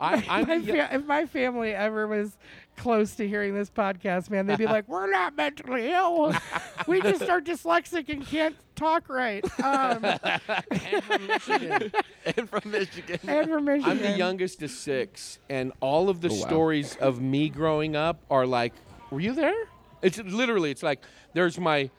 I, 0.00 0.24
I'm 0.28 0.48
my 0.48 0.60
fa- 0.60 0.94
if 0.94 1.04
my 1.06 1.26
family 1.26 1.72
ever 1.74 2.06
was 2.06 2.36
close 2.76 3.14
to 3.16 3.28
hearing 3.28 3.54
this 3.54 3.70
podcast, 3.70 4.30
man, 4.30 4.46
they'd 4.46 4.58
be 4.58 4.66
like, 4.66 4.88
"We're 4.88 5.10
not 5.10 5.36
mentally 5.36 5.90
ill. 5.90 6.34
we 6.86 7.00
just 7.00 7.22
are 7.22 7.40
dyslexic 7.40 8.08
and 8.08 8.26
can't 8.26 8.56
talk 8.74 9.08
right." 9.08 9.44
Um, 9.62 10.04
and 10.70 11.04
from 11.04 11.26
Michigan. 11.26 11.92
and 12.36 12.48
from 12.50 12.70
Michigan. 12.70 13.20
and 13.28 13.48
from 13.50 13.64
Michigan. 13.64 13.90
I'm 13.90 13.98
the 13.98 14.16
youngest 14.18 14.62
of 14.62 14.70
six, 14.70 15.38
and 15.48 15.72
all 15.80 16.08
of 16.08 16.20
the 16.20 16.28
Oh, 16.30 16.34
wow. 16.40 16.46
stories 16.46 16.96
of 16.96 17.20
me 17.20 17.48
growing 17.48 17.94
up 17.96 18.18
are 18.30 18.46
like, 18.46 18.72
"Were 19.10 19.20
you 19.20 19.34
there?" 19.34 19.54
It's 20.02 20.18
literally, 20.18 20.70
it's 20.72 20.82
like 20.82 21.00
there's 21.34 21.58
my 21.60 21.90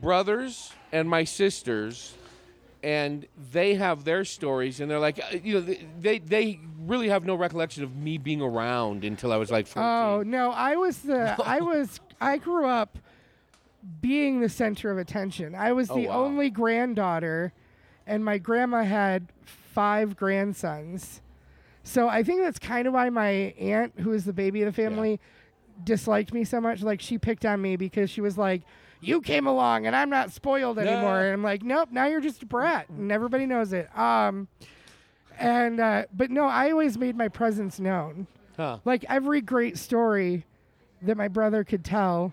brothers 0.00 0.72
and 0.92 1.08
my 1.08 1.24
sisters, 1.24 2.14
and 2.86 3.26
they 3.50 3.74
have 3.74 4.04
their 4.04 4.24
stories, 4.24 4.78
and 4.78 4.88
they're 4.88 5.00
like, 5.00 5.18
uh, 5.18 5.38
you 5.42 5.54
know, 5.54 5.74
they 6.00 6.20
they, 6.20 6.60
really 6.78 7.08
have 7.08 7.24
no 7.24 7.34
recollection 7.34 7.82
of 7.82 7.96
me 7.96 8.16
being 8.16 8.40
around 8.40 9.04
until 9.04 9.32
I 9.32 9.36
was 9.38 9.50
like 9.50 9.66
14. 9.66 9.82
Oh 9.82 10.22
no, 10.22 10.52
I 10.52 10.76
was 10.76 10.98
the 11.00 11.36
I 11.44 11.60
was 11.60 11.98
I 12.20 12.38
grew 12.38 12.64
up 12.64 12.98
being 14.00 14.40
the 14.40 14.48
center 14.48 14.92
of 14.92 14.98
attention. 14.98 15.56
I 15.56 15.72
was 15.72 15.90
Oh, 15.90 15.96
the 15.96 16.06
wow. 16.06 16.24
only 16.24 16.48
granddaughter 16.48 17.52
and 18.06 18.24
my 18.24 18.38
grandma 18.38 18.84
had 18.84 19.26
five 19.44 20.16
grandsons. 20.16 21.22
So 21.82 22.08
I 22.08 22.22
think 22.22 22.40
that's 22.42 22.60
kind 22.60 22.86
of 22.86 22.94
why 22.94 23.10
my 23.10 23.52
aunt, 23.58 23.98
who 23.98 24.12
is 24.12 24.24
the 24.24 24.32
baby 24.32 24.62
of 24.62 24.66
the 24.66 24.72
family, 24.72 25.18
disliked 25.82 26.32
me 26.32 26.44
so 26.44 26.60
much. 26.60 26.82
Like 26.82 27.00
she 27.00 27.18
picked 27.18 27.44
on 27.44 27.60
me 27.60 27.74
because 27.74 28.10
she 28.10 28.20
was 28.20 28.38
like, 28.38 28.62
"You 29.00 29.20
came 29.20 29.46
along 29.46 29.86
and 29.86 29.94
I'm 29.94 30.10
not 30.10 30.30
spoiled 30.32 30.78
anymore." 30.78 31.20
And 31.20 31.32
I'm 31.34 31.42
like, 31.42 31.62
"Nope, 31.62 31.90
now 31.92 32.06
you're 32.06 32.20
just 32.20 32.42
a 32.42 32.46
brat, 32.46 32.88
and 32.88 33.10
everybody 33.12 33.46
knows 33.46 33.72
it." 33.72 33.88
Um, 33.98 34.48
and 35.38 35.80
uh, 35.80 36.04
but 36.14 36.30
no, 36.30 36.44
I 36.46 36.70
always 36.70 36.96
made 36.98 37.16
my 37.16 37.28
presence 37.28 37.78
known 37.78 38.26
Huh. 38.56 38.78
like 38.86 39.04
every 39.08 39.40
great 39.42 39.76
story 39.76 40.44
that 41.02 41.16
my 41.16 41.28
brother 41.28 41.62
could 41.62 41.84
tell 41.84 42.32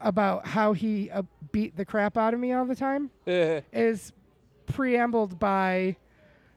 about 0.00 0.46
how 0.46 0.72
he 0.72 1.08
uh, 1.10 1.22
beat 1.52 1.76
the 1.76 1.84
crap 1.84 2.16
out 2.16 2.34
of 2.34 2.40
me 2.40 2.52
all 2.52 2.64
the 2.64 2.74
time 2.74 3.10
is 3.72 4.12
preambled 4.66 5.38
by 5.38 5.94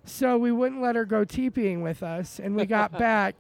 so 0.06 0.38
we 0.38 0.52
wouldn't 0.52 0.82
let 0.82 0.96
her 0.96 1.06
go 1.06 1.24
teepeeing 1.24 1.82
with 1.84 2.02
us 2.02 2.40
and 2.40 2.56
we 2.56 2.66
got 2.66 2.92
back 3.00 3.36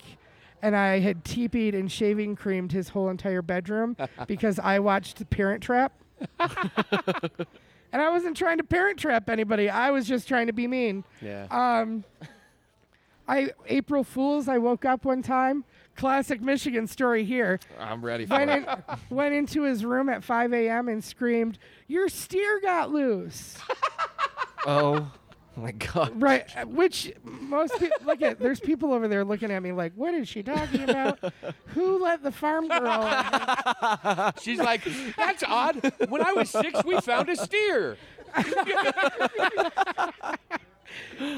and 0.64 0.76
I 0.76 1.00
had 1.00 1.24
teepeed 1.24 1.76
and 1.76 1.92
shaving 1.92 2.36
creamed 2.36 2.72
his 2.72 2.90
whole 2.90 3.10
entire 3.10 3.42
bedroom 3.44 3.96
because 4.28 4.58
I 4.58 4.80
watched 4.80 5.30
Parent 5.30 5.62
Trap. 5.62 5.94
and 6.40 8.02
I 8.02 8.10
wasn't 8.10 8.38
trying 8.38 8.58
to 8.58 8.64
parent 8.64 8.98
trap 8.98 9.30
anybody. 9.30 9.70
I 9.70 9.92
was 9.92 10.08
just 10.08 10.28
trying 10.28 10.48
to 10.48 10.54
be 10.54 10.68
mean. 10.68 11.04
yeah. 11.22 11.48
Um, 11.52 12.04
I 13.28 13.52
April 13.68 14.04
Fools. 14.04 14.48
I 14.48 14.58
woke 14.58 14.86
up 14.86 15.06
one 15.06 15.22
time. 15.22 15.64
Classic 15.96 16.42
Michigan 16.42 16.88
story 16.88 17.24
here. 17.24 17.60
I'm 17.80 18.04
ready 18.04 18.26
for 18.26 18.34
Went 18.34 18.50
it. 18.50 18.68
in, 18.68 19.16
went 19.16 19.36
into 19.36 19.62
his 19.64 19.86
room 19.86 20.10
at 20.10 20.24
5 20.24 20.52
a.m. 20.54 20.88
and 20.88 21.04
screamed, 21.04 21.60
"Your 21.88 22.10
steer 22.10 22.60
got 22.62 22.90
loose!" 22.92 23.58
Oh 24.66 25.12
my 25.62 25.72
god. 25.72 26.20
right, 26.22 26.46
uh, 26.58 26.66
which 26.66 27.14
most 27.24 27.78
people 27.80 27.98
look 28.06 28.22
at. 28.22 28.40
There's 28.40 28.60
people 28.60 28.92
over 28.94 29.08
there 29.08 29.24
looking 29.24 29.52
at 29.52 29.62
me 29.62 29.72
like, 29.72 29.94
"What 29.96 30.14
is 30.14 30.28
she 30.28 30.42
talking 30.44 30.90
about? 30.90 31.20
Who 31.68 32.04
let 32.04 32.24
the 32.24 32.32
farm 32.32 32.68
girl?" 32.68 33.04
in?" 33.08 34.34
She's 34.42 34.60
like, 34.60 34.82
that's 35.16 35.44
odd. 35.44 35.94
When 36.10 36.24
I 36.24 36.34
was 36.34 36.50
six, 36.50 36.84
we 36.84 37.00
found 37.02 37.30
a 37.30 37.36
steer. 37.36 37.98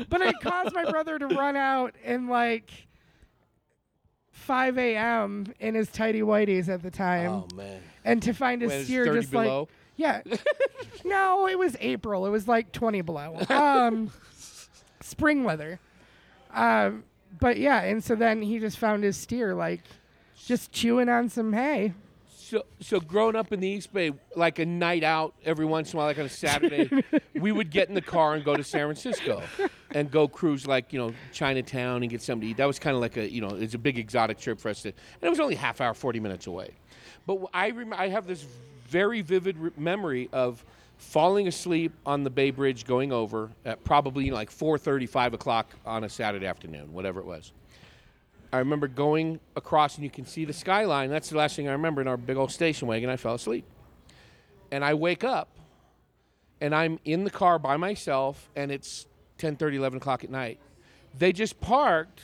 But 0.09 0.21
it 0.21 0.35
caused 0.41 0.73
my 0.73 0.89
brother 0.89 1.17
to 1.19 1.27
run 1.27 1.55
out 1.55 1.95
in 2.03 2.27
like 2.27 2.69
5 4.31 4.77
a.m. 4.77 5.53
in 5.59 5.75
his 5.75 5.89
tidy 5.89 6.21
whities 6.21 6.67
at 6.67 6.81
the 6.83 6.91
time. 6.91 7.29
Oh 7.31 7.47
man. 7.55 7.81
and 8.03 8.21
to 8.23 8.33
find 8.33 8.61
a 8.63 8.67
When 8.67 8.77
it's 8.77 8.85
steer 8.85 9.05
30 9.05 9.19
just 9.19 9.31
below? 9.31 9.67
Yeah. 9.95 10.21
No 11.03 11.47
it 11.47 11.57
was 11.59 11.77
april. 11.79 12.25
It 12.25 12.29
was 12.29 12.47
like 12.47 12.71
20 12.71 13.01
below. 13.01 13.37
Um 13.49 14.11
spring 15.01 15.43
weather. 15.43 15.79
Um 16.53 17.03
but 17.39 17.57
yeah 17.57 17.81
and 17.81 18.03
so 18.03 18.15
then 18.15 18.41
he 18.41 18.59
just 18.59 18.77
found 18.77 19.03
his 19.03 19.17
steer 19.17 19.53
like 19.53 19.81
just 20.45 20.71
chewing 20.71 21.09
on 21.09 21.29
some 21.29 21.53
hay. 21.53 21.93
So, 22.45 22.63
so 22.79 22.99
growing 22.99 23.35
up 23.35 23.51
in 23.51 23.59
the 23.59 23.67
East 23.67 23.91
Bay, 23.91 24.11
like 24.35 24.59
a 24.59 24.67
night 24.67 25.03
out 25.03 25.33
every 25.43 25.65
once 25.65 25.91
in 25.91 25.97
a 25.97 25.97
while, 25.97 26.05
like 26.05 26.19
on 26.19 26.25
a 26.25 26.29
Saturday, 26.29 26.87
we 27.33 27.51
would 27.51 27.71
get 27.71 27.89
in 27.89 27.95
the 27.95 28.03
car 28.03 28.35
and 28.35 28.45
go 28.45 28.55
to 28.55 28.63
San 28.63 28.81
Francisco, 28.85 29.41
and 29.95 30.11
go 30.11 30.27
cruise 30.27 30.67
like 30.67 30.93
you 30.93 30.99
know 30.99 31.11
Chinatown 31.33 32.03
and 32.03 32.11
get 32.11 32.21
something 32.21 32.41
to 32.41 32.51
eat. 32.51 32.57
That 32.57 32.65
was 32.67 32.77
kind 32.77 32.95
of 32.95 33.01
like 33.01 33.17
a 33.17 33.27
you 33.27 33.41
know 33.41 33.49
it's 33.49 33.73
a 33.73 33.79
big 33.79 33.97
exotic 33.97 34.37
trip 34.37 34.59
for 34.59 34.69
us 34.69 34.83
to, 34.83 34.89
and 34.89 35.23
it 35.23 35.29
was 35.29 35.39
only 35.39 35.55
half 35.55 35.81
hour, 35.81 35.95
forty 35.95 36.19
minutes 36.19 36.45
away. 36.45 36.69
But 37.25 37.39
I 37.51 37.71
rem- 37.71 37.93
I 37.93 38.09
have 38.09 38.27
this 38.27 38.45
very 38.87 39.21
vivid 39.21 39.57
re- 39.57 39.71
memory 39.77 40.29
of 40.31 40.63
falling 40.97 41.47
asleep 41.47 41.91
on 42.05 42.23
the 42.23 42.29
Bay 42.29 42.51
Bridge 42.51 42.85
going 42.85 43.11
over 43.11 43.49
at 43.65 43.83
probably 43.83 44.31
like 44.31 44.49
4:30, 44.49 45.07
5 45.07 45.33
o'clock 45.33 45.73
on 45.85 46.03
a 46.03 46.09
Saturday 46.09 46.45
afternoon, 46.45 46.93
whatever 46.93 47.19
it 47.19 47.25
was. 47.25 47.51
I 48.53 48.59
remember 48.59 48.87
going 48.87 49.39
across 49.55 49.95
and 49.95 50.03
you 50.03 50.09
can 50.09 50.25
see 50.25 50.45
the 50.45 50.53
skyline. 50.53 51.09
That's 51.09 51.29
the 51.29 51.37
last 51.37 51.55
thing 51.55 51.67
I 51.67 51.73
remember 51.73 52.01
in 52.01 52.07
our 52.07 52.17
big 52.17 52.37
old 52.37 52.51
station 52.51 52.87
wagon. 52.87 53.09
I 53.09 53.17
fell 53.17 53.35
asleep. 53.35 53.65
And 54.71 54.83
I 54.83 54.93
wake 54.93 55.23
up 55.23 55.49
and 56.61 56.73
I'm 56.73 56.99
in 57.03 57.23
the 57.23 57.29
car 57.29 57.59
by 57.59 57.75
myself 57.77 58.49
and 58.55 58.71
it's 58.71 59.07
10 59.39 59.57
11 59.59 59.97
o'clock 59.97 60.23
at 60.23 60.29
night. 60.29 60.59
They 61.17 61.33
just 61.33 61.59
parked, 61.59 62.21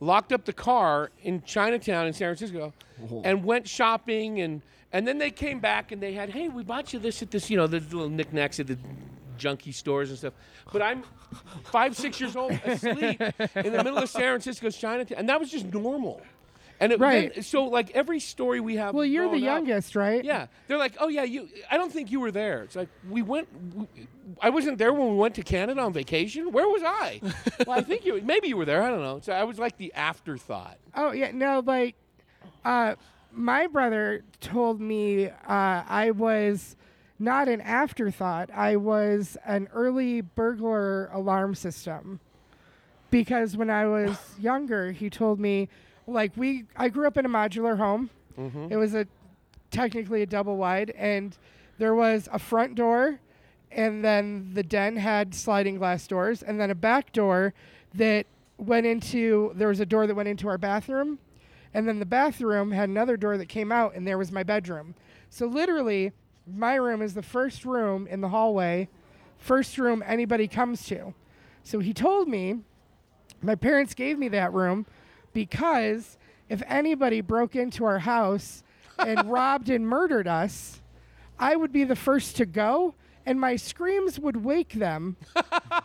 locked 0.00 0.32
up 0.32 0.44
the 0.44 0.52
car 0.52 1.10
in 1.22 1.42
Chinatown 1.42 2.06
in 2.06 2.12
San 2.12 2.34
Francisco 2.34 2.72
and 3.24 3.44
went 3.44 3.66
shopping 3.66 4.40
and 4.40 4.62
and 4.92 5.06
then 5.06 5.18
they 5.18 5.30
came 5.30 5.60
back 5.60 5.92
and 5.92 6.02
they 6.02 6.12
had, 6.12 6.30
hey, 6.30 6.48
we 6.48 6.62
bought 6.62 6.92
you 6.92 6.98
this 6.98 7.22
at 7.22 7.30
this, 7.30 7.48
you 7.50 7.56
know, 7.56 7.66
the 7.66 7.80
little 7.80 8.08
knickknacks 8.08 8.60
at 8.60 8.66
the 8.66 8.78
junkie 9.38 9.72
stores 9.72 10.10
and 10.10 10.18
stuff. 10.18 10.34
But 10.72 10.82
I'm 10.82 11.02
five, 11.64 11.96
six 11.96 12.20
years 12.20 12.36
old, 12.36 12.52
asleep 12.64 13.20
in 13.20 13.72
the 13.72 13.82
middle 13.84 13.98
of 13.98 14.08
San 14.08 14.22
Francisco's 14.22 14.76
Chinatown, 14.76 15.18
and 15.18 15.28
that 15.28 15.40
was 15.40 15.50
just 15.50 15.66
normal. 15.72 16.20
And 16.80 16.90
it, 16.92 16.98
Right. 16.98 17.32
then- 17.32 17.42
so, 17.44 17.64
like 17.64 17.90
every 17.92 18.18
story 18.18 18.58
we 18.58 18.74
have. 18.76 18.92
well 18.94 19.04
you're 19.04 19.28
the 19.28 19.36
up- 19.36 19.42
youngest 19.42 19.94
right 19.94 20.24
yeah, 20.24 20.46
they're 20.66 20.78
like, 20.78 20.94
oh 20.98 21.06
yeah, 21.08 21.22
you. 21.22 21.48
I 21.70 21.76
don't 21.76 21.92
think 21.92 22.10
you 22.10 22.18
were 22.18 22.32
there. 22.32 22.62
It's 22.64 22.74
like 22.74 22.88
we 23.08 23.22
went. 23.22 23.46
We, 23.74 23.86
I 24.40 24.50
wasn't 24.50 24.78
there 24.78 24.92
when 24.92 25.08
we 25.10 25.14
went 25.16 25.36
to 25.36 25.42
Canada 25.42 25.80
on 25.80 25.92
vacation. 25.92 26.50
Where 26.50 26.66
was 26.66 26.82
I? 26.84 27.20
well, 27.66 27.78
I 27.78 27.82
think 27.82 28.04
you. 28.04 28.20
Maybe 28.22 28.48
you 28.48 28.56
were 28.56 28.64
there. 28.64 28.82
I 28.82 28.90
don't 28.90 29.00
know. 29.02 29.20
So 29.22 29.32
I 29.32 29.44
was 29.44 29.60
like 29.60 29.76
the 29.76 29.92
afterthought. 29.94 30.78
oh 30.96 31.12
yeah 31.12 31.30
no 31.32 31.62
like 31.64 31.94
uh 32.64 32.96
my 33.32 33.66
brother 33.66 34.22
told 34.40 34.80
me 34.80 35.26
uh 35.26 35.32
i 35.88 36.10
was 36.10 36.76
not 37.18 37.48
an 37.48 37.60
afterthought 37.60 38.50
i 38.54 38.76
was 38.76 39.36
an 39.46 39.68
early 39.72 40.20
burglar 40.20 41.06
alarm 41.12 41.54
system 41.54 42.20
because 43.10 43.56
when 43.58 43.68
I 43.68 43.86
was 43.86 44.16
younger, 44.40 44.90
he 44.90 45.10
told 45.10 45.38
me, 45.38 45.68
like 46.06 46.32
we, 46.34 46.64
I 46.76 46.88
grew 46.88 47.06
up 47.06 47.18
in 47.18 47.26
a 47.26 47.28
modular 47.28 47.76
home. 47.76 48.08
It 48.72 48.76
was 48.76 48.94
a 48.94 49.06
technically 49.70 50.22
a 50.22 50.26
double 50.26 50.56
wide, 50.56 50.90
and 50.96 51.36
there 51.76 51.94
was 51.94 52.26
a 52.32 52.38
front 52.38 52.74
door, 52.74 53.20
and 53.70 54.02
then 54.02 54.52
the 54.54 54.62
den 54.62 54.96
had 54.96 55.34
sliding 55.34 55.76
glass 55.76 56.06
doors, 56.06 56.42
and 56.42 56.58
then 56.58 56.70
a 56.70 56.74
back 56.74 57.12
door 57.12 57.52
that 57.92 58.24
went 58.56 58.86
into. 58.86 59.52
There 59.56 59.68
was 59.68 59.80
a 59.80 59.86
door 59.86 60.06
that 60.06 60.14
went 60.14 60.30
into 60.30 60.48
our 60.48 60.56
bathroom, 60.56 61.18
and 61.74 61.88
then 61.88 61.98
the 61.98 62.06
bathroom 62.06 62.70
had 62.72 62.88
another 62.88 63.16
door 63.16 63.38
that 63.38 63.48
came 63.48 63.72
out, 63.72 63.94
and 63.94 64.06
there 64.06 64.18
was 64.18 64.30
my 64.30 64.42
bedroom. 64.42 64.94
So 65.30 65.46
literally, 65.46 66.12
my 66.46 66.74
room 66.74 67.02
is 67.02 67.14
the 67.14 67.22
first 67.22 67.64
room 67.64 68.06
in 68.06 68.20
the 68.20 68.28
hallway, 68.28 68.88
first 69.38 69.78
room 69.78 70.02
anybody 70.06 70.48
comes 70.48 70.86
to. 70.86 71.14
So 71.64 71.78
he 71.78 71.92
told 71.92 72.28
me 72.28 72.60
my 73.40 73.54
parents 73.54 73.94
gave 73.94 74.18
me 74.18 74.28
that 74.28 74.52
room 74.52 74.86
because 75.32 76.18
if 76.48 76.62
anybody 76.66 77.20
broke 77.20 77.56
into 77.56 77.84
our 77.84 78.00
house 78.00 78.62
and 78.98 79.24
robbed 79.30 79.70
and 79.70 79.86
murdered 79.86 80.28
us, 80.28 80.80
I 81.38 81.56
would 81.56 81.72
be 81.72 81.84
the 81.84 81.96
first 81.96 82.36
to 82.36 82.46
go 82.46 82.94
and 83.26 83.40
my 83.40 83.56
screams 83.56 84.18
would 84.18 84.44
wake 84.44 84.72
them 84.72 85.16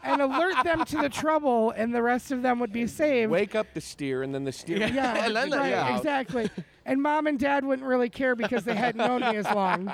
and 0.04 0.22
alert 0.22 0.64
them 0.64 0.84
to 0.86 0.98
the 0.98 1.10
trouble 1.10 1.72
and 1.72 1.94
the 1.94 2.02
rest 2.02 2.32
of 2.32 2.42
them 2.42 2.60
would 2.60 2.72
be 2.74 2.88
saved. 2.88 3.32
Wake 3.32 3.56
up 3.56 3.68
the 3.74 3.82
steer, 3.82 4.24
and 4.24 4.34
then 4.34 4.44
the 4.44 4.52
steer. 4.52 4.78
Yeah, 4.78 5.26
And 5.26 5.36
then 5.36 5.52
right, 5.52 5.74
out. 5.74 5.98
exactly. 5.98 6.50
And 6.86 7.02
mom 7.02 7.28
and 7.28 7.38
dad 7.40 7.66
wouldn't 7.66 7.88
really 7.88 8.10
care 8.10 8.36
because 8.36 8.64
they 8.64 8.76
hadn't 8.76 9.06
known 9.06 9.22
me 9.22 9.38
as 9.38 9.46
long. 9.46 9.92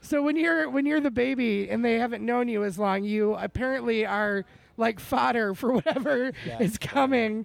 So 0.00 0.22
when 0.22 0.36
you're 0.36 0.70
when 0.70 0.86
you're 0.86 1.00
the 1.00 1.10
baby 1.10 1.68
and 1.68 1.84
they 1.84 1.98
haven't 1.98 2.24
known 2.24 2.48
you 2.48 2.64
as 2.64 2.78
long, 2.78 3.04
you 3.04 3.34
apparently 3.34 4.06
are 4.06 4.44
like 4.76 5.00
fodder 5.00 5.54
for 5.54 5.72
whatever 5.72 6.32
is 6.60 6.78
coming. 6.78 7.44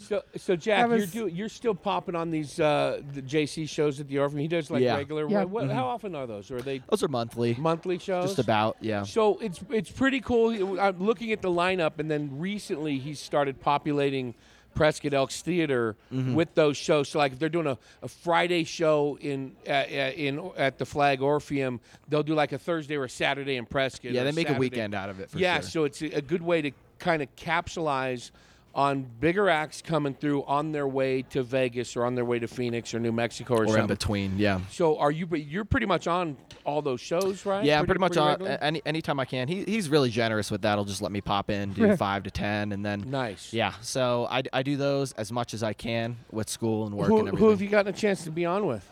So, 0.00 0.22
so 0.36 0.56
Jack, 0.56 0.88
That 0.88 0.96
you're 0.96 1.06
do, 1.06 1.26
you're 1.26 1.48
still 1.50 1.74
popping 1.74 2.14
on 2.14 2.30
these 2.30 2.58
uh, 2.58 3.02
the 3.12 3.20
JC 3.22 3.68
shows 3.68 4.00
at 4.00 4.08
the 4.08 4.18
Orpheum. 4.18 4.40
He 4.40 4.48
does 4.48 4.70
like 4.70 4.82
Yeah. 4.82 4.96
regular. 4.96 5.28
Yeah. 5.28 5.44
What, 5.44 5.50
what, 5.66 5.70
How 5.70 5.86
often 5.88 6.14
are 6.14 6.26
those? 6.26 6.50
Or 6.50 6.56
are 6.56 6.62
they 6.62 6.80
Those 6.88 7.02
are 7.02 7.08
monthly. 7.08 7.54
monthly 7.58 7.98
shows? 7.98 8.24
Just 8.28 8.38
about, 8.38 8.76
yeah. 8.80 9.02
So 9.02 9.38
it's 9.38 9.60
it's 9.68 9.90
pretty 9.90 10.20
cool. 10.20 10.80
I'm 10.80 10.98
looking 11.04 11.32
at 11.32 11.42
the 11.42 11.50
lineup, 11.50 11.98
and 11.98 12.10
then 12.10 12.38
recently 12.38 12.98
he 12.98 13.12
started 13.14 13.60
populating 13.60 14.34
Prescott 14.74 15.12
Elks 15.12 15.42
Theater 15.42 15.96
Mm-hmm. 16.12 16.34
with 16.34 16.54
those 16.54 16.76
shows. 16.78 17.08
So 17.10 17.18
like 17.18 17.32
if 17.32 17.38
they're 17.38 17.48
doing 17.50 17.66
a, 17.66 17.76
a 18.02 18.08
Friday 18.08 18.64
show 18.64 19.18
in 19.20 19.52
uh, 19.68 19.70
uh, 19.72 20.12
in 20.16 20.50
at 20.56 20.78
the 20.78 20.86
Flag 20.86 21.20
Orpheum, 21.20 21.78
they'll 22.08 22.22
do 22.22 22.34
like 22.34 22.52
a 22.52 22.58
Thursday 22.58 22.96
or 22.96 23.04
a 23.04 23.10
Saturday 23.10 23.56
in 23.56 23.66
Prescott. 23.66 24.12
Yeah, 24.12 24.24
they 24.24 24.32
make 24.32 24.48
a 24.48 24.54
weekend 24.54 24.94
out 24.94 25.10
of 25.10 25.20
it 25.20 25.28
for 25.30 25.38
yeah, 25.38 25.60
sure. 25.60 25.68
so 25.70 25.84
it's 25.84 26.00
a, 26.00 26.06
a 26.18 26.22
good 26.22 26.42
way 26.42 26.62
to 26.62 26.70
kind 26.98 27.20
of 27.22 27.28
capsulize 27.36 28.30
on 28.74 29.04
bigger 29.18 29.48
acts 29.50 29.82
coming 29.82 30.14
through 30.14 30.44
on 30.44 30.70
their 30.70 30.86
way 30.86 31.22
to 31.22 31.42
Vegas 31.42 31.96
or 31.96 32.04
on 32.04 32.14
their 32.14 32.24
way 32.24 32.38
to 32.38 32.46
Phoenix 32.46 32.94
or 32.94 33.00
New 33.00 33.10
Mexico 33.12 33.54
or, 33.56 33.66
or 33.66 33.78
in 33.78 33.86
between, 33.86 34.38
yeah. 34.38 34.60
So 34.70 34.96
are 34.98 35.10
you? 35.10 35.26
But 35.26 35.44
you're 35.46 35.64
pretty 35.64 35.86
much 35.86 36.06
on 36.06 36.36
all 36.64 36.80
those 36.80 37.00
shows, 37.00 37.44
right? 37.44 37.64
Yeah, 37.64 37.80
I'm 37.80 37.86
pretty 37.86 37.98
much 38.00 38.16
on 38.16 38.46
any 38.46 38.80
anytime 38.86 39.18
I 39.18 39.24
can. 39.24 39.48
He, 39.48 39.64
he's 39.64 39.88
really 39.88 40.10
generous 40.10 40.50
with 40.50 40.62
that. 40.62 40.76
He'll 40.76 40.84
just 40.84 41.02
let 41.02 41.10
me 41.10 41.20
pop 41.20 41.50
in, 41.50 41.72
do 41.72 41.96
five 41.98 42.22
to 42.24 42.30
ten, 42.30 42.70
and 42.72 42.86
then 42.86 43.10
Nice. 43.10 43.52
yeah. 43.52 43.74
So 43.80 44.28
I, 44.30 44.42
I 44.52 44.62
do 44.62 44.76
those 44.76 45.12
as 45.14 45.32
much 45.32 45.52
as 45.52 45.62
I 45.62 45.72
can 45.72 46.18
with 46.30 46.48
school 46.48 46.86
and 46.86 46.94
work 46.94 47.08
and 47.08 47.12
Who, 47.12 47.18
everything. 47.26 47.38
who 47.38 47.50
have 47.50 47.62
you 47.62 47.68
gotten 47.68 47.92
a 47.92 47.96
chance 47.96 48.22
to 48.24 48.30
be 48.30 48.44
on 48.46 48.66
with? 48.66 48.88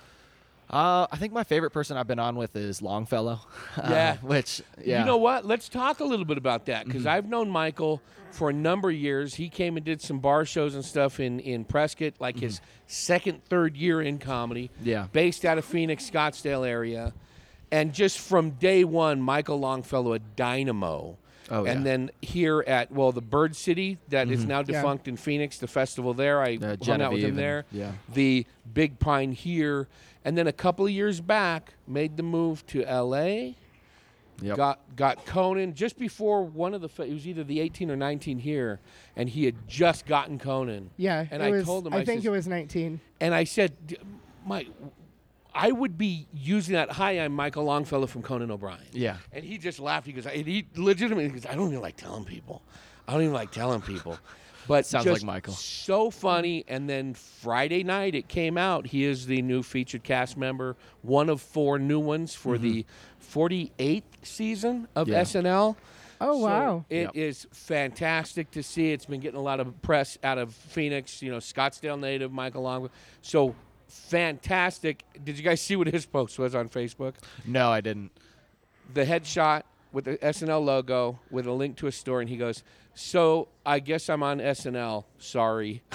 Uh, 0.71 1.07
I 1.11 1.17
think 1.17 1.33
my 1.33 1.45
favorite 1.45 1.71
person 1.71 1.97
I've 1.97 2.07
been 2.07 2.19
on 2.19 2.37
with 2.37 2.55
is 2.57 2.83
Longfellow. 2.83 3.41
Uh, 3.77 3.83
Yeah. 3.91 4.17
which 4.19 4.61
yeah. 4.85 5.01
You 5.01 5.05
know 5.07 5.17
what? 5.17 5.45
Let's 5.47 5.69
talk 5.69 6.01
a 6.01 6.05
little 6.05 6.25
bit 6.27 6.37
about 6.39 6.67
that 6.67 6.85
because 6.87 7.03
Mm-hmm. 7.03 7.09
I've 7.11 7.27
known 7.29 7.49
Michael 7.49 8.03
for 8.33 8.51
a 8.51 8.53
number 8.53 8.91
of 8.91 8.97
years. 8.97 9.35
He 9.37 9.49
came 9.49 9.77
and 9.77 9.87
did 9.87 10.03
some 10.03 10.19
bar 10.19 10.45
shows 10.45 10.75
and 10.75 10.85
stuff 10.85 11.21
in, 11.21 11.41
in 11.41 11.65
Prescott, 11.65 12.15
like 12.21 12.39
his 12.39 12.61
second, 12.87 13.43
third 13.45 13.77
year 13.77 14.03
in 14.03 14.19
comedy. 14.19 14.71
Mm-hmm. 14.81 14.89
Yeah. 14.89 15.07
Based 15.13 15.45
out 15.45 15.57
of 15.59 15.65
Phoenix, 15.65 16.09
Scottsdale 16.11 16.67
area. 16.69 17.13
And 17.71 17.93
just 17.95 18.19
from 18.19 18.51
day 18.51 18.85
one, 18.85 19.21
Michael 19.23 19.59
Longfellow, 19.61 20.13
a 20.15 20.19
dynamo. 20.19 21.17
Oh, 21.51 21.59
and 21.61 21.67
yeah. 21.67 21.75
Mm-hmm. 21.75 21.83
then 21.85 22.11
here 22.23 22.65
at, 22.67 22.93
well, 22.93 23.13
the 23.13 23.21
Bird 23.23 23.57
City 23.57 23.99
that 24.09 24.29
is 24.31 24.45
now 24.45 24.59
Yeah. 24.59 24.63
defunct 24.65 25.09
in 25.09 25.17
Phoenix, 25.17 25.59
the 25.59 25.67
festival 25.67 26.15
there, 26.15 26.41
I 26.43 26.57
Uh, 26.57 26.61
hung 26.61 26.63
out 26.63 26.71
with 26.79 26.81
Genevieve 26.83 27.23
him 27.25 27.29
and- 27.31 27.39
there. 27.39 27.65
yeah. 27.73 27.93
The 28.13 28.47
Big 28.75 28.99
Pine 28.99 29.33
here. 29.33 29.89
And 30.25 30.37
then 30.37 30.47
a 30.47 30.53
couple 30.53 30.85
of 30.85 30.91
years 30.93 31.21
back, 31.21 31.75
made 31.87 32.17
the 32.17 32.23
move 32.23 32.67
to 32.69 32.85
L.A 32.85 33.55
Yep. 34.41 34.57
got 34.57 34.79
got 34.95 35.27
Conan 35.27 35.75
just 35.75 35.99
before 35.99 36.45
one 36.45 36.73
of 36.73 36.81
the 36.81 36.89
fe- 36.89 37.11
it 37.11 37.13
was 37.13 37.27
either 37.27 37.43
the 37.43 37.59
18 37.59 37.91
or 37.91 37.97
19 37.97 38.39
here, 38.39 38.79
and 39.17 39.29
he 39.29 39.45
had 39.47 39.57
just 39.67 40.07
gotten 40.07 40.39
Conan. 40.39 40.91
Yeah, 40.97 41.27
and 41.33 41.43
I 41.43 41.51
was, 41.51 41.65
told 41.65 41.89
him 41.89 41.93
I, 41.93 41.97
I, 41.99 42.05
think 42.05 42.21
says- 42.21 42.27
it 42.27 42.31
was 42.31 42.47
19. 42.47 43.01
and 43.21 43.35
I 43.35 43.43
said, 43.43 43.73
"D- 43.89 43.97
Mike, 44.47 44.69
I 45.61 45.73
would 45.73 45.99
be 45.99 46.29
using 46.33 46.75
that. 46.75 46.93
Hi, 46.93 47.13
I'm 47.19 47.33
Michael 47.33 47.65
Longfellow 47.65 48.07
from 48.07 48.23
Conan 48.23 48.51
O'Brien. 48.51 48.79
Yeah. 48.93 49.17
and 49.33 49.45
he 49.45 49.59
just 49.59 49.81
laughed. 49.81 50.07
He 50.07 50.13
goes, 50.13 50.25
and 50.25 50.47
he 50.47 50.67
legitimately 50.77 51.31
goes, 51.31 51.47
I 51.47 51.55
don't 51.57 51.67
even 51.69 51.81
like 51.81 51.97
telling 51.97 52.25
people. 52.25 52.63
I 53.09 53.13
don't 53.13 53.23
even 53.23 53.35
like 53.35 53.51
telling 53.51 53.81
people. 53.83 54.19
But 54.69 54.85
Sounds 54.85 55.07
just 55.07 55.23
like 55.23 55.27
Michael. 55.27 55.55
So 55.55 56.11
funny. 56.11 56.63
And 56.69 56.91
then 56.91 57.15
Friday 57.15 57.83
night 57.85 58.15
it 58.15 58.29
came 58.29 58.59
out. 58.59 58.87
He 58.87 59.05
is 59.05 59.25
the 59.25 59.41
new 59.41 59.63
featured 59.63 60.03
cast 60.05 60.37
member, 60.37 60.77
one 61.01 61.31
of 61.31 61.41
four 61.41 61.79
new 61.79 61.99
ones 61.99 62.35
for 62.35 62.59
the 62.59 62.85
48th 63.33 64.03
season 64.23 64.87
of 64.95 65.07
Mm-hmm. 65.07 65.15
Yeah. 65.15 65.23
SNL. 65.23 65.77
Oh, 66.21 66.33
So 66.41 66.47
wow. 66.47 66.85
It 66.91 67.11
is 67.15 67.45
Yep. 67.45 67.55
fantastic 67.55 68.51
to 68.51 68.63
see. 68.63 68.93
It's 68.93 69.07
been 69.07 69.21
getting 69.21 69.39
a 69.41 69.43
lot 69.43 69.59
of 69.61 69.81
press 69.81 70.19
out 70.23 70.37
of 70.37 70.53
Phoenix, 70.53 71.23
you 71.23 71.31
know, 71.31 71.39
Scottsdale 71.39 71.99
native 71.99 72.31
Michael 72.31 72.61
Long. 72.63 72.91
So 73.23 73.55
fantastic. 73.89 75.05
Did 75.25 75.39
you 75.39 75.45
guys 75.45 75.61
see 75.61 75.77
what 75.77 75.89
his 75.89 76.07
post 76.07 76.39
was 76.39 76.55
on 76.55 76.69
Facebook? 76.69 77.15
No, 77.45 77.71
I 77.71 77.81
didn't. 77.81 78.13
The 78.95 79.05
headshot 79.05 79.63
with 79.93 80.05
the 80.05 80.17
SNL 80.19 80.65
logo 80.65 81.19
with 81.31 81.47
a 81.47 81.53
link 81.53 81.77
to 81.79 81.87
a 81.87 81.93
store, 81.93 82.21
and 82.21 82.29
he 82.29 82.37
goes, 82.37 82.63
"So 82.95 83.49
I 83.65 83.81
guess 83.81 84.09
I'm 84.09 84.23
on 84.23 84.39
SNL. 84.39 85.05
Sorry." 85.19 85.83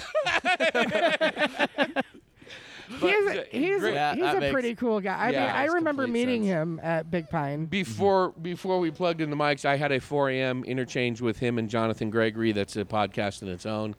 But, 3.00 3.10
he's 3.10 3.28
uh, 3.28 3.44
a, 3.52 3.58
he's, 3.58 3.80
great. 3.80 3.94
Yeah, 3.94 4.16
he's 4.16 4.24
a 4.24 4.40
makes- 4.40 4.52
pretty 4.54 4.76
cool 4.76 5.00
guy. 5.00 5.16
I 5.18 5.30
Yeah, 5.32 5.42
mean, 5.48 5.56
I 5.56 5.66
remember 5.66 6.08
meeting 6.08 6.42
sense. 6.44 6.52
him 6.52 6.80
at 6.84 7.10
Big 7.10 7.30
Pine. 7.30 7.66
Before 7.66 8.32
before 8.42 8.80
we 8.80 8.92
plugged 8.92 9.22
in 9.22 9.30
the 9.30 9.36
mics, 9.36 9.64
I 9.66 9.76
had 9.78 9.92
a 9.92 10.00
4 10.00 10.30
a.m. 10.32 10.64
interchange 10.64 11.22
with 11.22 11.40
him 11.40 11.58
and 11.58 11.70
Jonathan 11.70 12.10
Gregory. 12.10 12.52
That's 12.52 12.76
a 12.76 12.86
podcast 12.86 13.42
in 13.42 13.48
its 13.48 13.66
own. 13.66 13.96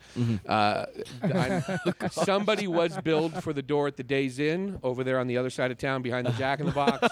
Uh, 0.49 0.87
I'm- 1.22 1.62
somebody 2.11 2.66
was 2.66 2.97
billed 2.99 3.43
for 3.43 3.53
the 3.53 3.62
door 3.62 3.87
at 3.87 3.97
the 3.97 4.03
Days 4.05 4.39
Inn 4.39 4.78
over 4.82 5.03
there 5.05 5.18
on 5.18 5.26
the 5.26 5.39
other 5.39 5.51
side 5.51 5.70
of 5.70 5.78
town, 5.78 6.03
behind 6.03 6.26
the 6.26 6.32
Jack 6.32 6.61
in 6.61 6.66
the 6.66 6.72
Box. 6.72 7.09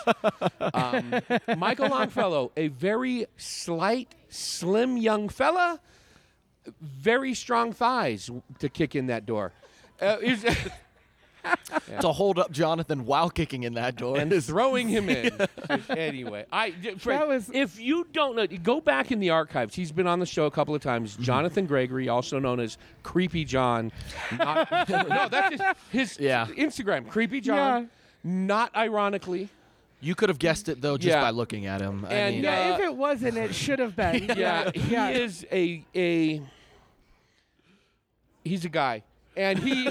Um, 0.74 1.58
Michael 1.58 1.88
Longfellow, 1.88 2.52
a 2.56 2.68
very 2.68 3.26
slight, 3.36 4.14
slim 4.28 4.96
young 4.96 5.28
fella, 5.28 5.80
very 6.80 7.34
strong 7.34 7.72
thighs 7.72 8.30
to 8.58 8.68
kick 8.68 8.94
in 8.94 9.06
that 9.06 9.26
door. 9.26 9.52
Uh, 10.00 10.16
he's- 11.44 11.58
To 12.00 12.08
hold 12.12 12.38
up 12.38 12.50
Jonathan 12.52 13.04
while 13.04 13.28
kicking 13.30 13.64
in 13.64 13.74
that 13.74 13.96
door. 13.96 14.18
and 14.18 14.32
throwing 14.42 14.88
him 14.88 15.08
in. 15.10 15.30
anyway, 15.90 16.46
I 16.52 16.70
Fred, 16.98 17.28
was- 17.28 17.50
if 17.52 17.78
you 17.78 18.06
don't 18.12 18.36
know, 18.36 18.46
go 18.46 18.80
back 18.80 19.12
in 19.12 19.20
the 19.20 19.30
archives. 19.30 19.74
He's 19.74 19.92
been 19.92 20.06
on 20.06 20.18
the 20.20 20.26
show 20.26 20.46
a 20.46 20.50
couple 20.50 20.74
of 20.74 20.80
times. 20.82 21.12
Mm-hmm. 21.14 21.22
Jonathan 21.24 21.66
Gregory, 21.66 22.08
also 22.08 22.38
known 22.38 22.60
as 22.60 22.78
Creepy 23.02 23.44
John. 23.44 23.92
Not, 24.38 24.70
no, 24.88 25.28
that's 25.28 25.50
his, 25.90 26.10
his 26.12 26.18
Yeah. 26.20 26.46
Instagram, 26.56 27.08
Creepy 27.08 27.40
John. 27.40 27.82
Yeah. 27.82 27.88
Not 28.24 28.74
ironically. 28.76 29.48
you 30.00 30.14
could 30.14 30.28
have 30.28 30.38
guessed 30.38 30.68
it 30.68 30.80
though 30.80 30.96
just 30.96 31.08
Yeah. 31.14 31.20
by 31.20 31.30
looking 31.30 31.66
at 31.66 31.80
him. 31.80 32.04
I 32.08 32.12
And, 32.14 32.36
mean, 32.36 32.46
uh, 32.46 32.50
yeah, 32.50 32.74
if 32.74 32.80
it 32.80 32.96
wasn't, 32.96 33.36
it 33.36 33.54
should 33.54 33.78
have 33.80 33.94
been. 33.96 34.24
Yeah, 34.36 34.70
he 34.74 34.92
yeah. 34.92 35.10
is 35.10 35.44
a 35.52 35.84
a. 35.94 36.40
He's 38.44 38.64
a 38.64 38.68
guy, 38.68 39.02
and 39.36 39.58
he. 39.58 39.88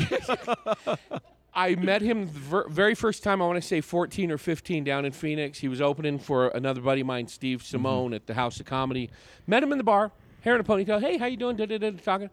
I 1.53 1.75
met 1.75 2.01
him 2.01 2.27
the 2.27 2.39
ver- 2.39 2.67
very 2.69 2.95
first 2.95 3.23
time. 3.23 3.41
I 3.41 3.45
want 3.45 3.61
to 3.61 3.67
say 3.67 3.81
14 3.81 4.31
or 4.31 4.37
15 4.37 4.83
down 4.83 5.05
in 5.05 5.11
Phoenix. 5.11 5.59
He 5.59 5.67
was 5.67 5.81
opening 5.81 6.17
for 6.17 6.47
another 6.49 6.81
buddy 6.81 7.01
of 7.01 7.07
mine, 7.07 7.27
Steve 7.27 7.59
mm-hmm. 7.59 7.67
Simone, 7.67 8.13
at 8.13 8.25
the 8.25 8.33
House 8.33 8.59
of 8.59 8.65
Comedy. 8.65 9.09
Met 9.47 9.63
him 9.63 9.71
in 9.71 9.77
the 9.77 9.83
bar, 9.83 10.11
hair 10.41 10.55
in 10.55 10.61
a 10.61 10.63
ponytail. 10.63 11.01
Hey, 11.01 11.17
how 11.17 11.25
you 11.25 11.37
doing? 11.37 11.57
Da, 11.57 11.65
da, 11.65 11.77
da, 11.77 11.91
talking. 11.91 12.29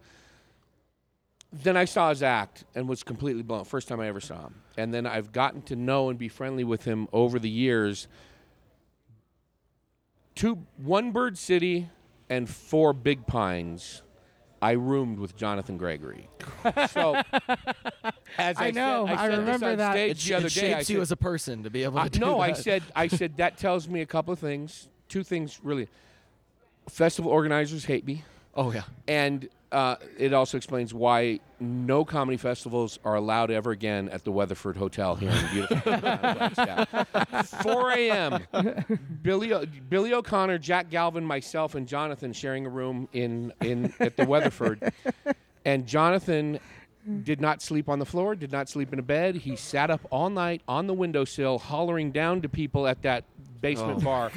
Then 1.51 1.75
I 1.75 1.85
saw 1.85 2.09
his 2.09 2.23
act 2.23 2.63
and 2.75 2.87
was 2.87 3.03
completely 3.03 3.41
blown. 3.41 3.65
First 3.65 3.87
time 3.87 3.99
I 3.99 4.07
ever 4.07 4.21
saw 4.21 4.43
him. 4.43 4.55
And 4.77 4.93
then 4.93 5.05
I've 5.05 5.31
gotten 5.31 5.63
to 5.63 5.75
know 5.75 6.09
and 6.09 6.17
be 6.17 6.29
friendly 6.29 6.63
with 6.63 6.85
him 6.85 7.07
over 7.11 7.39
the 7.39 7.49
years. 7.49 8.07
Two, 10.35 10.59
one 10.77 11.11
Bird 11.11 11.37
City 11.37 11.89
and 12.29 12.47
four 12.47 12.93
Big 12.93 13.25
Pines. 13.25 14.03
I 14.61 14.71
roomed 14.71 15.19
with 15.19 15.35
Jonathan 15.37 15.77
Gregory. 15.77 16.27
So, 16.89 17.15
as 18.37 18.57
I, 18.57 18.67
I 18.67 18.71
know, 18.71 19.05
said, 19.07 19.17
I 19.17 19.21
said 19.23 19.31
this 19.31 19.37
remember 19.39 19.75
that. 19.77 19.91
stage 19.93 20.25
it, 20.25 20.29
the 20.29 20.35
other 20.35 20.47
it 20.47 20.53
day. 20.53 20.73
I 20.73 20.77
shapes 20.77 20.89
you 20.89 21.01
as 21.01 21.11
a 21.11 21.15
person 21.15 21.63
to 21.63 21.69
be 21.69 21.83
able 21.83 21.95
to 21.95 22.01
I- 22.01 22.07
do 22.09 22.19
no, 22.19 22.39
I 22.39 22.53
said 22.53 22.83
I 22.95 23.07
said 23.07 23.37
that 23.37 23.57
tells 23.57 23.87
me 23.87 24.01
a 24.01 24.05
couple 24.05 24.33
of 24.33 24.39
things. 24.39 24.87
Two 25.07 25.23
things 25.23 25.59
really. 25.63 25.87
Festival 26.89 27.31
organizers 27.31 27.85
hate 27.85 28.05
me, 28.05 28.23
Oh 28.55 28.71
yeah. 28.71 28.83
and 29.07 29.47
uh, 29.71 29.95
it 30.17 30.33
also 30.33 30.57
explains 30.57 30.93
why 30.93 31.39
no 31.59 32.03
comedy 32.03 32.37
festivals 32.37 32.97
are 33.03 33.15
allowed 33.15 33.51
ever 33.51 33.71
again 33.71 34.09
at 34.09 34.23
the 34.23 34.31
Weatherford 34.31 34.77
Hotel 34.77 35.15
here 35.15 35.29
in 35.29 35.47
beautiful 35.53 35.93
uh, 35.93 37.43
4 37.43 37.91
a.m. 37.91 38.39
Billy 39.21 39.53
O- 39.53 39.65
Billy 39.89 40.13
O'Connor, 40.13 40.57
Jack 40.57 40.89
Galvin, 40.89 41.23
myself, 41.23 41.75
and 41.75 41.87
Jonathan 41.87 42.33
sharing 42.33 42.65
a 42.65 42.69
room 42.69 43.07
in 43.13 43.53
in 43.61 43.93
at 43.99 44.17
the 44.17 44.25
Weatherford, 44.25 44.91
and 45.65 45.85
Jonathan 45.85 46.59
did 47.23 47.39
not 47.41 47.61
sleep 47.61 47.89
on 47.89 47.97
the 47.99 48.05
floor, 48.05 48.35
did 48.35 48.51
not 48.51 48.69
sleep 48.69 48.91
in 48.93 48.99
a 48.99 49.03
bed. 49.03 49.35
He 49.35 49.55
sat 49.55 49.89
up 49.89 50.01
all 50.11 50.29
night 50.29 50.61
on 50.67 50.87
the 50.87 50.93
windowsill, 50.93 51.57
hollering 51.59 52.11
down 52.11 52.41
to 52.41 52.49
people 52.49 52.87
at 52.87 53.01
that 53.03 53.23
basement 53.61 54.03
bar. 54.03 54.31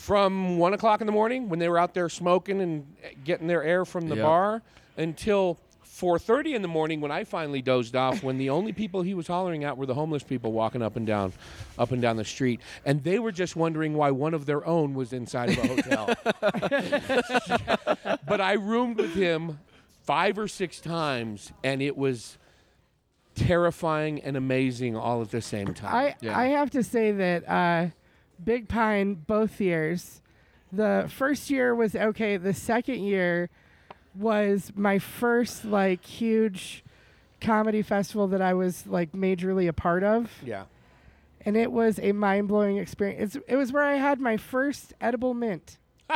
From 0.00 0.58
one 0.58 0.72
o'clock 0.72 1.00
in 1.02 1.06
the 1.06 1.12
morning 1.12 1.48
when 1.48 1.58
they 1.58 1.68
were 1.68 1.78
out 1.78 1.92
there 1.94 2.08
smoking 2.08 2.60
and 2.60 2.86
getting 3.24 3.46
their 3.46 3.62
air 3.62 3.84
from 3.84 4.08
the 4.08 4.16
Yep. 4.16 4.24
bar 4.24 4.62
until 4.96 5.58
4:30 5.84 6.54
in 6.54 6.62
the 6.62 6.68
morning 6.68 7.02
when 7.02 7.10
I 7.10 7.24
finally 7.24 7.60
dozed 7.60 7.94
off. 7.94 8.22
When 8.22 8.38
the 8.38 8.48
only 8.48 8.72
people 8.72 9.02
he 9.02 9.12
was 9.12 9.26
hollering 9.26 9.62
at 9.64 9.76
were 9.76 9.84
the 9.84 9.92
homeless 9.94 10.22
people 10.22 10.52
walking 10.52 10.80
up 10.80 10.96
and 10.96 11.06
down, 11.06 11.34
up 11.78 11.92
and 11.92 12.00
down 12.00 12.16
the 12.16 12.24
street, 12.24 12.60
and 12.86 13.04
they 13.04 13.18
were 13.18 13.30
just 13.32 13.56
wondering 13.56 13.92
why 13.94 14.10
one 14.10 14.32
of 14.32 14.46
their 14.46 14.66
own 14.66 14.94
was 14.94 15.12
inside 15.12 15.50
of 15.50 15.58
a 15.58 15.68
hotel. 15.68 16.06
but 18.26 18.40
I 18.40 18.54
roomed 18.54 18.96
with 18.96 19.14
him 19.14 19.58
five 20.02 20.38
or 20.38 20.48
six 20.48 20.80
times, 20.80 21.52
and 21.62 21.82
it 21.82 21.96
was 21.96 22.38
terrifying 23.34 24.20
and 24.22 24.36
amazing 24.36 24.96
all 24.96 25.20
at 25.22 25.30
the 25.30 25.42
same 25.42 25.74
time. 25.74 25.94
I 25.94 26.14
Yeah. 26.20 26.38
I 26.38 26.46
have 26.46 26.70
to 26.70 26.82
say 26.82 27.12
that 27.12 27.46
uh, 27.48 27.86
Big 28.44 28.68
Pine 28.68 29.14
both 29.26 29.60
years, 29.60 30.20
the 30.72 31.06
first 31.12 31.50
year 31.50 31.74
was 31.74 31.94
okay. 31.94 32.36
The 32.36 32.54
second 32.54 33.02
year, 33.04 33.50
was 34.14 34.72
my 34.74 34.98
first 34.98 35.64
like 35.64 36.04
huge 36.04 36.84
comedy 37.40 37.80
festival 37.82 38.26
that 38.28 38.42
I 38.42 38.54
was 38.54 38.86
like 38.86 39.12
majorly 39.12 39.68
a 39.68 39.72
part 39.72 40.02
of, 40.02 40.30
Yeah. 40.44 40.64
and 41.44 41.56
it 41.56 41.70
was 41.72 41.98
a 42.00 42.12
mind 42.12 42.48
blowing 42.48 42.76
experience. 42.76 43.36
It's, 43.36 43.44
it 43.48 43.56
was 43.56 43.72
where 43.72 43.84
I 43.84 43.94
had 43.94 44.20
my 44.20 44.36
first 44.36 44.94
edible 45.00 45.32
mint. 45.34 45.78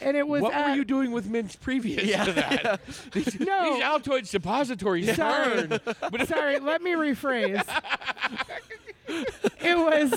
and 0.00 0.16
it 0.16 0.26
was 0.26 0.42
what 0.42 0.54
at, 0.54 0.70
were 0.70 0.76
you 0.76 0.84
doing 0.84 1.10
with 1.12 1.26
mints 1.28 1.56
previous 1.56 2.04
Yeah. 2.04 2.24
to 2.24 2.32
that? 2.32 2.80
these, 3.12 3.38
No. 3.40 3.74
these 3.74 3.82
Altoid 3.82 4.26
suppositories 4.26 5.14
Sorry. 5.16 5.66
burn. 5.66 5.80
But 5.84 6.28
Sorry, 6.28 6.58
let 6.60 6.82
me 6.82 6.92
rephrase. 6.92 7.62
it 9.60 9.76
was 9.78 10.12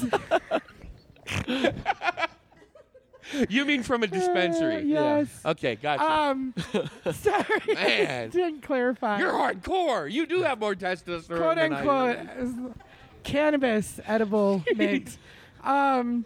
you 3.49 3.65
mean 3.65 3.83
from 3.83 4.03
a 4.03 4.07
dispensary? 4.07 4.75
Uh, 4.75 4.79
yes. 4.79 5.27
Okay, 5.45 5.75
gotcha. 5.75 6.03
Um, 6.03 6.53
sorry, 7.11 7.45
Man. 7.73 8.29
didn't 8.29 8.61
clarify. 8.61 9.19
You're 9.19 9.31
hardcore. 9.31 10.11
You 10.11 10.25
do 10.25 10.43
have 10.43 10.59
more 10.59 10.75
testosterone 10.75 11.37
quote 11.37 11.57
I 11.57 11.65
unquote 11.65 12.17
is 12.37 12.53
cannabis 13.23 13.99
edible 14.05 14.63
mint. 14.75 15.17
Um, 15.63 16.25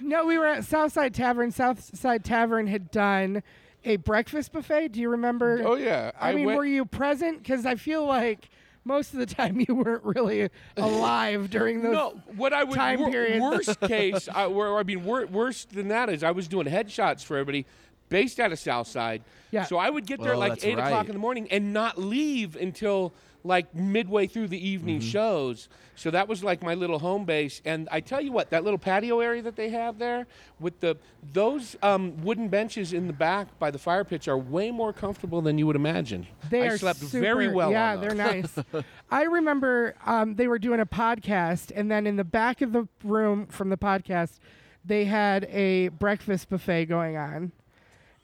no, 0.00 0.26
we 0.26 0.38
were 0.38 0.46
at 0.46 0.64
Southside 0.64 1.14
Tavern. 1.14 1.50
Southside 1.50 2.24
Tavern 2.24 2.66
had 2.66 2.90
done 2.90 3.42
a 3.84 3.96
breakfast 3.96 4.52
buffet. 4.52 4.88
Do 4.88 5.00
you 5.00 5.10
remember? 5.10 5.62
Oh 5.64 5.76
yeah, 5.76 6.12
I, 6.18 6.32
mean, 6.34 6.46
went- 6.46 6.58
were 6.58 6.64
you 6.64 6.84
present? 6.84 7.42
Because 7.42 7.66
I 7.66 7.76
feel 7.76 8.06
like 8.06 8.48
most 8.84 9.12
of 9.14 9.18
the 9.18 9.26
time 9.26 9.64
you 9.66 9.74
weren't 9.74 10.04
really 10.04 10.50
alive 10.76 11.50
during 11.50 11.82
those. 11.82 11.92
No, 11.92 12.10
what 12.36 12.52
I 12.52 12.64
would 12.64 12.76
time 12.76 13.00
wor- 13.00 13.10
period. 13.10 13.40
worst 13.42 13.80
case, 13.82 14.28
I, 14.28 14.46
where 14.46 14.76
I 14.76 14.82
mean 14.82 15.04
wor- 15.04 15.26
worse 15.26 15.64
than 15.64 15.88
that 15.88 16.08
is 16.10 16.22
I 16.22 16.30
was 16.32 16.48
doing 16.48 16.66
headshots 16.66 17.24
for 17.24 17.36
everybody 17.36 17.66
based 18.10 18.38
out 18.38 18.52
of 18.52 18.58
Southside. 18.58 19.22
Yeah. 19.50 19.64
So 19.64 19.78
I 19.78 19.88
would 19.88 20.06
get 20.06 20.20
there 20.22 20.34
Oh, 20.34 20.38
like 20.38 20.52
that's 20.52 20.64
eight 20.64 20.78
o'clock 20.78 21.06
in 21.06 21.12
the 21.12 21.18
morning 21.18 21.48
and 21.50 21.72
not 21.72 21.98
leave 21.98 22.56
until 22.56 23.12
like 23.46 23.74
midway 23.74 24.26
through 24.26 24.48
the 24.48 24.68
evening 24.68 24.98
Mm-hmm. 25.00 25.08
shows. 25.08 25.68
So 25.96 26.10
that 26.10 26.26
was 26.28 26.42
like 26.42 26.62
my 26.62 26.74
little 26.74 26.98
home 26.98 27.24
base. 27.24 27.60
And 27.64 27.88
I 27.92 28.00
tell 28.00 28.20
you 28.20 28.32
what, 28.32 28.50
that 28.50 28.64
little 28.64 28.78
patio 28.78 29.20
area 29.20 29.42
that 29.42 29.54
they 29.54 29.68
have 29.68 29.98
there 29.98 30.26
with 30.58 30.80
the 30.80 30.96
those 31.32 31.76
um, 31.82 32.20
wooden 32.22 32.48
benches 32.48 32.92
in 32.92 33.06
the 33.06 33.12
back 33.12 33.56
by 33.58 33.70
the 33.70 33.78
fire 33.78 34.02
pits 34.02 34.26
are 34.26 34.38
way 34.38 34.70
more 34.70 34.92
comfortable 34.92 35.40
than 35.42 35.58
you 35.58 35.66
would 35.66 35.76
imagine. 35.76 36.26
They 36.50 36.62
I 36.62 36.72
are 36.72 36.78
slept 36.78 36.98
super, 37.00 37.20
very 37.20 37.48
well. 37.48 37.70
Yeah, 37.70 37.92
on 37.94 38.00
they're 38.00 38.14
nice. 38.14 38.58
I 39.10 39.22
remember 39.24 39.94
um, 40.06 40.34
they 40.36 40.48
were 40.48 40.58
doing 40.58 40.80
a 40.80 40.86
podcast, 40.86 41.70
and 41.76 41.90
then 41.90 42.06
in 42.06 42.16
the 42.16 42.24
back 42.24 42.62
of 42.62 42.72
the 42.72 42.88
room 43.04 43.46
from 43.46 43.68
the 43.68 43.76
podcast, 43.76 44.38
they 44.84 45.04
had 45.04 45.44
a 45.44 45.88
breakfast 45.88 46.48
buffet 46.48 46.86
going 46.86 47.16
on. 47.16 47.52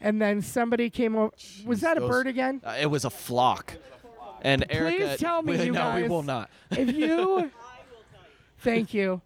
And 0.00 0.20
then 0.20 0.40
somebody 0.40 0.88
came 0.88 1.14
over. 1.14 1.30
Was 1.66 1.82
that 1.82 1.98
a 1.98 2.00
those- 2.00 2.08
bird 2.10 2.26
again? 2.26 2.62
Uh, 2.64 2.76
it 2.80 2.86
was 2.86 3.04
a 3.04 3.10
flock. 3.10 3.74
And 4.42 4.68
Aricka, 4.68 4.96
Please 4.96 5.18
tell 5.18 5.42
me, 5.42 5.52
we, 5.58 5.64
you 5.64 5.72
no, 5.72 5.94
we 5.94 6.08
will 6.08 6.22
not. 6.22 6.50
If 6.70 6.92
you, 6.92 7.50
thank 8.58 8.94
you. 8.94 9.20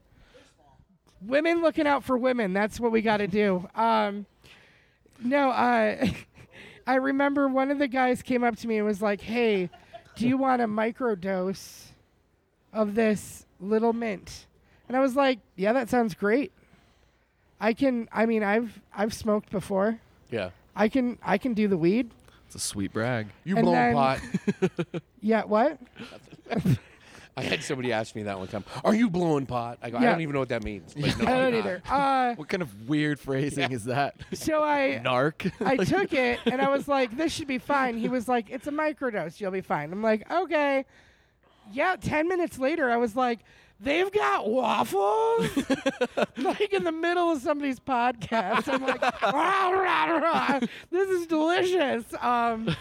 Women 1.22 1.62
looking 1.62 1.86
out 1.86 2.04
for 2.04 2.18
women. 2.18 2.52
That's 2.52 2.78
what 2.78 2.92
we 2.92 3.00
got 3.00 3.18
to 3.18 3.26
do. 3.26 3.68
Um, 3.74 4.26
no, 5.22 5.50
uh, 5.50 6.06
I 6.86 6.94
remember 6.96 7.48
one 7.48 7.70
of 7.70 7.78
the 7.78 7.88
guys 7.88 8.22
came 8.22 8.44
up 8.44 8.56
to 8.56 8.68
me 8.68 8.76
and 8.76 8.86
was 8.86 9.00
like, 9.00 9.20
"Hey, 9.20 9.70
do 10.16 10.28
you 10.28 10.36
want 10.36 10.60
a 10.60 10.66
microdose 10.66 11.86
of 12.72 12.94
this 12.94 13.46
little 13.58 13.94
mint?" 13.94 14.46
And 14.86 14.96
I 14.96 15.00
was 15.00 15.16
like, 15.16 15.38
"Yeah, 15.56 15.72
that 15.72 15.88
sounds 15.88 16.12
great. 16.12 16.52
I 17.58 17.72
can. 17.72 18.08
I 18.12 18.26
mean, 18.26 18.42
I've 18.42 18.80
I've 18.94 19.14
smoked 19.14 19.50
before. 19.50 19.98
Yeah. 20.30 20.50
I 20.76 20.88
can 20.88 21.18
I 21.22 21.38
can 21.38 21.54
do 21.54 21.68
the 21.68 21.78
weed. 21.78 22.10
It's 22.54 22.64
a 22.64 22.68
sweet 22.68 22.92
brag. 22.92 23.26
You 23.42 23.56
And 23.56 23.64
blowing 23.64 23.78
then- 23.80 23.94
pot. 23.94 24.20
Yeah, 25.20 25.42
what? 25.44 25.78
I 27.36 27.42
had 27.42 27.64
somebody 27.64 27.92
ask 27.92 28.14
me 28.14 28.22
that 28.24 28.38
one 28.38 28.46
time. 28.46 28.64
Are 28.84 28.94
you 28.94 29.10
blowing 29.10 29.44
pot? 29.46 29.78
I 29.82 29.90
go, 29.90 29.96
I 29.98 30.02
Yeah. 30.02 30.10
don't 30.12 30.20
even 30.20 30.34
know 30.34 30.38
what 30.38 30.50
that 30.50 30.62
means. 30.62 30.94
But 30.94 31.18
no, 31.18 31.24
I 31.26 31.32
I'm 31.32 31.52
don't 31.52 31.52
not. 31.52 31.54
either. 31.58 31.82
Uh, 31.90 32.34
What 32.36 32.48
kind 32.48 32.62
of 32.62 32.88
weird 32.88 33.18
phrasing 33.18 33.72
is 33.72 33.86
that? 33.86 34.14
so 34.34 34.62
I 34.62 35.00
Narc. 35.04 35.50
I 35.66 35.76
took 35.78 36.12
it 36.12 36.38
and 36.44 36.60
I 36.62 36.68
was 36.68 36.86
like, 36.86 37.16
this 37.16 37.32
should 37.32 37.48
be 37.48 37.58
fine. 37.58 37.96
He 37.96 38.08
was 38.08 38.28
like, 38.28 38.50
it's 38.50 38.66
a 38.68 38.70
microdose. 38.70 39.40
You'll 39.40 39.50
be 39.50 39.62
fine. 39.62 39.90
I'm 39.92 40.02
like, 40.02 40.30
okay. 40.30 40.84
Yeah, 41.72 41.96
10 42.00 42.28
minutes 42.28 42.58
later, 42.58 42.88
I 42.90 42.98
was 42.98 43.16
like, 43.16 43.40
they've 43.84 44.10
got 44.10 44.48
waffles? 44.48 45.48
like 46.38 46.72
in 46.72 46.84
the 46.84 46.92
middle 46.92 47.30
of 47.30 47.40
somebody's 47.42 47.78
podcast. 47.80 48.72
I'm 48.72 48.82
like, 48.82 49.00
rah, 49.22 49.68
rah, 49.70 50.04
rah. 50.16 50.60
this 50.90 51.08
is 51.10 51.26
delicious. 51.26 52.04
Um, 52.20 52.74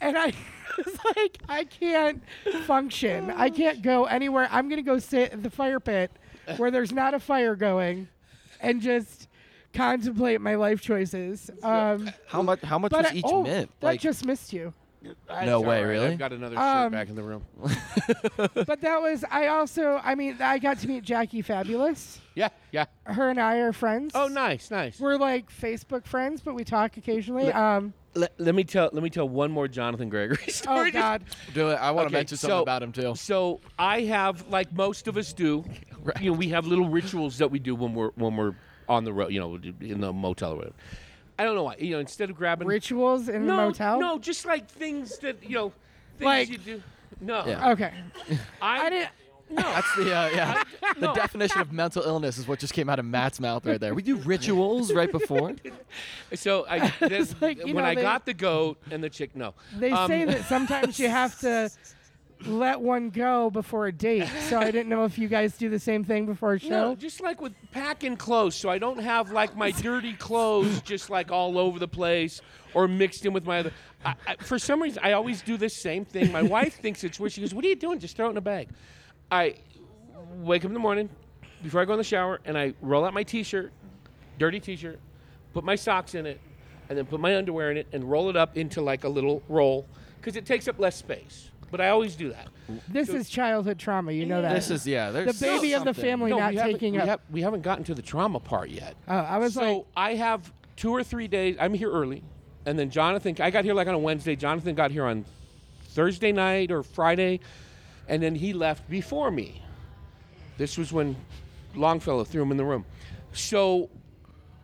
and 0.00 0.18
I 0.18 0.32
was 0.76 0.98
like, 1.16 1.38
I 1.48 1.64
can't 1.64 2.22
function. 2.66 3.30
I 3.30 3.50
can't 3.50 3.82
go 3.82 4.04
anywhere. 4.04 4.48
I'm 4.50 4.68
going 4.68 4.82
to 4.82 4.88
go 4.88 4.98
sit 4.98 5.32
at 5.32 5.42
the 5.42 5.50
fire 5.50 5.80
pit 5.80 6.10
where 6.56 6.70
there's 6.70 6.92
not 6.92 7.14
a 7.14 7.20
fire 7.20 7.56
going 7.56 8.08
and 8.60 8.80
just 8.80 9.28
contemplate 9.72 10.40
my 10.40 10.56
life 10.56 10.80
choices. 10.80 11.50
Um, 11.62 12.10
how 12.26 12.42
much? 12.42 12.60
How 12.62 12.78
much 12.78 12.92
was 12.92 13.06
I- 13.06 13.14
each 13.14 13.24
oh, 13.26 13.42
mint? 13.42 13.70
That 13.80 13.86
Like, 13.86 14.00
just 14.00 14.24
missed 14.24 14.52
you. 14.52 14.74
That's 15.28 15.46
No 15.46 15.56
all 15.56 15.64
way, 15.64 15.82
really? 15.84 16.08
I've 16.08 16.18
got 16.18 16.32
another 16.32 16.56
shirt 16.56 16.64
Um, 16.64 16.92
back 16.92 17.08
in 17.08 17.14
the 17.14 17.22
room. 17.22 17.42
But 18.54 18.80
that 18.80 19.00
was 19.00 19.24
I 19.30 19.48
also 19.48 20.00
I 20.02 20.14
mean 20.14 20.36
I 20.40 20.58
got 20.58 20.78
to 20.80 20.88
meet 20.88 21.02
Jackie 21.04 21.42
Fabulous. 21.42 22.20
Yeah, 22.34 22.48
yeah. 22.70 22.86
Her 23.04 23.28
and 23.30 23.40
I 23.40 23.58
are 23.58 23.72
friends. 23.72 24.12
Oh, 24.14 24.26
nice, 24.28 24.70
nice. 24.70 24.98
We're 24.98 25.16
like 25.16 25.50
Facebook 25.52 26.06
friends, 26.06 26.40
but 26.40 26.54
we 26.54 26.64
talk 26.64 26.96
occasionally. 26.96 27.52
Um 27.52 27.92
Let, 28.14 28.32
let 28.38 28.54
me 28.54 28.64
tell. 28.64 28.90
Let 28.92 29.02
me 29.02 29.10
tell 29.10 29.28
one 29.28 29.50
more 29.50 29.68
Jonathan 29.68 30.08
Gregory 30.08 30.38
oh 30.48 30.50
story. 30.50 30.92
Just- 30.92 31.02
god. 31.02 31.22
do 31.54 31.70
it. 31.70 31.74
I 31.74 31.90
want 31.90 32.04
to 32.08 32.14
Okay, 32.14 32.20
mention 32.20 32.36
something 32.38 32.58
so- 32.58 32.62
about 32.62 32.82
him 32.82 32.92
too. 32.92 33.14
So 33.16 33.60
I 33.78 34.02
have, 34.02 34.46
like 34.48 34.72
most 34.72 35.08
of 35.08 35.16
us 35.16 35.32
do, 35.32 35.64
you 36.20 36.30
know, 36.30 36.36
we 36.36 36.48
have 36.48 36.66
little 36.66 36.88
rituals 36.88 37.38
that 37.38 37.50
we 37.50 37.58
do 37.58 37.74
when 37.74 37.94
we're 37.94 38.10
when 38.16 38.36
we're 38.36 38.54
on 38.88 39.04
the 39.04 39.12
road, 39.12 39.32
you 39.32 39.40
know, 39.40 39.58
in 39.80 40.00
the 40.00 40.12
motel 40.12 40.52
or 40.52 40.56
whatever. 40.56 40.74
I 41.38 41.44
don't 41.44 41.54
know 41.54 41.64
why. 41.64 41.76
You 41.78 41.92
know, 41.92 41.98
instead 42.00 42.30
of 42.30 42.36
grabbing 42.36 42.68
Rituals 42.68 43.28
in 43.28 43.46
no, 43.46 43.56
the 43.56 43.62
motel? 43.68 44.00
no, 44.00 44.18
just 44.18 44.44
like 44.46 44.68
things 44.68 45.18
that 45.18 45.36
you 45.42 45.54
know, 45.56 45.72
things 46.18 46.26
Like- 46.26 46.48
you 46.50 46.58
do. 46.58 46.82
No, 47.20 47.46
Yeah. 47.46 47.70
Okay. 47.70 47.92
I, 48.62 48.86
I 48.86 48.90
didn't 48.90 49.10
No, 49.50 49.62
That's 49.62 49.96
the 49.96 50.02
uh, 50.16 50.28
yeah. 50.34 50.62
the 50.98 51.06
no. 51.06 51.14
definition 51.14 51.60
of 51.60 51.72
mental 51.72 52.02
illness 52.02 52.36
is 52.38 52.48
what 52.48 52.58
just 52.58 52.72
came 52.72 52.88
out 52.88 52.98
of 52.98 53.04
Matt's 53.04 53.38
mouth 53.38 53.64
right 53.66 53.78
there. 53.80 53.94
We 53.94 54.02
do 54.02 54.16
rituals 54.16 54.92
right 54.92 55.10
before. 55.12 55.54
So 56.34 56.64
I, 56.68 56.88
this, 57.00 57.34
like, 57.40 57.58
when 57.62 57.74
know, 57.74 57.84
I 57.84 57.94
they- 57.94 58.02
got 58.02 58.24
the 58.26 58.34
goat 58.34 58.78
and 58.90 59.04
the 59.04 59.10
chick, 59.10 59.36
no. 59.36 59.54
they 59.76 59.90
Um, 59.90 60.08
say 60.08 60.24
that 60.24 60.46
sometimes 60.46 60.98
you 60.98 61.08
have 61.10 61.38
to 61.40 61.70
let 62.46 62.80
one 62.80 63.10
go 63.10 63.50
before 63.50 63.86
a 63.86 63.92
date. 63.92 64.28
So 64.48 64.58
I 64.58 64.70
didn't 64.70 64.88
know 64.88 65.04
if 65.04 65.18
you 65.18 65.28
guys 65.28 65.56
do 65.56 65.68
the 65.68 65.78
same 65.78 66.04
thing 66.04 66.26
before 66.26 66.54
a 66.54 66.58
show. 66.58 66.68
No, 66.68 66.94
just 66.94 67.20
like 67.20 67.40
with 67.40 67.54
packing 67.70 68.16
clothes, 68.16 68.54
so 68.54 68.68
I 68.68 68.78
don't 68.78 68.98
have 68.98 69.30
like 69.30 69.56
my 69.56 69.70
dirty 69.70 70.14
clothes 70.14 70.82
just 70.82 71.10
like 71.10 71.30
all 71.30 71.58
over 71.58 71.78
the 71.78 71.88
place 71.88 72.40
or 72.74 72.88
mixed 72.88 73.24
in 73.24 73.32
with 73.32 73.46
my 73.46 73.60
other. 73.60 73.72
I, 74.04 74.14
I, 74.26 74.36
for 74.36 74.58
some 74.58 74.82
reason, 74.82 75.02
I 75.04 75.12
always 75.12 75.42
do 75.42 75.56
this 75.56 75.76
same 75.76 76.04
thing. 76.04 76.32
My 76.32 76.42
wife 76.42 76.80
thinks 76.80 77.04
it's 77.04 77.20
weird. 77.20 77.32
She 77.32 77.40
goes, 77.40 77.54
"What 77.54 77.64
are 77.64 77.68
you 77.68 77.76
doing? 77.76 77.98
Just 77.98 78.16
throw 78.16 78.26
it 78.26 78.30
in 78.30 78.36
a 78.36 78.42
bag." 78.42 78.68
I 79.30 79.54
wake 80.36 80.64
up 80.64 80.70
in 80.70 80.74
the 80.74 80.80
morning 80.80 81.08
before 81.62 81.80
I 81.80 81.84
go 81.84 81.92
in 81.92 81.98
the 81.98 82.04
shower, 82.04 82.40
and 82.44 82.58
I 82.58 82.74
roll 82.80 83.04
out 83.04 83.14
my 83.14 83.22
T-shirt, 83.22 83.72
dirty 84.38 84.60
T-shirt, 84.60 84.98
put 85.54 85.64
my 85.64 85.76
socks 85.76 86.14
in 86.14 86.26
it, 86.26 86.40
and 86.88 86.98
then 86.98 87.06
put 87.06 87.20
my 87.20 87.36
underwear 87.36 87.70
in 87.70 87.76
it, 87.76 87.86
and 87.92 88.10
roll 88.10 88.28
it 88.28 88.36
up 88.36 88.56
into 88.56 88.80
like 88.80 89.04
a 89.04 89.08
little 89.08 89.42
roll 89.48 89.86
because 90.16 90.36
it 90.36 90.44
takes 90.44 90.68
up 90.68 90.78
less 90.78 90.96
space. 90.96 91.51
But 91.72 91.80
I 91.80 91.88
always 91.88 92.14
do 92.16 92.28
that. 92.28 92.48
This 92.86 93.08
is 93.08 93.28
childhood 93.30 93.78
trauma, 93.78 94.12
you 94.12 94.26
know 94.26 94.42
that. 94.42 94.52
This 94.54 94.70
is 94.70 94.86
yeah. 94.86 95.10
There's 95.10 95.38
the 95.38 95.46
baby 95.46 95.72
of 95.72 95.80
the 95.84 95.88
something. 95.88 96.04
family 96.04 96.30
No, 96.30 96.38
not 96.38 96.50
we 96.52 96.56
haven't- 96.58 96.72
taking 96.74 96.92
we 96.92 97.00
up. 97.00 97.08
have- 97.08 97.20
we 97.30 97.40
haven't 97.40 97.62
gotten 97.62 97.82
to 97.84 97.94
the 97.94 98.02
trauma 98.02 98.38
part 98.38 98.68
yet. 98.68 98.94
Oh, 99.08 99.16
I 99.16 99.38
was 99.38 99.54
so 99.54 99.60
like 99.78 99.84
I 99.96 100.14
have 100.14 100.52
two 100.76 100.90
or 100.92 101.02
three 101.02 101.26
days. 101.28 101.56
I'm 101.58 101.72
here 101.74 101.90
early, 101.90 102.22
and 102.66 102.78
then 102.78 102.90
Jonathan. 102.90 103.34
I 103.40 103.50
got 103.50 103.64
here 103.64 103.72
like 103.74 103.88
on 103.88 103.94
a 103.94 103.98
Wednesday. 103.98 104.36
Jonathan 104.36 104.74
got 104.74 104.90
here 104.90 105.06
on 105.06 105.24
Thursday 105.88 106.30
night 106.30 106.70
or 106.70 106.82
Friday, 106.82 107.40
and 108.06 108.22
then 108.22 108.34
he 108.34 108.52
left 108.52 108.88
before 108.90 109.30
me. 109.30 109.62
This 110.58 110.76
was 110.76 110.92
when 110.92 111.16
Longfellow 111.74 112.24
threw 112.24 112.42
him 112.42 112.50
in 112.50 112.58
the 112.58 112.64
room. 112.66 112.84
So 113.32 113.88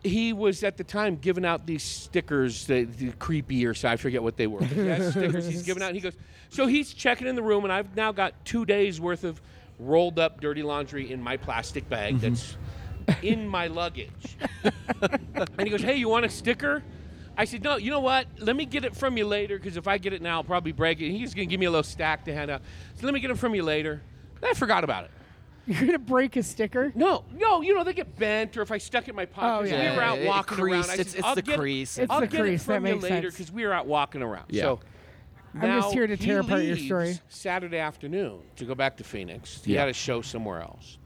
he 0.03 0.33
was 0.33 0.63
at 0.63 0.77
the 0.77 0.83
time 0.83 1.17
giving 1.17 1.45
out 1.45 1.65
these 1.65 1.83
stickers, 1.83 2.65
the, 2.67 2.83
the 2.85 3.11
creepy 3.13 3.65
or 3.65 3.73
so 3.73 3.89
I 3.89 3.97
forget 3.97 4.23
what 4.23 4.37
they 4.37 4.47
were. 4.47 4.63
He 4.63 4.87
has 4.87 5.11
stickers 5.11 5.45
he's 5.45 5.63
giving 5.63 5.83
out. 5.83 5.87
And 5.87 5.95
he 5.95 6.01
goes, 6.01 6.15
so 6.49 6.67
he's 6.67 6.93
checking 6.93 7.27
in 7.27 7.35
the 7.35 7.43
room, 7.43 7.63
and 7.63 7.73
I've 7.73 7.95
now 7.95 8.11
got 8.11 8.33
two 8.45 8.65
days 8.65 8.99
worth 8.99 9.23
of 9.23 9.41
rolled 9.77 10.19
up 10.19 10.41
dirty 10.41 10.63
laundry 10.63 11.11
in 11.11 11.21
my 11.21 11.37
plastic 11.37 11.87
bag 11.89 12.15
mm-hmm. 12.15 12.29
that's 12.29 12.57
in 13.21 13.47
my 13.47 13.67
luggage. 13.67 14.37
and 15.01 15.61
he 15.63 15.69
goes, 15.69 15.81
hey, 15.81 15.95
you 15.95 16.09
want 16.09 16.25
a 16.25 16.29
sticker? 16.29 16.83
I 17.37 17.45
said, 17.45 17.63
no, 17.63 17.77
you 17.77 17.89
know 17.89 18.01
what? 18.01 18.27
Let 18.39 18.55
me 18.55 18.65
get 18.65 18.83
it 18.83 18.95
from 18.95 19.15
you 19.17 19.25
later 19.25 19.57
because 19.57 19.77
if 19.77 19.87
I 19.87 19.97
get 19.97 20.11
it 20.11 20.21
now, 20.21 20.37
I'll 20.37 20.43
probably 20.43 20.73
break 20.73 20.99
it. 20.99 21.09
He's 21.09 21.33
going 21.33 21.47
to 21.47 21.51
give 21.51 21.59
me 21.59 21.67
a 21.67 21.71
little 21.71 21.83
stack 21.83 22.25
to 22.25 22.33
hand 22.33 22.51
out. 22.51 22.61
So 22.95 23.05
let 23.05 23.13
me 23.13 23.21
get 23.21 23.31
it 23.31 23.37
from 23.37 23.55
you 23.55 23.63
later. 23.63 24.01
Then 24.41 24.49
I 24.49 24.53
forgot 24.53 24.83
about 24.83 25.05
it. 25.05 25.11
You're 25.67 25.85
gonna 25.85 25.99
break 25.99 26.35
a 26.35 26.43
sticker. 26.43 26.91
No, 26.95 27.23
no, 27.33 27.61
you 27.61 27.75
know 27.75 27.83
they 27.83 27.93
get 27.93 28.17
bent, 28.17 28.57
or 28.57 28.61
if 28.63 28.71
I 28.71 28.77
stuck 28.79 29.03
it 29.07 29.11
in 29.11 29.15
my 29.15 29.23
oh, 29.23 29.25
pocket, 29.27 29.55
Oh, 29.55 29.59
'cause 29.61 29.71
yeah. 29.71 29.91
we 29.91 29.97
were 29.97 30.03
out 30.03 30.17
it 30.19 30.27
walking 30.27 30.59
around. 30.59 30.69
creased. 30.83 30.89
I 30.89 30.93
It's- 30.93 31.07
said, 31.09 31.19
it's 31.19 31.27
I'll 31.27 31.35
the 31.35 31.41
get, 31.43 31.59
crease. 31.59 31.97
It's 31.97 32.11
I'll 32.11 32.19
the 32.21 32.27
get 32.27 32.41
crease, 32.41 32.63
it 32.63 32.67
that 32.67 32.75
from 32.75 32.85
you 32.87 32.93
makes 32.93 33.03
later 33.03 33.15
sense. 33.29 33.33
because 33.37 33.51
we 33.51 33.65
were 33.65 33.73
out 33.73 33.85
walking 33.85 34.21
around. 34.23 34.45
Yeah. 34.49 34.63
So 34.63 34.79
I'm 35.55 35.81
just 35.81 35.93
here 35.93 36.07
to 36.07 36.15
he 36.15 36.25
tear 36.25 36.39
apart 36.41 36.63
your 36.63 36.77
story. 36.77 37.19
Saturday 37.29 37.77
afternoon 37.77 38.39
to 38.55 38.65
go 38.65 38.73
back 38.75 38.97
to 38.97 39.03
Phoenix. 39.03 39.63
He 39.63 39.73
Yeah. 39.73 39.81
had 39.81 39.89
a 39.89 39.93
show 39.93 40.21
somewhere 40.21 40.61
else. 40.61 40.97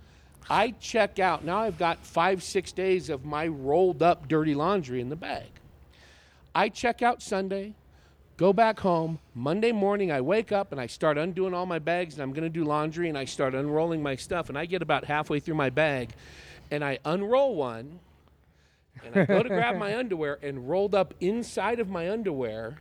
I 0.49 0.71
check 0.79 1.19
out. 1.19 1.43
Now 1.45 1.59
I've 1.59 1.77
got 1.77 2.05
five, 2.05 2.43
six 2.43 2.71
days 2.73 3.09
of 3.09 3.23
my 3.25 3.47
rolled 3.47 4.01
up 4.03 4.27
dirty 4.27 4.53
laundry 4.55 4.99
in 5.01 5.09
the 5.09 5.15
bag. 5.15 5.47
I 6.55 6.69
check 6.69 7.01
out 7.01 7.21
Sunday, 7.21 7.73
go 8.37 8.53
back 8.53 8.79
home. 8.79 9.19
Monday 9.35 9.71
morning, 9.71 10.11
I 10.11 10.21
wake 10.21 10.51
up 10.51 10.71
and 10.71 10.79
I 10.81 10.87
start 10.87 11.17
undoing 11.17 11.53
all 11.53 11.65
my 11.65 11.79
bags 11.79 12.15
and 12.15 12.23
I'm 12.23 12.31
going 12.31 12.43
to 12.43 12.49
do 12.49 12.63
laundry 12.63 13.09
and 13.09 13.17
I 13.17 13.25
start 13.25 13.53
unrolling 13.53 14.01
my 14.01 14.15
stuff. 14.15 14.49
And 14.49 14.57
I 14.57 14.65
get 14.65 14.81
about 14.81 15.05
halfway 15.05 15.39
through 15.39 15.55
my 15.55 15.69
bag 15.69 16.09
and 16.71 16.83
I 16.83 16.99
unroll 17.05 17.55
one 17.55 17.99
and 19.05 19.15
I 19.15 19.25
go 19.25 19.43
to 19.43 19.49
grab 19.49 19.77
my 19.77 19.95
underwear 19.97 20.39
and 20.41 20.69
rolled 20.69 20.95
up 20.95 21.13
inside 21.19 21.79
of 21.79 21.89
my 21.89 22.09
underwear 22.09 22.77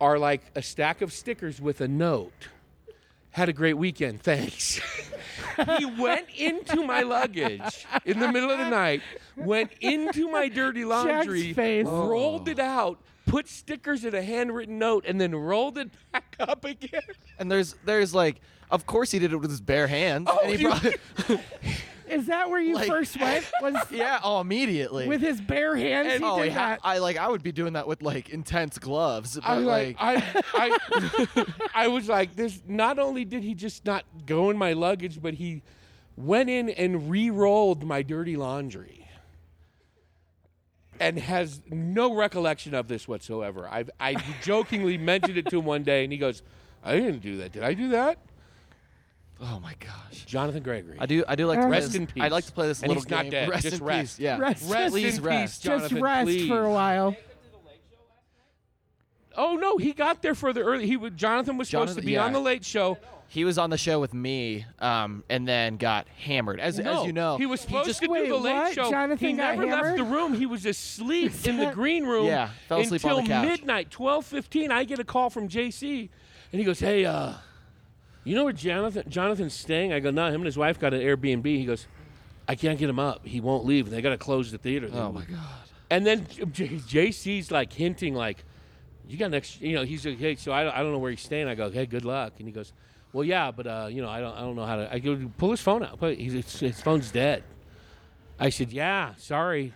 are 0.00 0.18
like 0.18 0.42
a 0.54 0.62
stack 0.62 1.00
of 1.00 1.12
stickers 1.12 1.60
with 1.60 1.80
a 1.80 1.88
note. 1.88 2.48
Had 3.30 3.48
a 3.48 3.52
great 3.52 3.78
weekend, 3.78 4.22
thanks. 4.22 4.80
he 5.78 5.84
went 5.86 6.28
into 6.36 6.84
my 6.84 7.02
luggage 7.02 7.86
in 8.04 8.18
the 8.18 8.30
middle 8.30 8.50
of 8.50 8.58
the 8.58 8.68
night, 8.68 9.00
went 9.36 9.72
into 9.80 10.30
my 10.30 10.48
dirty 10.48 10.84
laundry, 10.84 11.54
rolled 11.82 12.48
it 12.48 12.58
out, 12.58 12.98
put 13.32 13.48
stickers 13.48 14.04
in 14.04 14.14
a 14.14 14.22
handwritten 14.22 14.78
note, 14.78 15.04
and 15.06 15.18
then 15.18 15.34
rolled 15.34 15.78
it 15.78 15.90
back 16.12 16.36
up 16.38 16.64
again. 16.66 17.00
And 17.38 17.50
there's 17.50 17.74
there's 17.86 18.14
like, 18.14 18.40
of 18.70 18.84
course 18.84 19.10
he 19.10 19.18
did 19.18 19.32
it 19.32 19.36
with 19.36 19.50
his 19.50 19.60
bare 19.62 19.86
hands. 19.86 20.28
Oh, 20.30 20.38
and 20.42 20.52
he 20.54 20.62
you- 20.62 20.68
brought, 20.68 21.40
Is 22.10 22.26
that 22.26 22.50
where 22.50 22.60
you 22.60 22.74
Like- 22.74 22.88
first 22.88 23.18
went? 23.18 23.50
Was 23.62 23.74
yeah, 23.90 24.20
oh, 24.22 24.42
immediately. 24.42 25.08
with 25.08 25.22
his 25.22 25.40
bare 25.40 25.74
hands? 25.74 26.18
he 26.18 26.22
oh, 26.22 26.40
did 26.42 26.48
yeah, 26.48 26.54
that. 26.56 26.80
I 26.84 26.98
like 26.98 27.16
I 27.16 27.26
would 27.26 27.42
be 27.42 27.52
doing 27.52 27.72
that 27.72 27.88
with 27.88 28.02
like 28.02 28.28
intense 28.28 28.78
gloves, 28.78 29.36
but 29.36 29.44
I 29.46 29.56
was 29.56 29.64
like, 29.64 29.98
like, 29.98 30.44
I, 30.54 30.78
I, 31.34 31.46
I 31.74 31.88
was 31.88 32.10
like, 32.10 32.36
this. 32.36 32.60
Not 32.66 32.98
only 32.98 33.24
did 33.24 33.42
he 33.42 33.54
just 33.54 33.86
not 33.86 34.04
go 34.26 34.50
in 34.50 34.58
my 34.58 34.74
luggage, 34.74 35.22
but 35.22 35.32
he 35.32 35.62
went 36.16 36.50
in 36.50 36.68
and 36.68 37.08
re-rolled 37.08 37.82
my 37.82 38.02
dirty 38.02 38.36
laundry, 38.36 39.01
and 41.02 41.18
has 41.18 41.60
no 41.68 42.14
recollection 42.14 42.74
of 42.74 42.88
this 42.88 43.06
whatsoever. 43.08 43.68
I've, 43.70 43.90
I 44.00 44.14
jokingly 44.42 44.96
mentioned 44.98 45.36
it 45.36 45.46
to 45.50 45.58
him 45.58 45.64
one 45.64 45.82
day, 45.82 46.04
and 46.04 46.12
he 46.12 46.18
goes, 46.18 46.42
"I 46.84 46.94
didn't 46.94 47.18
do 47.20 47.36
that. 47.38 47.52
Did 47.52 47.62
I 47.64 47.74
do 47.74 47.88
that?" 47.90 48.18
oh 49.44 49.58
my 49.60 49.74
gosh. 49.80 50.24
Jonathan 50.24 50.62
Gregory. 50.62 50.96
I 51.00 51.06
do 51.06 51.24
I 51.26 51.34
do 51.34 51.46
like 51.46 51.58
to 51.58 51.62
play 51.66 51.70
Rest 51.72 51.88
this, 51.88 51.96
in 51.96 52.06
peace. 52.06 52.22
I'd 52.22 52.30
like 52.30 52.44
to 52.46 52.52
play 52.52 52.68
this 52.68 52.80
And 52.80 52.88
little 52.88 53.02
he's 53.02 53.10
not 53.10 53.22
game. 53.24 53.30
dead, 53.32 53.48
Rest 53.48 53.62
just 53.64 53.78
in 53.80 53.84
rest. 53.84 54.16
peace. 54.18 54.20
Yeah. 54.20 54.38
Rest. 54.38 54.70
Rest 54.70 54.92
Please 54.92 55.18
in 55.18 55.24
rest. 55.24 55.40
peace, 55.42 55.58
Just 55.58 55.64
Jonathan. 55.90 56.02
rest 56.02 56.24
please. 56.26 56.48
for 56.48 56.62
a 56.64 56.70
while. 56.70 57.16
Oh 59.36 59.56
no, 59.56 59.78
he 59.78 59.92
got 59.92 60.22
there 60.22 60.34
further 60.34 60.62
early. 60.62 60.86
He 60.86 60.96
would, 60.96 61.16
Jonathan 61.16 61.56
was 61.58 61.68
supposed 61.68 61.88
Jonathan- 61.88 62.02
to 62.02 62.06
be 62.06 62.12
yeah. 62.12 62.24
on 62.24 62.32
the 62.32 62.38
late 62.40 62.64
show. 62.64 62.98
He 63.32 63.46
was 63.46 63.56
on 63.56 63.70
the 63.70 63.78
show 63.78 63.98
with 63.98 64.12
me, 64.12 64.66
um, 64.78 65.24
and 65.30 65.48
then 65.48 65.78
got 65.78 66.06
hammered. 66.06 66.60
As 66.60 66.78
No, 66.78 67.00
as 67.00 67.06
you 67.06 67.14
know, 67.14 67.38
he 67.38 67.46
was 67.46 67.62
supposed 67.62 67.86
just 67.88 68.02
to 68.02 68.08
Wait, 68.08 68.24
do 68.26 68.32
the 68.32 68.36
late 68.36 68.52
what? 68.52 68.74
show. 68.74 68.90
Jonathan 68.90 69.26
he 69.26 69.32
got 69.32 69.56
never 69.56 69.66
left 69.70 69.96
the 69.96 70.04
room. 70.04 70.34
He 70.34 70.44
was 70.44 70.66
asleep 70.66 71.32
in 71.46 71.56
the 71.56 71.70
green 71.74 72.04
room. 72.04 72.26
Yeah, 72.26 72.50
fell 72.68 72.80
asleep 72.80 73.02
until 73.02 73.16
on 73.16 73.24
the 73.24 73.30
couch. 73.30 73.48
midnight, 73.48 73.90
twelve 73.90 74.26
fifteen. 74.26 74.70
I 74.70 74.84
get 74.84 74.98
a 74.98 75.04
call 75.04 75.30
from 75.30 75.48
JC, 75.48 76.10
and 76.52 76.58
he 76.58 76.64
goes, 76.66 76.78
"Hey, 76.78 77.06
uh, 77.06 77.32
you 78.24 78.34
know 78.34 78.44
where 78.44 78.52
Jonathan 78.52 79.04
Jonathan's 79.08 79.54
staying?" 79.54 79.94
I 79.94 80.00
go, 80.00 80.10
"No, 80.10 80.26
him 80.28 80.34
and 80.34 80.44
his 80.44 80.58
wife 80.58 80.78
got 80.78 80.92
an 80.92 81.00
Airbnb." 81.00 81.46
He 81.46 81.64
goes, 81.64 81.86
"I 82.46 82.54
can't 82.54 82.78
get 82.78 82.90
him 82.90 82.98
up. 82.98 83.26
He 83.26 83.40
won't 83.40 83.64
leave. 83.64 83.88
They 83.88 84.02
got 84.02 84.10
to 84.10 84.18
close 84.18 84.52
the 84.52 84.58
theater." 84.58 84.90
Oh 84.92 85.10
my 85.10 85.24
god. 85.24 85.38
And 85.90 86.06
then 86.06 86.26
J- 86.52 86.68
JC's 86.68 87.50
like 87.50 87.72
hinting, 87.72 88.14
like, 88.14 88.44
"You 89.08 89.16
got 89.16 89.30
next?" 89.30 89.62
You 89.62 89.74
know, 89.76 89.84
he's 89.84 90.04
like, 90.04 90.18
"Hey, 90.18 90.36
so 90.36 90.52
I 90.52 90.64
don't, 90.64 90.76
I 90.76 90.82
don't 90.82 90.92
know 90.92 90.98
where 90.98 91.10
he's 91.12 91.22
staying." 91.22 91.48
I 91.48 91.54
go, 91.54 91.70
"Hey, 91.70 91.86
good 91.86 92.04
luck." 92.04 92.34
And 92.36 92.46
he 92.46 92.52
goes, 92.52 92.74
"Well, 93.12 93.24
yeah, 93.24 93.50
but 93.50 93.66
uh, 93.66 93.88
you 93.90 94.02
know, 94.02 94.08
I 94.08 94.20
don't, 94.20 94.34
I 94.36 94.40
don't 94.40 94.56
know 94.56 94.66
how 94.66 94.76
to." 94.76 94.92
I 94.92 94.98
go, 94.98 95.18
"Pull 95.38 95.50
his 95.52 95.60
phone 95.60 95.82
out. 95.82 95.98
Put- 95.98 96.18
He's, 96.18 96.32
his, 96.32 96.60
his 96.60 96.80
phone's 96.80 97.10
dead." 97.10 97.42
I 98.38 98.48
said, 98.50 98.72
"Yeah, 98.72 99.14
sorry. 99.18 99.72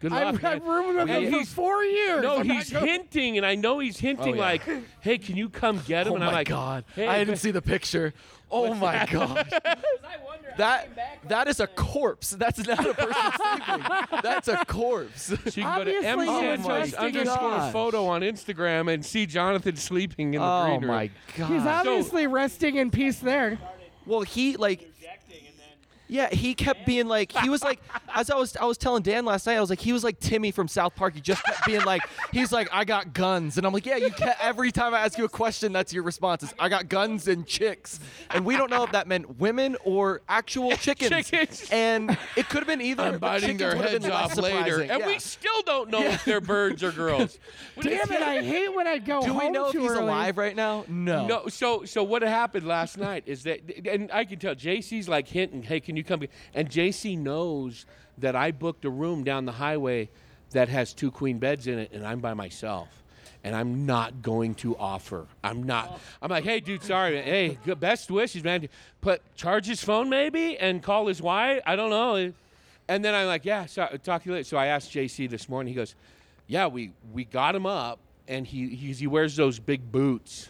Good 0.00 0.12
luck." 0.12 0.22
I've, 0.22 0.44
I've 0.44 0.62
man." 0.62 0.62
roomed 0.62 0.96
with 0.96 1.10
And 1.10 1.10
him 1.24 1.32
for 1.32 1.38
he's- 1.38 1.52
four 1.52 1.82
years. 1.84 2.22
No, 2.22 2.38
I'm 2.38 2.46
not 2.46 2.56
he's 2.56 2.70
going- 2.70 2.86
hinting, 2.86 3.36
and 3.36 3.44
I 3.46 3.54
know 3.56 3.78
he's 3.80 3.98
hinting, 3.98 4.34
Oh, 4.34 4.36
yeah. 4.36 4.40
like, 4.40 4.62
"Hey, 5.00 5.18
can 5.18 5.36
you 5.36 5.48
come 5.48 5.80
get 5.86 6.06
him?" 6.06 6.12
Oh 6.12 6.16
and 6.16 6.24
my 6.24 6.28
I'm 6.30 6.34
like, 6.34 6.48
god. 6.48 6.84
Hey, 6.94 7.06
I 7.08 7.18
didn't 7.18 7.38
see 7.38 7.50
the 7.50 7.62
picture. 7.62 8.14
Oh 8.50 8.74
my 8.74 9.06
god. 9.10 9.46
That 10.56 10.88
that 11.28 11.48
is 11.48 11.60
a 11.60 11.66
corpse. 11.66 12.30
That's 12.30 12.66
not 12.66 12.86
a 12.86 12.94
person 12.94 13.32
sleeping. 13.36 13.86
That's 14.22 14.48
a 14.48 14.64
corpse. 14.66 15.22
So 15.22 15.36
you 15.46 15.62
can 15.62 15.78
go 15.78 15.84
to 15.84 15.96
M 16.04 16.18
Obviously, 16.20 16.26
he 16.26 16.48
was 16.50 16.60
Sanchez 16.60 16.66
resting 16.92 16.98
in- 16.98 17.16
underscore 17.28 17.50
Gosh. 17.50 17.72
photo 17.72 18.06
on 18.06 18.22
Instagram 18.22 18.92
and 18.92 19.04
see 19.04 19.26
Jonathan 19.26 19.76
sleeping 19.76 20.34
in 20.34 20.40
the 20.40 20.46
oh 20.46 20.64
green 20.66 20.80
room. 20.82 20.90
Oh 20.90 20.94
my 20.94 21.10
god. 21.36 21.52
He's 21.52 21.66
obviously 21.66 22.26
resting 22.26 22.76
in 22.76 22.90
peace 22.90 23.18
there. 23.18 23.58
Well, 24.06 24.22
he 24.22 24.56
like. 24.56 24.90
Yeah, 26.08 26.30
he 26.34 26.54
kept 26.54 26.86
being 26.86 27.06
like 27.06 27.32
he 27.32 27.48
was 27.50 27.62
like 27.62 27.80
as 28.14 28.30
I 28.30 28.36
was 28.36 28.56
I 28.56 28.64
was 28.64 28.78
telling 28.78 29.02
Dan 29.02 29.24
last 29.24 29.46
night 29.46 29.56
I 29.56 29.60
was 29.60 29.70
like 29.70 29.80
he 29.80 29.92
was 29.92 30.02
like 30.04 30.18
Timmy 30.20 30.50
from 30.50 30.66
South 30.68 30.94
Park. 30.96 31.14
He 31.14 31.20
just 31.20 31.44
kept 31.44 31.66
being 31.66 31.84
like 31.84 32.02
he's 32.32 32.50
like 32.50 32.68
I 32.72 32.84
got 32.84 33.12
guns 33.12 33.58
and 33.58 33.66
I'm 33.66 33.72
like 33.72 33.84
yeah 33.86 33.96
you 33.96 34.10
kept, 34.10 34.42
every 34.42 34.72
time 34.72 34.94
I 34.94 35.00
ask 35.00 35.18
you 35.18 35.24
a 35.24 35.28
question 35.28 35.72
that's 35.72 35.92
your 35.92 36.02
response 36.02 36.42
is 36.42 36.54
I 36.58 36.68
got 36.68 36.88
guns 36.88 37.28
and 37.28 37.46
chicks 37.46 38.00
and 38.30 38.44
we 38.44 38.56
don't 38.56 38.70
know 38.70 38.84
if 38.84 38.92
that 38.92 39.06
meant 39.06 39.38
women 39.38 39.76
or 39.84 40.22
actual 40.28 40.70
chickens. 40.76 41.28
Chickens. 41.28 41.68
And 41.70 42.16
it 42.36 42.48
could 42.48 42.58
have 42.60 42.66
been 42.66 42.80
either. 42.80 43.02
I'm 43.02 43.12
but 43.12 43.20
biting 43.20 43.56
their 43.58 43.72
chickens 43.72 43.74
would 43.74 43.82
have 43.84 43.92
heads 43.92 44.04
been 44.04 44.14
less 44.14 44.38
off 44.38 44.42
later, 44.42 44.80
and 44.80 45.00
Yeah. 45.00 45.06
we 45.06 45.18
still 45.18 45.62
don't 45.66 45.90
know 45.90 46.02
if 46.02 46.24
they're 46.24 46.40
birds 46.40 46.82
or 46.82 46.90
girls. 46.92 47.38
Damn 47.80 48.10
it! 48.10 48.22
I 48.22 48.42
hate 48.42 48.74
when 48.74 48.86
I 48.86 48.98
go 48.98 49.20
Do 49.20 49.28
home 49.32 49.38
we 49.38 49.50
know 49.50 49.66
if 49.66 49.72
too 49.72 49.82
he's 49.82 49.90
early. 49.90 50.02
alive 50.02 50.38
right 50.38 50.56
now? 50.56 50.84
No. 50.88 51.26
No, 51.26 51.46
so 51.48 51.84
so 51.84 52.02
what 52.02 52.22
happened 52.22 52.66
last 52.66 52.96
night 52.98 53.24
is 53.26 53.42
that, 53.44 53.60
and 53.86 54.10
I 54.12 54.24
can 54.24 54.38
tell 54.38 54.54
JC's 54.54 55.08
like 55.08 55.28
hinting, 55.28 55.62
"Hey, 55.62 55.80
can 55.80 55.96
you 55.98 56.04
come?" 56.04 56.22
And 56.54 56.70
JC 56.70 57.18
knows 57.18 57.86
that 58.18 58.34
I 58.34 58.50
booked 58.50 58.84
a 58.84 58.90
room 58.90 59.24
down 59.24 59.44
the 59.44 59.52
highway 59.52 60.08
that 60.50 60.68
has 60.68 60.92
two 60.92 61.10
queen 61.10 61.38
beds 61.38 61.66
in 61.66 61.78
it, 61.78 61.92
and 61.92 62.06
I'm 62.06 62.20
by 62.20 62.34
myself, 62.34 62.88
and 63.44 63.54
I'm 63.54 63.86
not 63.86 64.22
going 64.22 64.54
to 64.56 64.76
offer. 64.76 65.26
I'm 65.44 65.62
not. 65.62 66.00
I'm 66.22 66.30
like, 66.30 66.44
"Hey, 66.44 66.60
dude, 66.60 66.82
sorry. 66.82 67.12
man. 67.12 67.24
Hey, 67.24 67.58
good, 67.64 67.80
best 67.80 68.10
wishes, 68.10 68.42
man. 68.42 68.68
Put 69.00 69.20
charge 69.36 69.66
his 69.66 69.82
phone 69.82 70.08
maybe 70.08 70.58
and 70.58 70.82
call 70.82 71.06
his 71.06 71.20
wife. 71.20 71.62
I 71.66 71.76
don't 71.76 71.90
know." 71.90 72.32
And 72.88 73.04
then 73.04 73.14
I'm 73.14 73.26
like, 73.26 73.44
"Yeah, 73.44 73.66
so, 73.66 73.86
talk 74.02 74.22
to 74.22 74.28
you 74.28 74.34
later." 74.34 74.44
So 74.44 74.56
I 74.56 74.66
asked 74.66 74.90
JC 74.90 75.28
this 75.28 75.48
morning. 75.48 75.72
He 75.72 75.76
goes, 75.76 75.94
"Yeah, 76.46 76.66
we 76.66 76.92
we 77.12 77.24
got 77.24 77.54
him 77.54 77.66
up, 77.66 77.98
and 78.26 78.46
he 78.46 78.68
he's, 78.70 78.98
he 78.98 79.06
wears 79.06 79.36
those 79.36 79.58
big 79.58 79.92
boots." 79.92 80.48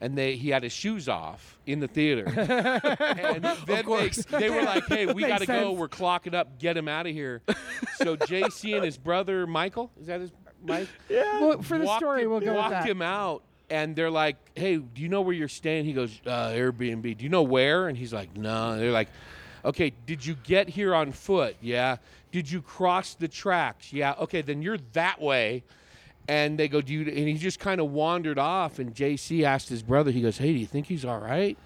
And 0.00 0.16
they 0.16 0.36
he 0.36 0.48
had 0.48 0.62
his 0.62 0.72
shoes 0.72 1.08
off 1.08 1.58
in 1.66 1.80
the 1.80 1.88
theater. 1.88 2.24
and 2.36 3.44
then 3.44 3.56
they, 3.66 3.82
course. 3.82 4.24
they 4.24 4.50
were 4.50 4.62
like, 4.62 4.86
"Hey, 4.86 5.06
we 5.06 5.22
got 5.26 5.40
to 5.40 5.46
go. 5.46 5.72
We're 5.72 5.88
clocking 5.88 6.34
up. 6.34 6.58
Get 6.58 6.76
him 6.76 6.88
out 6.88 7.06
of 7.06 7.12
here." 7.12 7.42
So 7.96 8.16
JC 8.16 8.74
and 8.74 8.84
his 8.84 8.96
brother 8.96 9.46
Michael 9.46 9.90
is 10.00 10.06
that 10.06 10.20
his 10.20 10.30
Mike? 10.64 10.88
Well, 11.08 11.62
for 11.62 11.78
the 11.78 11.96
story, 11.96 12.24
him, 12.24 12.30
we'll 12.30 12.40
go 12.40 12.46
with 12.46 12.56
walked 12.56 12.70
that. 12.70 12.86
him 12.86 13.02
out, 13.02 13.42
and 13.68 13.94
they're 13.94 14.10
like, 14.10 14.36
"Hey, 14.54 14.76
do 14.76 15.02
you 15.02 15.08
know 15.08 15.20
where 15.20 15.34
you're 15.34 15.48
staying?" 15.48 15.84
He 15.84 15.92
goes, 15.92 16.20
uh, 16.26 16.50
"Airbnb." 16.50 17.16
Do 17.18 17.24
you 17.24 17.30
know 17.30 17.42
where? 17.42 17.88
And 17.88 17.96
he's 17.96 18.12
like, 18.12 18.36
"No." 18.36 18.78
They're 18.78 18.92
like, 18.92 19.08
"Okay, 19.64 19.92
did 20.06 20.24
you 20.24 20.34
get 20.42 20.68
here 20.68 20.94
on 20.94 21.12
foot? 21.12 21.56
Yeah. 21.60 21.96
Did 22.32 22.48
you 22.50 22.62
cross 22.62 23.14
the 23.14 23.26
tracks? 23.26 23.92
Yeah. 23.92 24.14
Okay, 24.18 24.42
then 24.42 24.62
you're 24.62 24.78
that 24.92 25.20
way." 25.20 25.62
And 26.30 26.56
they 26.58 26.68
go, 26.68 26.80
"Do 26.80 26.92
you?" 26.92 27.00
And 27.02 27.26
he 27.28 27.34
just 27.34 27.58
kind 27.58 27.80
of 27.80 27.90
wandered 27.90 28.38
off. 28.38 28.78
And 28.78 28.94
JC 28.94 29.42
asked 29.42 29.68
his 29.68 29.82
brother, 29.82 30.10
he 30.12 30.20
goes, 30.22 30.38
"Hey, 30.38 30.52
do 30.52 30.58
you 30.58 30.66
think 30.66 30.86
he's 30.86 31.04
all 31.04 31.18
right?" 31.18 31.58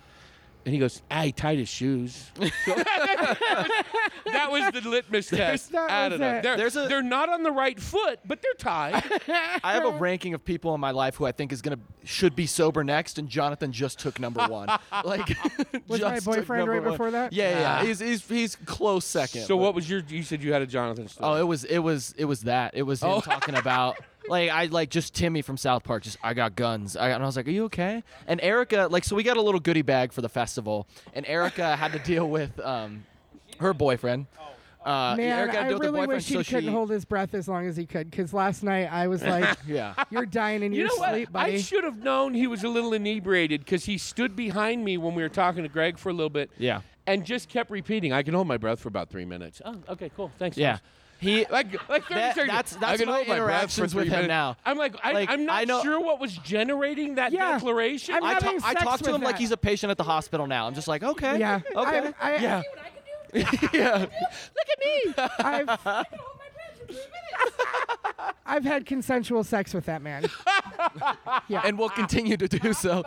And 0.65 0.73
he 0.73 0.81
goes, 0.81 1.03
"Ah, 1.11 1.23
he 1.25 1.33
tied 1.33 1.59
his 1.59 1.69
shoes." 1.69 2.31
So- 2.65 2.75
that 2.75 4.49
was 4.51 4.73
the 4.83 4.89
litmus 4.89 5.29
test. 5.29 5.73
That 5.73 5.91
I 5.91 6.09
was 6.09 6.19
don't 6.19 6.21
know. 6.21 6.37
it. 6.39 6.43
They're, 6.43 6.57
There's 6.57 6.77
a- 6.77 6.89
they're 6.89 7.03
not 7.03 7.29
on 7.29 7.43
the 7.43 7.51
right 7.53 7.79
foot, 7.79 8.21
but 8.25 8.41
they're 8.43 8.55
tied. 8.55 8.95
I 9.63 9.73
have 9.75 9.85
a 9.85 9.91
ranking 9.91 10.33
of 10.35 10.43
people 10.45 10.75
in 10.75 10.81
my 10.81 10.91
life 10.93 11.17
who 11.17 11.27
I 11.27 11.33
think 11.33 11.53
is 11.53 11.61
gonna 11.61 11.79
should 12.05 12.35
be 12.35 12.47
sober 12.47 12.83
next, 12.83 13.19
and 13.19 13.29
Jonathan 13.29 13.73
just 13.73 13.99
took 13.99 14.19
number 14.19 14.43
one. 14.49 14.69
Like, 15.05 15.29
Was 15.89 16.01
my 16.01 16.15
just 16.15 16.25
took 16.25 16.35
boyfriend 16.37 16.61
number 16.61 16.73
right 16.73 16.83
one. 16.83 16.91
before 16.93 17.11
that? 17.11 17.33
Yeah, 17.35 17.51
yeah. 17.61 17.79
Ah. 17.81 17.85
He's, 17.85 17.99
he's 18.01 18.27
he's 18.27 18.57
close 18.65 19.05
second. 19.05 19.43
So 19.43 19.57
but- 19.57 19.63
what 19.63 19.75
was 19.75 19.89
your? 19.91 20.01
You 20.09 20.23
said 20.23 20.43
you 20.43 20.53
had 20.55 20.63
a 20.63 20.67
Jonathan 20.67 21.09
story. 21.09 21.29
Oh, 21.31 21.35
it 21.37 21.47
was 21.47 21.65
it 21.65 21.79
was 21.81 22.15
it 22.17 22.25
was 22.25 22.43
that. 22.43 22.75
It 22.75 22.83
was 22.83 23.03
him 23.03 23.11
Oh. 23.11 23.21
talking 23.21 23.55
about 23.55 23.99
like 24.29 24.51
I 24.51 24.67
like 24.67 24.91
just 24.91 25.15
Timmy 25.15 25.43
from 25.43 25.57
South 25.57 25.85
Park. 25.85 26.03
Just 26.03 26.17
I 26.23 26.35
got 26.35 26.57
guns. 26.57 26.97
I, 26.97 27.11
and 27.11 27.23
I 27.23 27.27
was 27.27 27.37
like, 27.37 27.47
Are 27.47 27.51
you 27.51 27.65
okay? 27.65 28.03
And 28.27 28.41
Aricka, 28.41 28.91
like, 28.91 29.05
so 29.05 29.17
we 29.17 29.23
got 29.23 29.37
a 29.37 29.43
little 29.43 29.61
goodie 29.61 29.83
bag 29.83 30.13
for 30.13 30.23
the 30.23 30.29
festival, 30.29 30.87
and 31.15 31.25
Aricka 31.27 31.77
had 31.77 31.93
to 31.93 31.99
deal 31.99 32.29
with 32.29 32.59
um 32.61 33.05
her 33.61 33.73
boyfriend. 33.75 34.27
Uh, 34.85 35.15
Man, 35.17 35.49
Aricka 35.49 35.53
had 35.53 35.53
to 35.53 35.59
I 35.61 35.69
deal 35.69 35.79
with 35.79 35.87
her 35.87 35.93
really 35.93 36.07
boyfriend, 36.07 36.09
wish 36.19 36.27
he 36.27 36.35
so 36.35 36.43
couldn't 36.45 36.65
she, 36.65 36.69
hold 36.71 36.91
his 36.91 37.05
breath 37.07 37.33
as 37.33 37.49
long 37.49 37.67
as 37.67 37.75
he 37.75 37.87
could. 37.87 38.11
Because 38.11 38.35
last 38.35 38.63
night 38.63 38.93
I 38.93 39.07
was 39.09 39.23
like, 39.23 39.57
Yeah. 39.67 39.95
"You're 40.11 40.27
dying 40.27 40.63
in 40.63 40.73
you 40.73 40.81
your 40.81 40.89
know 40.89 40.97
what? 40.97 41.11
sleep, 41.15 41.29
I 41.35 41.57
should 41.59 41.85
have 41.85 42.03
known 42.03 42.35
he 42.35 42.47
was 42.47 42.65
a 42.65 42.69
little 42.69 42.93
inebriated 42.93 43.61
because 43.65 43.87
he 43.87 43.97
stood 43.97 44.37
behind 44.37 44.85
me 44.85 44.99
when 44.99 45.15
we 45.15 45.23
were 45.23 45.31
talking 45.31 45.63
to 45.63 45.71
Greg 45.71 45.97
for 45.97 46.11
a 46.11 46.13
little 46.13 46.29
bit. 46.29 46.51
Yeah. 46.59 46.83
and 47.07 47.25
just 47.25 47.49
kept 47.49 47.71
repeating. 47.71 48.13
I 48.13 48.23
can 48.23 48.35
hold 48.35 48.47
my 48.47 48.59
breath 48.59 48.79
for 48.81 48.89
about 48.89 49.09
three 49.09 49.25
minutes. 49.25 49.63
Oh, 49.65 49.75
okay, 49.89 50.11
cool. 50.15 50.31
Thanks. 50.39 50.59
Yeah. 50.59 50.73
Thomas." 50.73 50.83
He 51.25 51.47
Like, 51.51 51.89
like 51.89 52.03
30 52.05 52.15
That- 52.15 52.35
seconds. 52.35 52.53
that's- 52.53 52.77
I 52.77 52.79
that's 52.81 53.01
can 53.03 53.09
my 53.11 53.25
for 53.25 53.33
interactions 53.33 53.93
three 53.93 54.01
with 54.03 54.09
him 54.09 54.13
minutes. 54.13 54.29
now. 54.29 54.57
I'm 54.65 54.77
like, 54.79 54.95
I, 55.03 55.13
Like, 55.13 55.31
I'm 55.31 55.45
not 55.47 55.57
I 55.57 55.65
know- 55.65 55.83
sure 55.83 56.01
what 56.01 56.21
was 56.21 56.37
generating 56.39 57.17
that 57.17 57.33
Yeah. 57.33 57.53
declaration. 57.53 58.15
I'm 58.15 58.23
I, 58.25 58.35
having 58.35 58.61
ta- 58.61 58.69
I 58.69 58.75
talk 58.75 58.99
to 59.01 59.07
with 59.07 59.15
him 59.17 59.23
like 59.23 59.39
he's 59.39 59.51
a 59.53 59.57
patient 59.57 59.91
at 59.91 59.97
the 59.97 60.05
hospital 60.05 60.47
now. 60.47 60.67
I'm 60.67 60.75
just 60.75 60.87
like, 60.89 61.03
okay. 61.03 61.39
Yeah. 61.39 61.61
Okay. 61.75 61.99
I'm- 61.99 62.15
I, 62.21 62.37
yeah. 62.37 62.63
yeah. 63.73 63.97
Look 63.99 64.69
at 64.71 64.79
me. 64.81 65.15
I've, 65.41 65.79
I've 68.47 68.65
had 68.65 68.87
consensual 68.87 69.43
sex 69.45 69.75
with 69.75 69.87
that 69.87 70.03
man. 70.03 70.27
Yeah. 71.49 71.63
And 71.65 71.79
we'll 71.79 71.89
continue 71.91 72.37
to 72.37 72.47
do 72.49 72.73
so. 72.73 73.03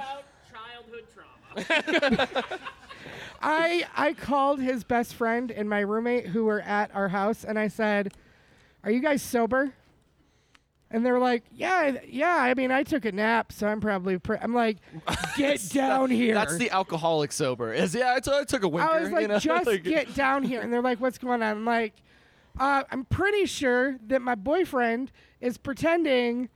childhood 0.51 1.05
trauma. 1.13 2.33
I 3.41 3.85
I 3.95 4.13
called 4.13 4.59
his 4.59 4.83
best 4.83 5.13
friend 5.15 5.51
and 5.51 5.69
my 5.69 5.79
roommate 5.79 6.27
who 6.27 6.45
were 6.45 6.61
at 6.61 6.93
our 6.95 7.09
house, 7.09 7.43
and 7.43 7.57
I 7.59 7.67
said, 7.67 8.13
"Are 8.83 8.91
you 8.91 8.99
guys 8.99 9.21
sober?" 9.21 9.73
And 10.89 11.05
they're 11.05 11.19
like, 11.19 11.43
"Yeah, 11.51 11.97
yeah. 12.07 12.37
I 12.37 12.53
mean, 12.53 12.71
I 12.71 12.83
took 12.83 13.03
a 13.05 13.11
nap, 13.11 13.51
so 13.51 13.67
I'm 13.67 13.81
probably." 13.81 14.17
Pre-. 14.19 14.37
I'm 14.41 14.53
like, 14.53 14.77
"Get 15.35 15.61
down 15.73 16.09
here." 16.09 16.33
That's 16.33 16.57
the 16.57 16.71
alcoholic 16.71 17.31
sober. 17.33 17.73
Is 17.73 17.93
yeah, 17.93 18.13
I, 18.15 18.19
t- 18.21 18.31
I 18.33 18.43
took 18.45 18.63
a 18.63 18.67
winker. 18.69 18.89
I 18.89 19.01
was 19.01 19.11
like, 19.11 19.21
you 19.23 19.27
know? 19.27 19.39
"Just 19.39 19.65
Like- 19.67 19.83
get 19.83 20.15
down 20.15 20.43
here." 20.43 20.61
And 20.61 20.71
they're 20.71 20.81
like, 20.81 20.99
"What's 21.01 21.17
going 21.17 21.43
on?" 21.43 21.57
I'm 21.57 21.65
like, 21.65 21.93
uh, 22.59 22.83
"I'm 22.89 23.03
pretty 23.05 23.45
sure 23.45 23.97
that 24.07 24.21
my 24.21 24.35
boyfriend 24.35 25.11
is 25.41 25.57
pretending." 25.57 26.49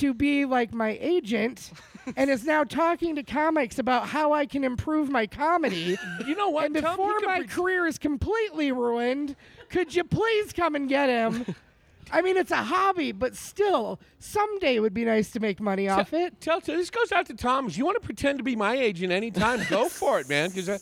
To 0.00 0.12
be 0.12 0.44
like 0.44 0.74
my 0.74 0.98
agent, 1.00 1.72
and 2.16 2.28
is 2.30 2.44
now 2.44 2.64
talking 2.64 3.16
to 3.16 3.22
comics 3.22 3.78
about 3.78 4.08
how 4.08 4.32
I 4.32 4.44
can 4.44 4.62
improve 4.62 5.08
my 5.08 5.26
comedy. 5.26 5.96
you 6.26 6.34
know 6.34 6.50
what? 6.50 6.66
And 6.66 6.76
Tom, 6.76 6.96
before 6.96 7.20
my 7.20 7.38
pre- 7.38 7.46
career 7.46 7.86
is 7.86 7.98
completely 7.98 8.72
ruined, 8.72 9.36
could 9.70 9.94
you 9.94 10.04
please 10.04 10.52
come 10.52 10.74
and 10.74 10.88
get 10.88 11.08
him? 11.08 11.54
I 12.12 12.22
mean, 12.22 12.36
it's 12.36 12.50
a 12.52 12.62
hobby, 12.62 13.12
but 13.12 13.34
still, 13.34 13.98
someday 14.18 14.76
it 14.76 14.80
would 14.80 14.94
be 14.94 15.04
nice 15.04 15.30
to 15.32 15.40
make 15.40 15.60
money 15.60 15.88
off 15.88 16.12
it. 16.12 16.40
Tell, 16.40 16.60
tell 16.60 16.76
this 16.76 16.90
goes 16.90 17.10
out 17.10 17.26
to 17.26 17.34
Thomas. 17.34 17.76
You 17.76 17.84
want 17.84 18.00
to 18.00 18.04
pretend 18.06 18.38
to 18.38 18.44
be 18.44 18.54
my 18.54 18.76
agent 18.76 19.12
anytime? 19.12 19.60
go 19.68 19.88
for 19.88 20.20
it, 20.20 20.28
man. 20.28 20.50
Because 20.50 20.68
I, 20.68 20.78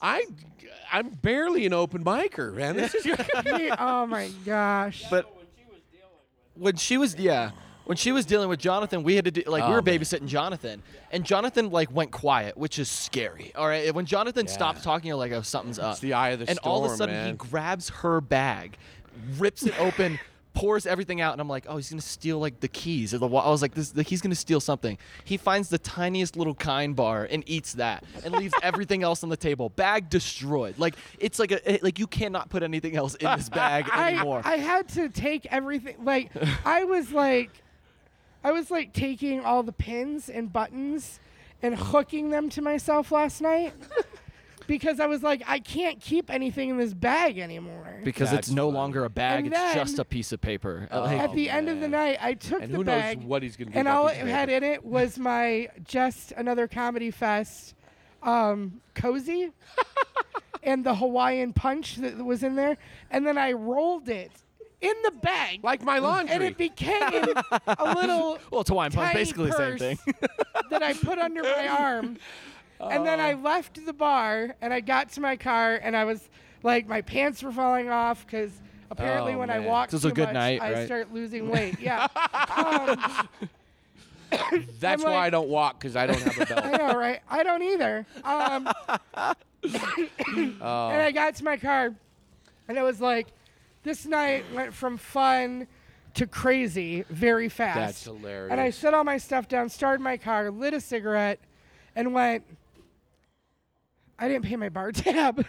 I, 0.00 0.24
I'm 0.92 1.10
barely 1.10 1.64
an 1.66 1.72
open 1.72 2.02
micer, 2.04 2.52
man. 2.54 2.76
This 2.76 2.94
is 2.94 3.04
Me- 3.44 3.70
oh 3.78 4.06
my 4.06 4.30
gosh. 4.44 5.04
But 5.10 5.32
when 6.54 6.76
she 6.76 6.96
was 6.96 7.14
yeah, 7.16 7.52
when 7.88 7.96
she 7.96 8.12
was 8.12 8.26
dealing 8.26 8.48
with 8.50 8.60
Jonathan, 8.60 9.02
we 9.02 9.16
had 9.16 9.24
to 9.24 9.30
do 9.30 9.42
like 9.46 9.64
we 9.64 9.68
Oh, 9.72 9.76
were 9.76 9.82
man. 9.82 9.98
babysitting 9.98 10.26
Jonathan, 10.26 10.82
and 11.10 11.24
Jonathan 11.24 11.70
like 11.70 11.90
went 11.90 12.10
quiet, 12.12 12.56
which 12.56 12.78
is 12.78 12.90
scary. 12.90 13.50
All 13.56 13.66
right, 13.66 13.94
when 13.94 14.04
Jonathan 14.06 14.46
stops 14.46 14.82
talking, 14.82 15.08
you're 15.08 15.16
like, 15.16 15.32
oh, 15.32 15.42
something's 15.42 15.78
up. 15.78 15.92
It's 15.92 16.00
the 16.00 16.12
eye 16.12 16.28
of 16.30 16.38
the 16.40 16.44
storm. 16.46 16.58
and 16.58 16.66
all 16.66 16.84
of 16.84 16.92
a 16.92 16.96
sudden 16.96 17.14
man. 17.14 17.26
he 17.30 17.32
grabs 17.32 17.88
her 17.88 18.20
bag, 18.20 18.76
rips 19.38 19.64
it 19.64 19.78
open. 19.80 20.18
Pours 20.54 20.86
everything 20.86 21.20
out, 21.20 21.32
and 21.34 21.40
I'm 21.40 21.48
like, 21.48 21.66
"Oh, 21.68 21.76
he's 21.76 21.88
gonna 21.88 22.02
steal 22.02 22.40
like 22.40 22.58
the 22.58 22.66
keys 22.66 23.14
or 23.14 23.18
the." 23.18 23.28
Wa-. 23.28 23.42
I 23.42 23.48
was 23.50 23.62
like, 23.62 23.74
"This, 23.74 23.90
the, 23.90 24.02
he's 24.02 24.20
gonna 24.20 24.34
steal 24.34 24.58
something." 24.58 24.98
He 25.24 25.36
finds 25.36 25.68
the 25.68 25.78
tiniest 25.78 26.36
little 26.36 26.54
kind 26.56 26.96
bar 26.96 27.28
and 27.30 27.44
eats 27.46 27.74
that, 27.74 28.02
and 28.24 28.34
leaves 28.34 28.54
everything 28.64 29.04
else 29.04 29.22
on 29.22 29.28
the 29.28 29.36
table. 29.36 29.68
Bag 29.68 30.10
destroyed. 30.10 30.76
Like 30.76 30.96
it's 31.20 31.38
like 31.38 31.52
a 31.52 31.74
it- 31.74 31.84
like 31.84 32.00
you 32.00 32.08
cannot 32.08 32.48
put 32.50 32.64
anything 32.64 32.96
else 32.96 33.14
in 33.14 33.30
this 33.36 33.48
bag 33.48 33.88
I, 33.92 34.14
anymore. 34.14 34.42
I 34.44 34.56
had 34.56 34.88
to 34.94 35.08
take 35.08 35.46
everything. 35.52 36.04
Like, 36.04 36.32
I 36.64 36.82
was 36.82 37.12
like, 37.12 37.50
I 38.44 38.52
was 38.52 38.70
like 38.70 38.92
taking 38.92 39.44
all 39.44 39.62
the 39.62 39.72
pins 39.72 40.28
and 40.28 40.52
buttons 40.52 41.20
and 41.62 41.74
hooking 41.76 42.30
them 42.30 42.48
to 42.50 42.62
myself 42.62 43.10
last 43.10 43.40
night 43.40 43.74
because 44.68 45.00
I 45.00 45.06
was 45.06 45.22
like, 45.22 45.42
I 45.46 45.58
can't 45.58 46.00
keep 46.00 46.30
anything 46.30 46.68
in 46.70 46.76
this 46.78 46.94
bag 46.94 47.38
anymore. 47.38 48.00
because 48.04 48.30
That's 48.30 48.48
it's 48.48 48.54
no 48.54 48.66
funny. 48.66 48.76
longer 48.78 49.04
a 49.04 49.10
bag; 49.10 49.38
And 49.44 49.46
it's 49.48 49.56
then- 49.56 49.74
just 49.74 49.98
a 49.98 50.04
piece 50.04 50.30
of 50.32 50.40
paper. 50.40 50.86
Oh, 50.90 51.00
Like, 51.00 51.18
At 51.20 51.32
the 51.34 51.50
end 51.50 51.68
of 51.68 51.80
the 51.80 51.88
night, 51.88 52.18
I 52.20 52.34
took 52.34 52.62
And 52.62 52.72
the 52.72 52.76
who 52.76 52.84
knows 52.84 53.00
bag, 53.02 53.24
what 53.24 53.42
he's 53.42 53.56
gonna 53.56 53.70
do 53.72 53.78
and 53.78 53.88
about 53.88 53.96
all 54.02 54.08
this 54.08 54.18
it 54.18 54.26
had 54.28 54.48
in 54.50 54.62
it 54.62 54.84
was 54.84 55.18
my 55.18 55.68
Jest 55.84 56.32
Another 56.36 56.68
Comedy 56.68 57.10
Fest 57.10 57.74
um, 58.22 58.80
cozy 58.94 59.50
and 60.62 60.84
the 60.84 60.94
Hawaiian 60.94 61.52
punch 61.52 61.96
that 61.96 62.24
was 62.24 62.42
in 62.42 62.54
there, 62.56 62.76
and 63.10 63.26
then 63.26 63.36
I 63.38 63.52
rolled 63.52 64.08
it 64.08 64.30
in 64.80 64.94
the 65.04 65.10
bag, 65.10 65.60
like 65.64 65.82
my 65.82 65.98
laundry. 65.98 66.34
and 66.34 66.44
it 66.44 66.56
became 66.56 67.02
a 67.02 67.94
little 67.94 68.38
well, 68.50 68.60
it's 68.60 68.70
Hawaiian 68.70 68.92
punch, 68.92 69.06
tiny 69.12 69.14
basically 69.18 69.50
the 69.50 69.56
same 69.56 69.76
thing. 69.78 69.98
that 70.70 70.82
I 70.82 70.92
put 70.94 71.18
under 71.18 71.42
my 71.42 71.68
arm. 71.80 72.16
And 72.80 73.04
then. 73.04 73.18
I 73.18 73.32
left 73.34 73.84
the 73.84 73.92
bar 73.92 74.54
and 74.60 74.72
I 74.72 74.78
got 74.80 75.10
to 75.12 75.20
my 75.20 75.36
car 75.36 75.80
and 75.82 75.96
I 75.96 76.04
was 76.04 76.28
like, 76.62 76.86
my 76.86 77.00
pants 77.02 77.42
were 77.42 77.50
falling 77.50 77.88
off 77.88 78.24
because 78.24 78.52
apparently 78.90 79.34
Oh, 79.34 79.38
when 79.38 79.50
I 79.50 79.58
man. 79.58 79.66
walk 79.68 79.90
too 79.90 79.96
a 79.96 80.12
good 80.12 80.26
much, 80.28 80.34
night, 80.34 80.62
I 80.62 80.72
right? 80.72 80.86
start 80.86 81.12
losing 81.12 81.48
weight. 81.48 81.80
Yeah. 81.80 82.06
um, 82.56 83.28
That's 84.78 85.02
I'm 85.04 85.10
why 85.10 85.26
I 85.26 85.30
don't 85.30 85.48
walk 85.48 85.80
because 85.80 85.96
I 85.96 86.06
don't 86.06 86.20
have 86.20 86.38
a 86.40 86.46
belt. 86.54 86.64
I 86.66 86.70
know, 86.76 86.96
right? 86.96 87.20
I 87.28 87.42
don't 87.42 87.62
either. 87.62 88.06
Um, 88.22 88.68
Oh. 90.60 90.90
and 90.90 91.02
I 91.02 91.10
got 91.12 91.34
to 91.36 91.44
my 91.44 91.56
car 91.56 91.92
and 92.68 92.78
it 92.78 92.82
was 92.82 93.00
like, 93.00 93.26
this 93.82 94.06
night 94.06 94.44
went 94.54 94.74
from 94.74 94.96
fun 94.96 95.66
to 96.14 96.26
crazy 96.26 97.04
very 97.10 97.48
fast. 97.48 97.78
That's 97.78 98.04
hilarious. 98.04 98.50
And 98.50 98.60
I 98.60 98.70
set 98.70 98.94
all 98.94 99.04
my 99.04 99.18
stuff 99.18 99.48
down, 99.48 99.68
started 99.68 100.02
my 100.02 100.16
car, 100.16 100.50
lit 100.50 100.74
a 100.74 100.80
cigarette, 100.80 101.38
and 101.94 102.12
went, 102.12 102.44
I 104.18 104.28
didn't 104.28 104.44
pay 104.44 104.56
my 104.56 104.68
bar 104.68 104.90
tab. 104.92 105.44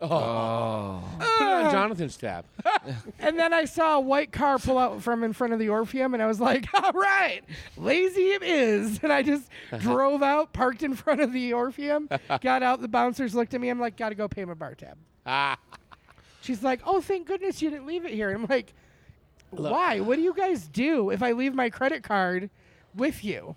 oh, 0.00 1.02
Put 1.18 1.26
it 1.26 1.42
on 1.42 1.72
Jonathan's 1.72 2.16
tab. 2.16 2.44
and 3.18 3.38
then 3.38 3.52
I 3.52 3.64
saw 3.64 3.96
a 3.96 4.00
white 4.00 4.30
car 4.30 4.58
pull 4.58 4.78
out 4.78 5.02
from 5.02 5.24
in 5.24 5.32
front 5.32 5.52
of 5.52 5.58
the 5.58 5.68
Orpheum, 5.70 6.14
and 6.14 6.22
I 6.22 6.26
was 6.26 6.40
like, 6.40 6.66
all 6.74 6.92
right, 6.92 7.40
lazy 7.76 8.30
it 8.32 8.42
is. 8.42 9.00
And 9.02 9.12
I 9.12 9.22
just 9.22 9.48
drove 9.80 10.22
out, 10.22 10.52
parked 10.52 10.82
in 10.82 10.94
front 10.94 11.20
of 11.20 11.32
the 11.32 11.52
Orpheum, 11.54 12.08
got 12.40 12.62
out. 12.62 12.80
The 12.80 12.88
bouncers 12.88 13.34
looked 13.34 13.54
at 13.54 13.60
me. 13.60 13.68
I'm 13.68 13.80
like, 13.80 13.96
gotta 13.96 14.14
go 14.14 14.28
pay 14.28 14.44
my 14.44 14.54
bar 14.54 14.74
tab. 14.74 14.96
Ah, 15.26 15.58
She's 16.44 16.62
like, 16.62 16.80
oh, 16.84 17.00
thank 17.00 17.26
goodness 17.26 17.62
you 17.62 17.70
didn't 17.70 17.86
leave 17.86 18.04
it 18.04 18.12
here. 18.12 18.30
I'm 18.30 18.44
like, 18.48 18.74
why? 19.50 20.00
What 20.00 20.16
do 20.16 20.22
you 20.22 20.34
guys 20.34 20.68
do 20.68 21.08
if 21.10 21.22
I 21.22 21.32
leave 21.32 21.54
my 21.54 21.70
credit 21.70 22.02
card 22.02 22.50
with 22.94 23.24
you? 23.24 23.56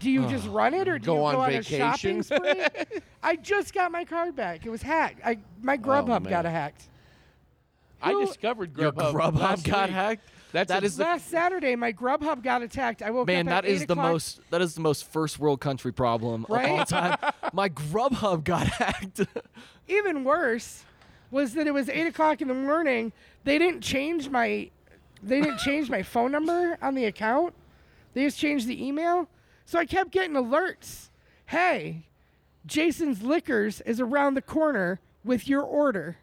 Do 0.00 0.10
you 0.10 0.26
just 0.28 0.46
run 0.48 0.74
it 0.74 0.88
or 0.88 0.98
do 0.98 1.06
Go 1.06 1.14
you 1.16 1.24
on 1.24 1.34
go 1.36 1.40
on 1.42 1.50
vacation? 1.50 1.80
a 1.80 1.92
shopping 1.94 2.22
spree? 2.22 2.64
I 3.22 3.36
just 3.36 3.72
got 3.72 3.92
my 3.92 4.04
card 4.04 4.34
back. 4.36 4.66
It 4.66 4.70
was 4.70 4.82
hacked. 4.82 5.20
I 5.24 5.38
my 5.62 5.74
oh, 5.74 5.78
Grubhub 5.78 6.28
got 6.28 6.44
hacked. 6.44 6.88
I 8.02 8.12
Who- 8.12 8.26
discovered 8.26 8.76
your 8.76 8.92
Grubhub. 8.92 9.12
Grubhub 9.12 9.38
last 9.38 9.64
got 9.64 9.88
week. 9.88 9.94
hacked. 9.96 10.22
That's 10.52 10.68
That 10.68 10.82
a- 10.82 10.86
is 10.86 10.96
the 10.96 11.04
Last 11.04 11.28
Saturday, 11.28 11.76
my 11.76 11.92
Grubhub 11.92 12.42
got 12.42 12.62
attacked. 12.62 13.02
I 13.02 13.10
woke 13.10 13.26
man. 13.26 13.48
up 13.48 13.54
at 13.54 13.62
That 13.64 13.68
is 13.70 13.82
8 13.82 13.86
the 13.88 13.92
o'clock. 13.94 14.12
most. 14.12 14.40
That 14.50 14.62
is 14.62 14.74
the 14.74 14.80
most 14.80 15.10
first 15.12 15.38
world 15.38 15.60
country 15.60 15.92
problem 15.92 16.44
of 16.44 16.50
all 16.50 16.56
Right? 16.56 16.86
time. 16.88 17.18
My 17.52 17.68
Grubhub 17.68 18.44
got 18.44 18.66
hacked. 18.68 19.20
Even 19.88 20.24
worse 20.24 20.84
was 21.30 21.54
that 21.54 21.66
it 21.66 21.74
was 21.74 21.88
eight 21.88 22.06
o'clock 22.06 22.40
in 22.40 22.48
the 22.48 22.54
morning. 22.54 23.12
They 23.44 23.58
didn't 23.58 23.80
change 23.80 24.28
my, 24.28 24.70
they 25.22 25.40
didn't 25.40 25.58
change 25.64 25.90
my 25.90 26.02
phone 26.02 26.32
number 26.32 26.78
on 26.80 26.94
the 26.94 27.04
account. 27.04 27.54
They 28.14 28.24
just 28.24 28.38
changed 28.38 28.66
the 28.66 28.84
email. 28.84 29.28
So 29.64 29.78
I 29.78 29.84
kept 29.84 30.10
getting 30.10 30.34
alerts. 30.34 31.10
Hey, 31.46 32.06
Jason's 32.66 33.22
Liquors 33.22 33.80
is 33.82 34.00
around 34.00 34.34
the 34.34 34.42
corner 34.42 35.00
with 35.24 35.48
your 35.48 35.62
order. 35.62 36.18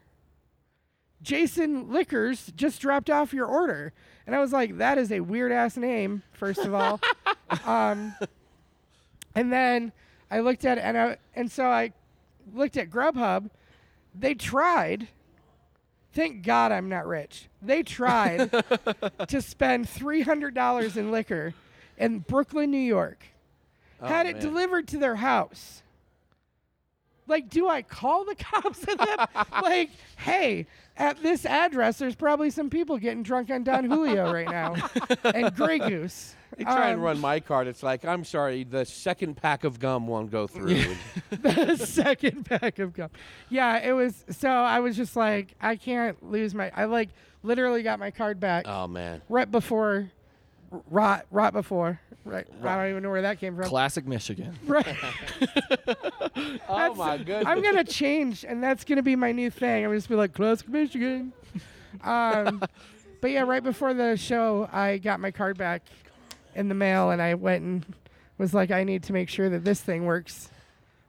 Jason 1.22 1.90
Liquors 1.90 2.52
just 2.56 2.80
dropped 2.80 3.10
off 3.10 3.32
your 3.32 3.46
order. 3.46 3.92
And 4.26 4.34
I 4.34 4.40
was 4.40 4.52
like, 4.52 4.78
that 4.78 4.98
is 4.98 5.10
a 5.12 5.20
weird 5.20 5.52
ass 5.52 5.76
name, 5.76 6.22
first 6.32 6.60
of 6.60 6.74
all. 6.74 7.00
um, 7.64 8.14
and 9.34 9.52
then 9.52 9.92
I 10.30 10.40
looked 10.40 10.64
at 10.64 10.78
it, 10.78 10.82
and, 10.82 10.98
I, 10.98 11.16
and 11.34 11.50
so 11.50 11.66
I 11.66 11.92
looked 12.54 12.76
at 12.76 12.90
Grubhub. 12.90 13.50
They 14.18 14.34
tried. 14.34 15.08
Thank 16.12 16.44
God 16.44 16.72
I'm 16.72 16.88
not 16.88 17.06
rich. 17.06 17.48
They 17.60 17.82
tried 17.82 18.50
to 19.28 19.42
spend 19.42 19.86
$300 19.86 20.96
in 20.96 21.10
liquor 21.10 21.52
in 21.98 22.20
Brooklyn, 22.20 22.70
New 22.70 22.78
York. 22.78 23.18
Oh, 24.00 24.06
had 24.06 24.26
it 24.26 24.36
man. 24.36 24.42
delivered 24.42 24.88
to 24.88 24.98
their 24.98 25.16
house. 25.16 25.82
Like, 27.26 27.50
do 27.50 27.68
I 27.68 27.82
call 27.82 28.24
the 28.24 28.34
cops 28.38 28.86
at 28.88 28.98
them? 28.98 29.26
like, 29.62 29.90
hey, 30.16 30.66
at 30.96 31.22
this 31.22 31.44
address, 31.46 31.98
there's 31.98 32.14
probably 32.14 32.50
some 32.50 32.70
people 32.70 32.98
getting 32.98 33.22
drunk 33.22 33.50
on 33.50 33.64
Don 33.64 33.84
Julio 33.84 34.32
right 34.32 34.48
now, 34.48 34.74
and 35.24 35.54
Grey 35.54 35.78
Goose. 35.78 36.34
They 36.56 36.64
try 36.64 36.88
and 36.88 36.98
Um, 37.00 37.04
run 37.04 37.20
my 37.20 37.40
card. 37.40 37.66
It's 37.66 37.82
like, 37.82 38.04
I'm 38.04 38.24
sorry, 38.24 38.64
the 38.64 38.86
second 38.86 39.36
pack 39.36 39.64
of 39.64 39.78
gum 39.78 40.06
won't 40.06 40.30
go 40.30 40.46
through. 40.46 40.84
the 41.30 41.76
second 41.76 42.46
pack 42.46 42.78
of 42.78 42.94
gum. 42.94 43.10
Yeah, 43.50 43.78
it 43.78 43.92
was. 43.92 44.24
So 44.30 44.48
I 44.48 44.80
was 44.80 44.96
just 44.96 45.16
like, 45.16 45.54
I 45.60 45.76
can't 45.76 46.22
lose 46.22 46.54
my. 46.54 46.70
I 46.74 46.84
like 46.84 47.10
literally 47.42 47.82
got 47.82 47.98
my 47.98 48.10
card 48.10 48.40
back 48.40 48.66
oh 48.66 48.88
man. 48.88 49.22
right 49.28 49.48
before 49.50 50.10
rot 50.90 51.26
rot 51.30 51.52
before. 51.52 52.00
Right. 52.24 52.46
I 52.64 52.76
don't 52.76 52.90
even 52.90 53.02
know 53.04 53.10
where 53.10 53.22
that 53.22 53.38
came 53.38 53.54
from. 53.54 53.66
Classic 53.66 54.04
Michigan. 54.06 54.58
right. 54.66 54.86
Oh 56.68 56.94
my 56.94 57.16
goodness. 57.18 57.44
I'm 57.46 57.62
gonna 57.62 57.84
change, 57.84 58.44
and 58.44 58.62
that's 58.62 58.84
gonna 58.84 59.02
be 59.02 59.16
my 59.16 59.32
new 59.32 59.50
thing. 59.50 59.84
I'm 59.84 59.94
just 59.94 60.08
be 60.08 60.14
like 60.14 60.34
classic 60.34 60.68
Michigan. 60.68 61.32
Um, 62.02 62.62
but 63.20 63.30
yeah, 63.30 63.42
right 63.42 63.62
before 63.62 63.94
the 63.94 64.16
show, 64.16 64.68
I 64.72 64.98
got 64.98 65.18
my 65.20 65.30
card 65.30 65.56
back 65.56 65.82
in 66.54 66.68
the 66.68 66.74
mail, 66.74 67.10
and 67.10 67.22
I 67.22 67.34
went 67.34 67.62
and 67.64 67.86
was 68.38 68.52
like, 68.52 68.70
I 68.70 68.84
need 68.84 69.04
to 69.04 69.12
make 69.12 69.28
sure 69.30 69.48
that 69.48 69.64
this 69.64 69.80
thing 69.80 70.04
works 70.04 70.50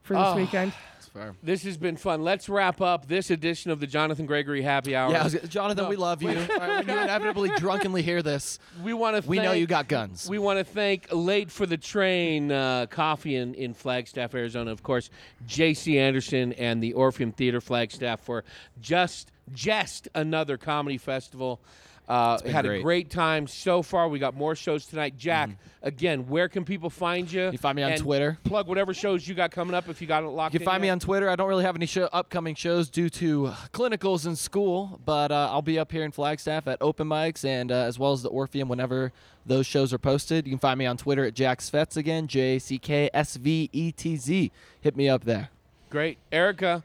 for 0.03 0.13
this 0.13 0.23
Oh. 0.25 0.35
weekend. 0.35 0.71
Fair. 1.17 1.35
This 1.41 1.63
has 1.63 1.77
been 1.77 1.97
fun. 1.97 2.21
Let's 2.21 2.47
wrap 2.47 2.79
up 2.79 3.07
this 3.07 3.31
edition 3.31 3.71
of 3.71 3.79
the 3.79 3.87
Jonathan 3.87 4.27
Gregory 4.27 4.61
Happy 4.61 4.95
Hour. 4.95 5.11
Yeah, 5.11 5.23
was, 5.23 5.33
Jonathan, 5.49 5.85
No, 5.85 5.89
we 5.89 5.95
love 5.95 6.21
you. 6.21 6.29
Right, 6.29 6.85
when 6.85 6.87
you 6.87 7.01
inevitably 7.01 7.49
drunkenly 7.57 8.03
hear 8.03 8.21
this, 8.21 8.59
we 8.83 8.93
want 8.93 9.21
to. 9.21 9.27
we 9.27 9.39
know 9.39 9.51
you 9.51 9.65
got 9.65 9.87
guns. 9.87 10.29
We 10.29 10.37
want 10.37 10.59
to 10.59 10.63
thank 10.63 11.07
Late 11.11 11.49
for 11.49 11.65
the 11.65 11.77
Train 11.77 12.51
uh, 12.51 12.85
Coffee 12.87 13.35
in, 13.35 13.55
in 13.55 13.73
Flagstaff, 13.73 14.35
Arizona. 14.35 14.71
Of 14.71 14.83
course, 14.83 15.09
J.C. 15.47 15.97
Anderson 15.97 16.53
and 16.53 16.83
the 16.83 16.93
Orpheum 16.93 17.31
Theater 17.31 17.61
Flagstaff 17.61 18.21
for 18.21 18.43
just 18.79 19.31
Jest 19.53 20.07
Another 20.13 20.57
Comedy 20.57 20.97
Festival. 20.97 21.59
Uh, 22.07 22.39
had 22.47 22.65
a 22.65 22.69
great. 22.69 22.83
great 22.83 23.09
time 23.09 23.47
so 23.47 23.81
far. 23.81 24.07
We 24.07 24.17
got 24.17 24.33
more 24.33 24.55
shows 24.55 24.85
tonight. 24.85 25.17
Jack, 25.17 25.49
again, 25.81 26.27
where 26.27 26.47
can 26.47 26.63
people 26.63 26.89
find 26.89 27.29
you? 27.29 27.41
Mm-hmm. 27.41 27.51
You 27.51 27.57
find 27.57 27.75
me 27.75 27.83
on 27.83 27.91
And 27.91 28.01
Twitter. 28.01 28.37
Plug 28.45 28.67
whatever 28.67 28.93
shows 28.93 29.27
you 29.27 29.35
got 29.35 29.51
coming 29.51 29.75
up 29.75 29.89
if 29.89 30.01
you 30.01 30.07
got 30.07 30.23
it 30.23 30.27
locked 30.27 30.53
You 30.53 30.59
can 30.59 30.65
in 30.65 30.71
find 30.71 30.81
me 30.81 30.89
on 30.89 30.99
Twitter. 30.99 31.29
I 31.29 31.35
don't 31.35 31.49
really 31.49 31.65
have 31.65 31.75
any 31.75 31.85
show, 31.85 32.07
upcoming 32.13 32.55
shows 32.55 32.89
due 32.89 33.09
to 33.09 33.51
clinicals 33.73 34.25
in 34.25 34.37
school, 34.37 35.01
but 35.03 35.33
uh, 35.33 35.49
I'll 35.51 35.61
be 35.61 35.77
up 35.77 35.91
here 35.91 36.03
in 36.03 36.11
Flagstaff 36.11 36.67
at 36.67 36.77
open 36.81 37.09
mics 37.09 37.43
and 37.43 37.73
uh, 37.73 37.75
as 37.75 37.99
well 37.99 38.13
as 38.13 38.23
the 38.23 38.29
Orpheum 38.29 38.69
whenever 38.69 39.11
those 39.45 39.65
shows 39.67 39.91
are 39.91 39.97
posted. 39.97 40.45
You 40.47 40.51
can 40.51 40.59
find 40.59 40.79
me 40.79 40.85
on 40.85 40.95
Twitter 40.95 41.25
at 41.25 41.33
Jack 41.33 41.59
Svetz 41.59 41.97
again, 41.97 42.27
J 42.27 42.55
A 42.55 42.59
C 42.59 42.77
K 42.77 43.09
S 43.13 43.35
V 43.35 43.69
E 43.73 43.91
T 43.91 44.15
Z. 44.15 44.51
Hit 44.79 44.95
me 44.95 45.09
up 45.09 45.25
there. 45.25 45.49
Great. 45.89 46.19
Aricka. 46.31 46.83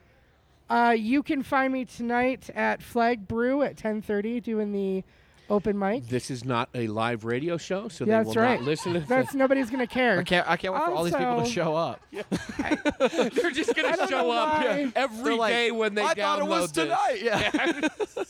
Uh, 0.70 0.94
you 0.96 1.22
can 1.22 1.42
find 1.42 1.72
me 1.72 1.84
tonight 1.84 2.48
at 2.54 2.82
Flag 2.82 3.28
Brew 3.28 3.62
at 3.62 3.76
10:30 3.76 4.42
doing 4.42 4.72
the 4.72 5.04
open 5.50 5.78
mic. 5.78 6.06
This 6.08 6.30
is 6.30 6.44
not 6.46 6.70
a 6.74 6.86
live 6.86 7.24
radio 7.24 7.58
show, 7.58 7.88
so 7.88 8.04
Yeah, 8.06 8.18
they 8.20 8.24
that's 8.24 8.36
will 8.36 8.42
right. 8.42 8.58
not 8.60 8.66
listen 8.66 8.94
to 8.94 9.00
That's 9.00 9.34
nobody's 9.34 9.68
gonna 9.70 9.86
care. 9.86 10.18
I 10.18 10.22
can't. 10.22 10.48
I 10.48 10.56
can't 10.56 10.72
wait 10.72 10.82
for 10.84 10.90
all 10.92 11.04
these 11.04 11.14
people 11.14 11.42
to 11.44 11.50
show 11.50 11.76
up. 11.76 12.00
They're 12.10 13.50
just 13.50 13.74
gonna 13.76 14.08
show 14.08 14.30
up 14.30 14.60
why. 14.62 14.92
every 14.96 15.34
like, 15.36 15.52
day 15.52 15.70
when 15.70 15.94
they 15.94 16.02
I 16.02 16.14
download 16.14 16.16
thought 16.16 16.38
it 16.38 16.46
was 16.46 16.72
this. 16.72 16.84
tonight. 16.84 17.22
Yeah. 17.22 18.24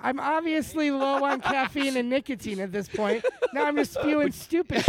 I'm 0.00 0.20
obviously 0.20 0.92
low 0.92 1.24
on 1.24 1.40
caffeine 1.40 1.96
and 1.96 2.08
nicotine 2.08 2.60
at 2.60 2.70
this 2.70 2.88
point. 2.88 3.24
Now 3.52 3.64
I'm 3.64 3.74
just 3.74 3.94
spewing 3.94 4.30
stupid. 4.30 4.84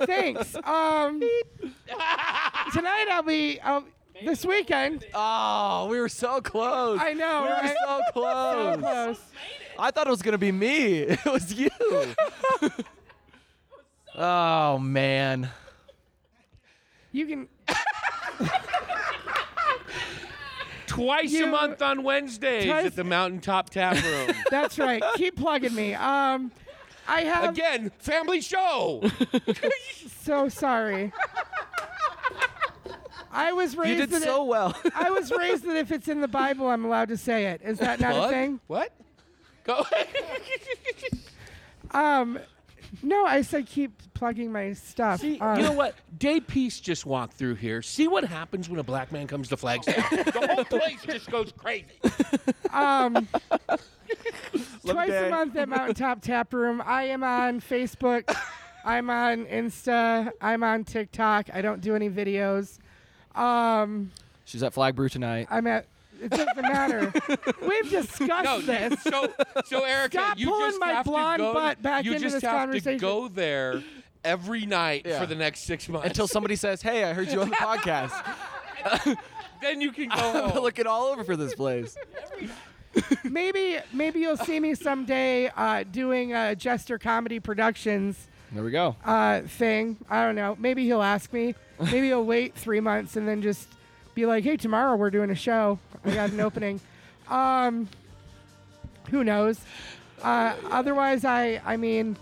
Thanks. 0.00 0.56
Um, 0.56 1.20
tonight 2.72 3.06
I'll 3.12 3.22
be 3.22 3.60
I'll, 3.60 3.84
this 4.24 4.44
weekend. 4.44 5.04
oh, 5.14 5.86
we 5.90 5.98
were 6.00 6.08
so 6.08 6.40
close. 6.40 6.98
I 7.00 7.12
know, 7.12 7.42
We 7.42 7.48
were 7.68 7.74
so 7.86 8.00
close. 8.12 8.74
So 8.74 8.80
close. 8.80 9.20
I 9.78 9.90
thought 9.90 10.06
it 10.06 10.10
was 10.10 10.22
gonna 10.22 10.38
be 10.38 10.52
me. 10.52 11.00
It 11.08 11.24
was 11.26 11.52
you. 11.52 11.68
oh 14.16 14.78
man. 14.78 15.50
You 17.12 17.26
can. 17.26 17.48
Twice 20.86 21.34
a 21.34 21.46
month 21.46 21.82
on 21.82 22.02
Wednesdays 22.04 22.66
Twice- 22.66 22.86
at 22.86 22.96
the 22.96 23.04
Mountaintop 23.04 23.70
Tap 23.70 23.96
Room. 24.02 24.36
That's 24.50 24.78
right. 24.78 25.02
Keep 25.16 25.36
plugging 25.36 25.74
me. 25.74 25.94
Um, 25.94 26.52
I 27.08 27.22
have. 27.22 27.50
Again, 27.50 27.90
family 27.98 28.40
show. 28.40 29.02
So 30.22 30.48
sorry. 30.48 31.12
I 33.34 33.52
was 33.52 33.76
raised. 33.76 33.98
You 34.00 34.06
did 34.06 34.22
so 34.22 34.42
it- 34.44 34.48
well. 34.48 34.74
I 34.94 35.10
was 35.10 35.30
raised 35.30 35.64
that 35.64 35.76
if 35.76 35.90
it's 35.92 36.08
in 36.08 36.20
the 36.20 36.28
Bible, 36.28 36.68
I'm 36.68 36.84
allowed 36.84 37.08
to 37.08 37.16
say 37.16 37.46
it. 37.46 37.60
Is 37.62 37.78
that 37.78 38.00
not 38.00 38.14
what? 38.14 38.30
a 38.30 38.32
thing? 38.32 38.60
What? 38.66 38.92
Go. 39.64 39.84
Um, 41.90 42.40
no, 43.02 43.24
I 43.24 43.42
said 43.42 43.66
keep 43.66 43.92
plugging 44.14 44.50
my 44.50 44.72
stuff. 44.72 45.20
See, 45.20 45.38
Um, 45.38 45.58
you 45.58 45.64
know 45.64 45.72
what? 45.72 45.94
Day 46.18 46.40
Peace 46.40 46.80
just 46.80 47.06
walked 47.06 47.34
through 47.34 47.54
here. 47.56 47.82
See 47.82 48.08
what 48.08 48.24
happens 48.24 48.68
when 48.68 48.80
a 48.80 48.82
black 48.82 49.12
man 49.12 49.26
comes 49.26 49.48
to 49.48 49.56
Flagstaff. 49.56 50.10
the 50.10 50.48
whole 50.54 50.64
place 50.64 51.02
just 51.04 51.30
goes 51.30 51.52
crazy. 51.56 51.86
Um, 52.72 53.28
Love 53.70 53.80
twice 54.84 55.08
day. 55.10 55.26
a 55.28 55.30
month 55.30 55.56
at 55.56 55.68
Mountaintop 55.68 56.20
Tap 56.22 56.52
Room. 56.52 56.82
I 56.84 57.04
am 57.04 57.22
on 57.22 57.60
Facebook. 57.60 58.34
I'm 58.84 59.08
on 59.08 59.46
Insta. 59.46 60.30
I'm 60.40 60.64
on 60.64 60.84
TikTok. 60.84 61.50
I 61.52 61.62
don't 61.62 61.80
do 61.80 61.94
any 61.94 62.10
videos. 62.10 62.78
Um, 63.34 64.10
She's 64.44 64.62
at 64.62 64.72
Flag 64.74 64.94
Brew 64.94 65.08
tonight. 65.08 65.48
I'm 65.50 65.66
at. 65.66 65.86
It 66.22 66.30
doesn't 66.30 66.56
matter. 66.62 67.12
We've 67.66 67.90
discussed 67.90 68.44
No, 68.44 68.60
this. 68.60 69.02
so 69.02 69.32
so 69.66 69.80
Aricka, 69.82 70.10
Stop 70.12 70.38
you 70.38 70.46
pulling 70.48 70.68
just 70.70 70.80
my 70.80 70.86
have 70.88 71.04
blonde 71.04 71.38
to 71.40 71.44
go, 71.44 71.52
butt 71.54 71.82
back 71.82 72.04
you 72.04 72.12
into 72.12 72.22
just 72.24 72.36
this 72.36 72.42
have 72.44 72.52
conversation. 72.60 72.92
to 72.92 72.98
go 72.98 73.28
there 73.28 73.82
every 74.24 74.64
night 74.64 75.02
Yeah. 75.04 75.20
for 75.20 75.26
the 75.26 75.34
next 75.34 75.60
six 75.64 75.88
months 75.88 76.06
Until 76.06 76.28
somebody 76.28 76.56
says, 76.56 76.80
"Hey, 76.82 77.04
I 77.04 77.12
heard 77.12 77.28
you 77.28 77.42
on 77.42 77.50
the 77.50 77.56
podcast." 77.56 78.12
then 79.62 79.80
you 79.80 79.90
can 79.92 80.08
go 80.08 80.14
I'm 80.14 80.50
home. 80.50 80.62
looking 80.62 80.86
all 80.86 81.04
over 81.06 81.24
for 81.24 81.36
this 81.36 81.54
place. 81.54 81.96
Maybe 83.24 83.78
maybe 83.92 84.20
you'll 84.20 84.36
see 84.36 84.60
me 84.60 84.74
someday 84.76 85.50
uh, 85.56 85.82
doing 85.90 86.32
a 86.32 86.54
Jester 86.54 86.96
Comedy 86.96 87.40
Productions 87.40 88.28
There 88.54 88.62
we 88.62 88.70
go. 88.70 88.96
uh, 89.04 89.40
thing. 89.42 89.96
I 90.08 90.24
don't 90.24 90.36
know. 90.36 90.56
Maybe 90.58 90.84
he'll 90.84 91.02
ask 91.02 91.32
me. 91.32 91.54
Maybe 91.80 92.06
he'll 92.06 92.24
wait 92.24 92.54
three 92.64 92.80
months 92.80 93.16
and 93.16 93.26
then 93.28 93.42
just 93.42 93.68
be 94.14 94.26
like, 94.26 94.44
"Hey, 94.44 94.56
tomorrow 94.56 94.94
we're 94.96 95.10
doing 95.10 95.30
a 95.30 95.34
show. 95.34 95.78
I 96.04 96.14
got 96.14 96.30
an 96.30 96.40
opening." 96.40 96.80
Um, 97.26 97.88
who 99.10 99.24
knows? 99.24 99.58
Uh, 100.22 100.54
otherwise, 100.70 101.24
I 101.24 101.58
I 101.64 101.78
mean, 101.78 102.18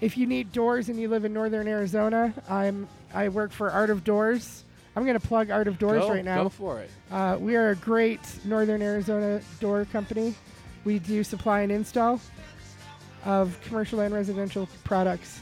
if 0.00 0.16
you 0.16 0.26
need 0.26 0.50
doors 0.50 0.88
and 0.88 0.98
you 0.98 1.08
live 1.08 1.26
in 1.26 1.34
northern 1.34 1.68
Arizona, 1.68 2.32
I'm 2.48 2.88
I 3.12 3.28
work 3.28 3.52
for 3.52 3.70
Art 3.70 3.90
of 3.90 4.02
Doors. 4.02 4.64
I'm 4.96 5.04
gonna 5.04 5.20
plug 5.20 5.50
Art 5.50 5.68
of 5.68 5.78
Doors 5.78 6.00
go, 6.00 6.08
right 6.10 6.24
now. 6.24 6.44
Go 6.44 6.48
for 6.48 6.80
it. 6.80 6.90
Uh, 7.10 7.36
we 7.38 7.54
are 7.54 7.68
a 7.68 7.76
great 7.76 8.20
Northern 8.46 8.80
Arizona 8.80 9.42
door 9.60 9.84
company. 9.92 10.34
We 10.84 11.00
do 11.00 11.22
supply 11.22 11.60
and 11.60 11.70
install 11.70 12.18
of 13.26 13.60
commercial 13.60 14.00
and 14.00 14.14
residential 14.14 14.70
products, 14.84 15.40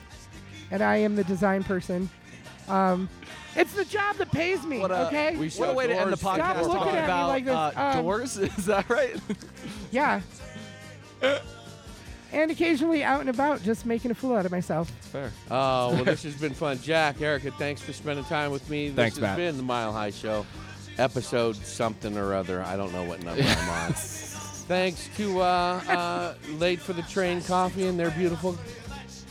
and 0.70 0.82
I 0.82 0.96
am 0.96 1.16
the 1.16 1.24
design 1.24 1.62
person. 1.64 2.08
Um, 2.68 3.08
it's 3.56 3.72
the 3.74 3.84
job 3.84 4.16
that 4.16 4.32
pays 4.32 4.64
me. 4.64 4.78
What 4.80 4.90
a, 4.90 5.06
okay. 5.06 5.36
we 5.36 5.48
what 5.50 5.68
a 5.68 5.72
way 5.72 5.86
to 5.86 5.92
end 5.94 6.12
the 6.12 6.16
Doors. 6.16 6.20
Stop 6.20 6.56
podcast 6.56 6.62
looking 6.62 6.74
talking 6.74 6.88
at 6.96 6.98
me 6.98 7.04
about 7.04 7.28
like 7.28 7.44
this. 7.44 7.54
uh, 7.54 7.72
Um, 7.76 8.02
doors. 8.04 8.36
Is 8.58 8.66
that 8.66 8.88
right? 8.88 9.16
yeah. 9.92 10.20
and 12.32 12.50
occasionally 12.50 13.04
out 13.04 13.20
and 13.20 13.28
about, 13.30 13.62
just 13.62 13.86
making 13.86 14.10
a 14.10 14.14
fool 14.14 14.34
out 14.34 14.44
of 14.44 14.50
myself. 14.50 14.90
That's 14.94 15.06
Fair. 15.08 15.32
Oh, 15.50 15.94
well, 15.94 16.04
this 16.04 16.22
has 16.24 16.34
been 16.34 16.52
fun. 16.54 16.78
Jack, 16.82 17.18
Aricka, 17.18 17.52
thanks 17.58 17.80
for 17.80 17.92
spending 17.92 18.24
time 18.24 18.50
with 18.50 18.68
me. 18.68 18.88
This 18.88 18.96
Thanks, 18.96 19.16
has 19.16 19.22
Matt. 19.22 19.36
been 19.36 19.56
the 19.56 19.62
Mile 19.62 19.92
High 19.92 20.10
Show, 20.10 20.44
episode 20.98 21.54
something 21.56 22.16
or 22.16 22.34
other. 22.34 22.62
I 22.62 22.76
don't 22.76 22.92
know 22.92 23.04
what 23.04 23.22
number 23.22 23.42
I'm 23.42 23.68
on. 23.86 23.92
Thanks 24.66 25.10
to 25.18 25.40
uh, 25.42 25.44
uh, 25.88 26.34
Late 26.54 26.80
for 26.80 26.94
the 26.94 27.02
Train 27.02 27.42
Coffee 27.42 27.86
and 27.86 27.98
their 28.00 28.10
beautiful 28.12 28.56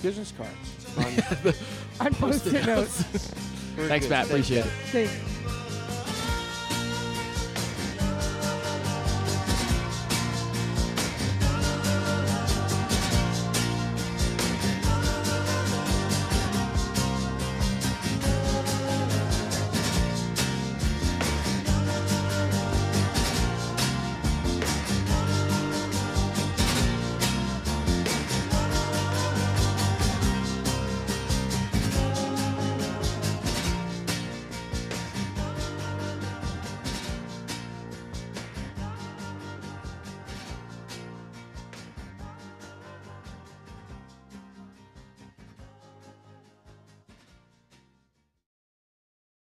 business 0.01 0.31
cards. 0.37 0.72
On- 0.97 1.53
On 2.07 2.13
post-it 2.15 2.65
notes. 2.65 3.03
Thanks, 3.75 4.09
Matt. 4.09 4.25
Appreciate 4.27 4.65
it. 4.65 4.69
Thanks. 4.91 5.32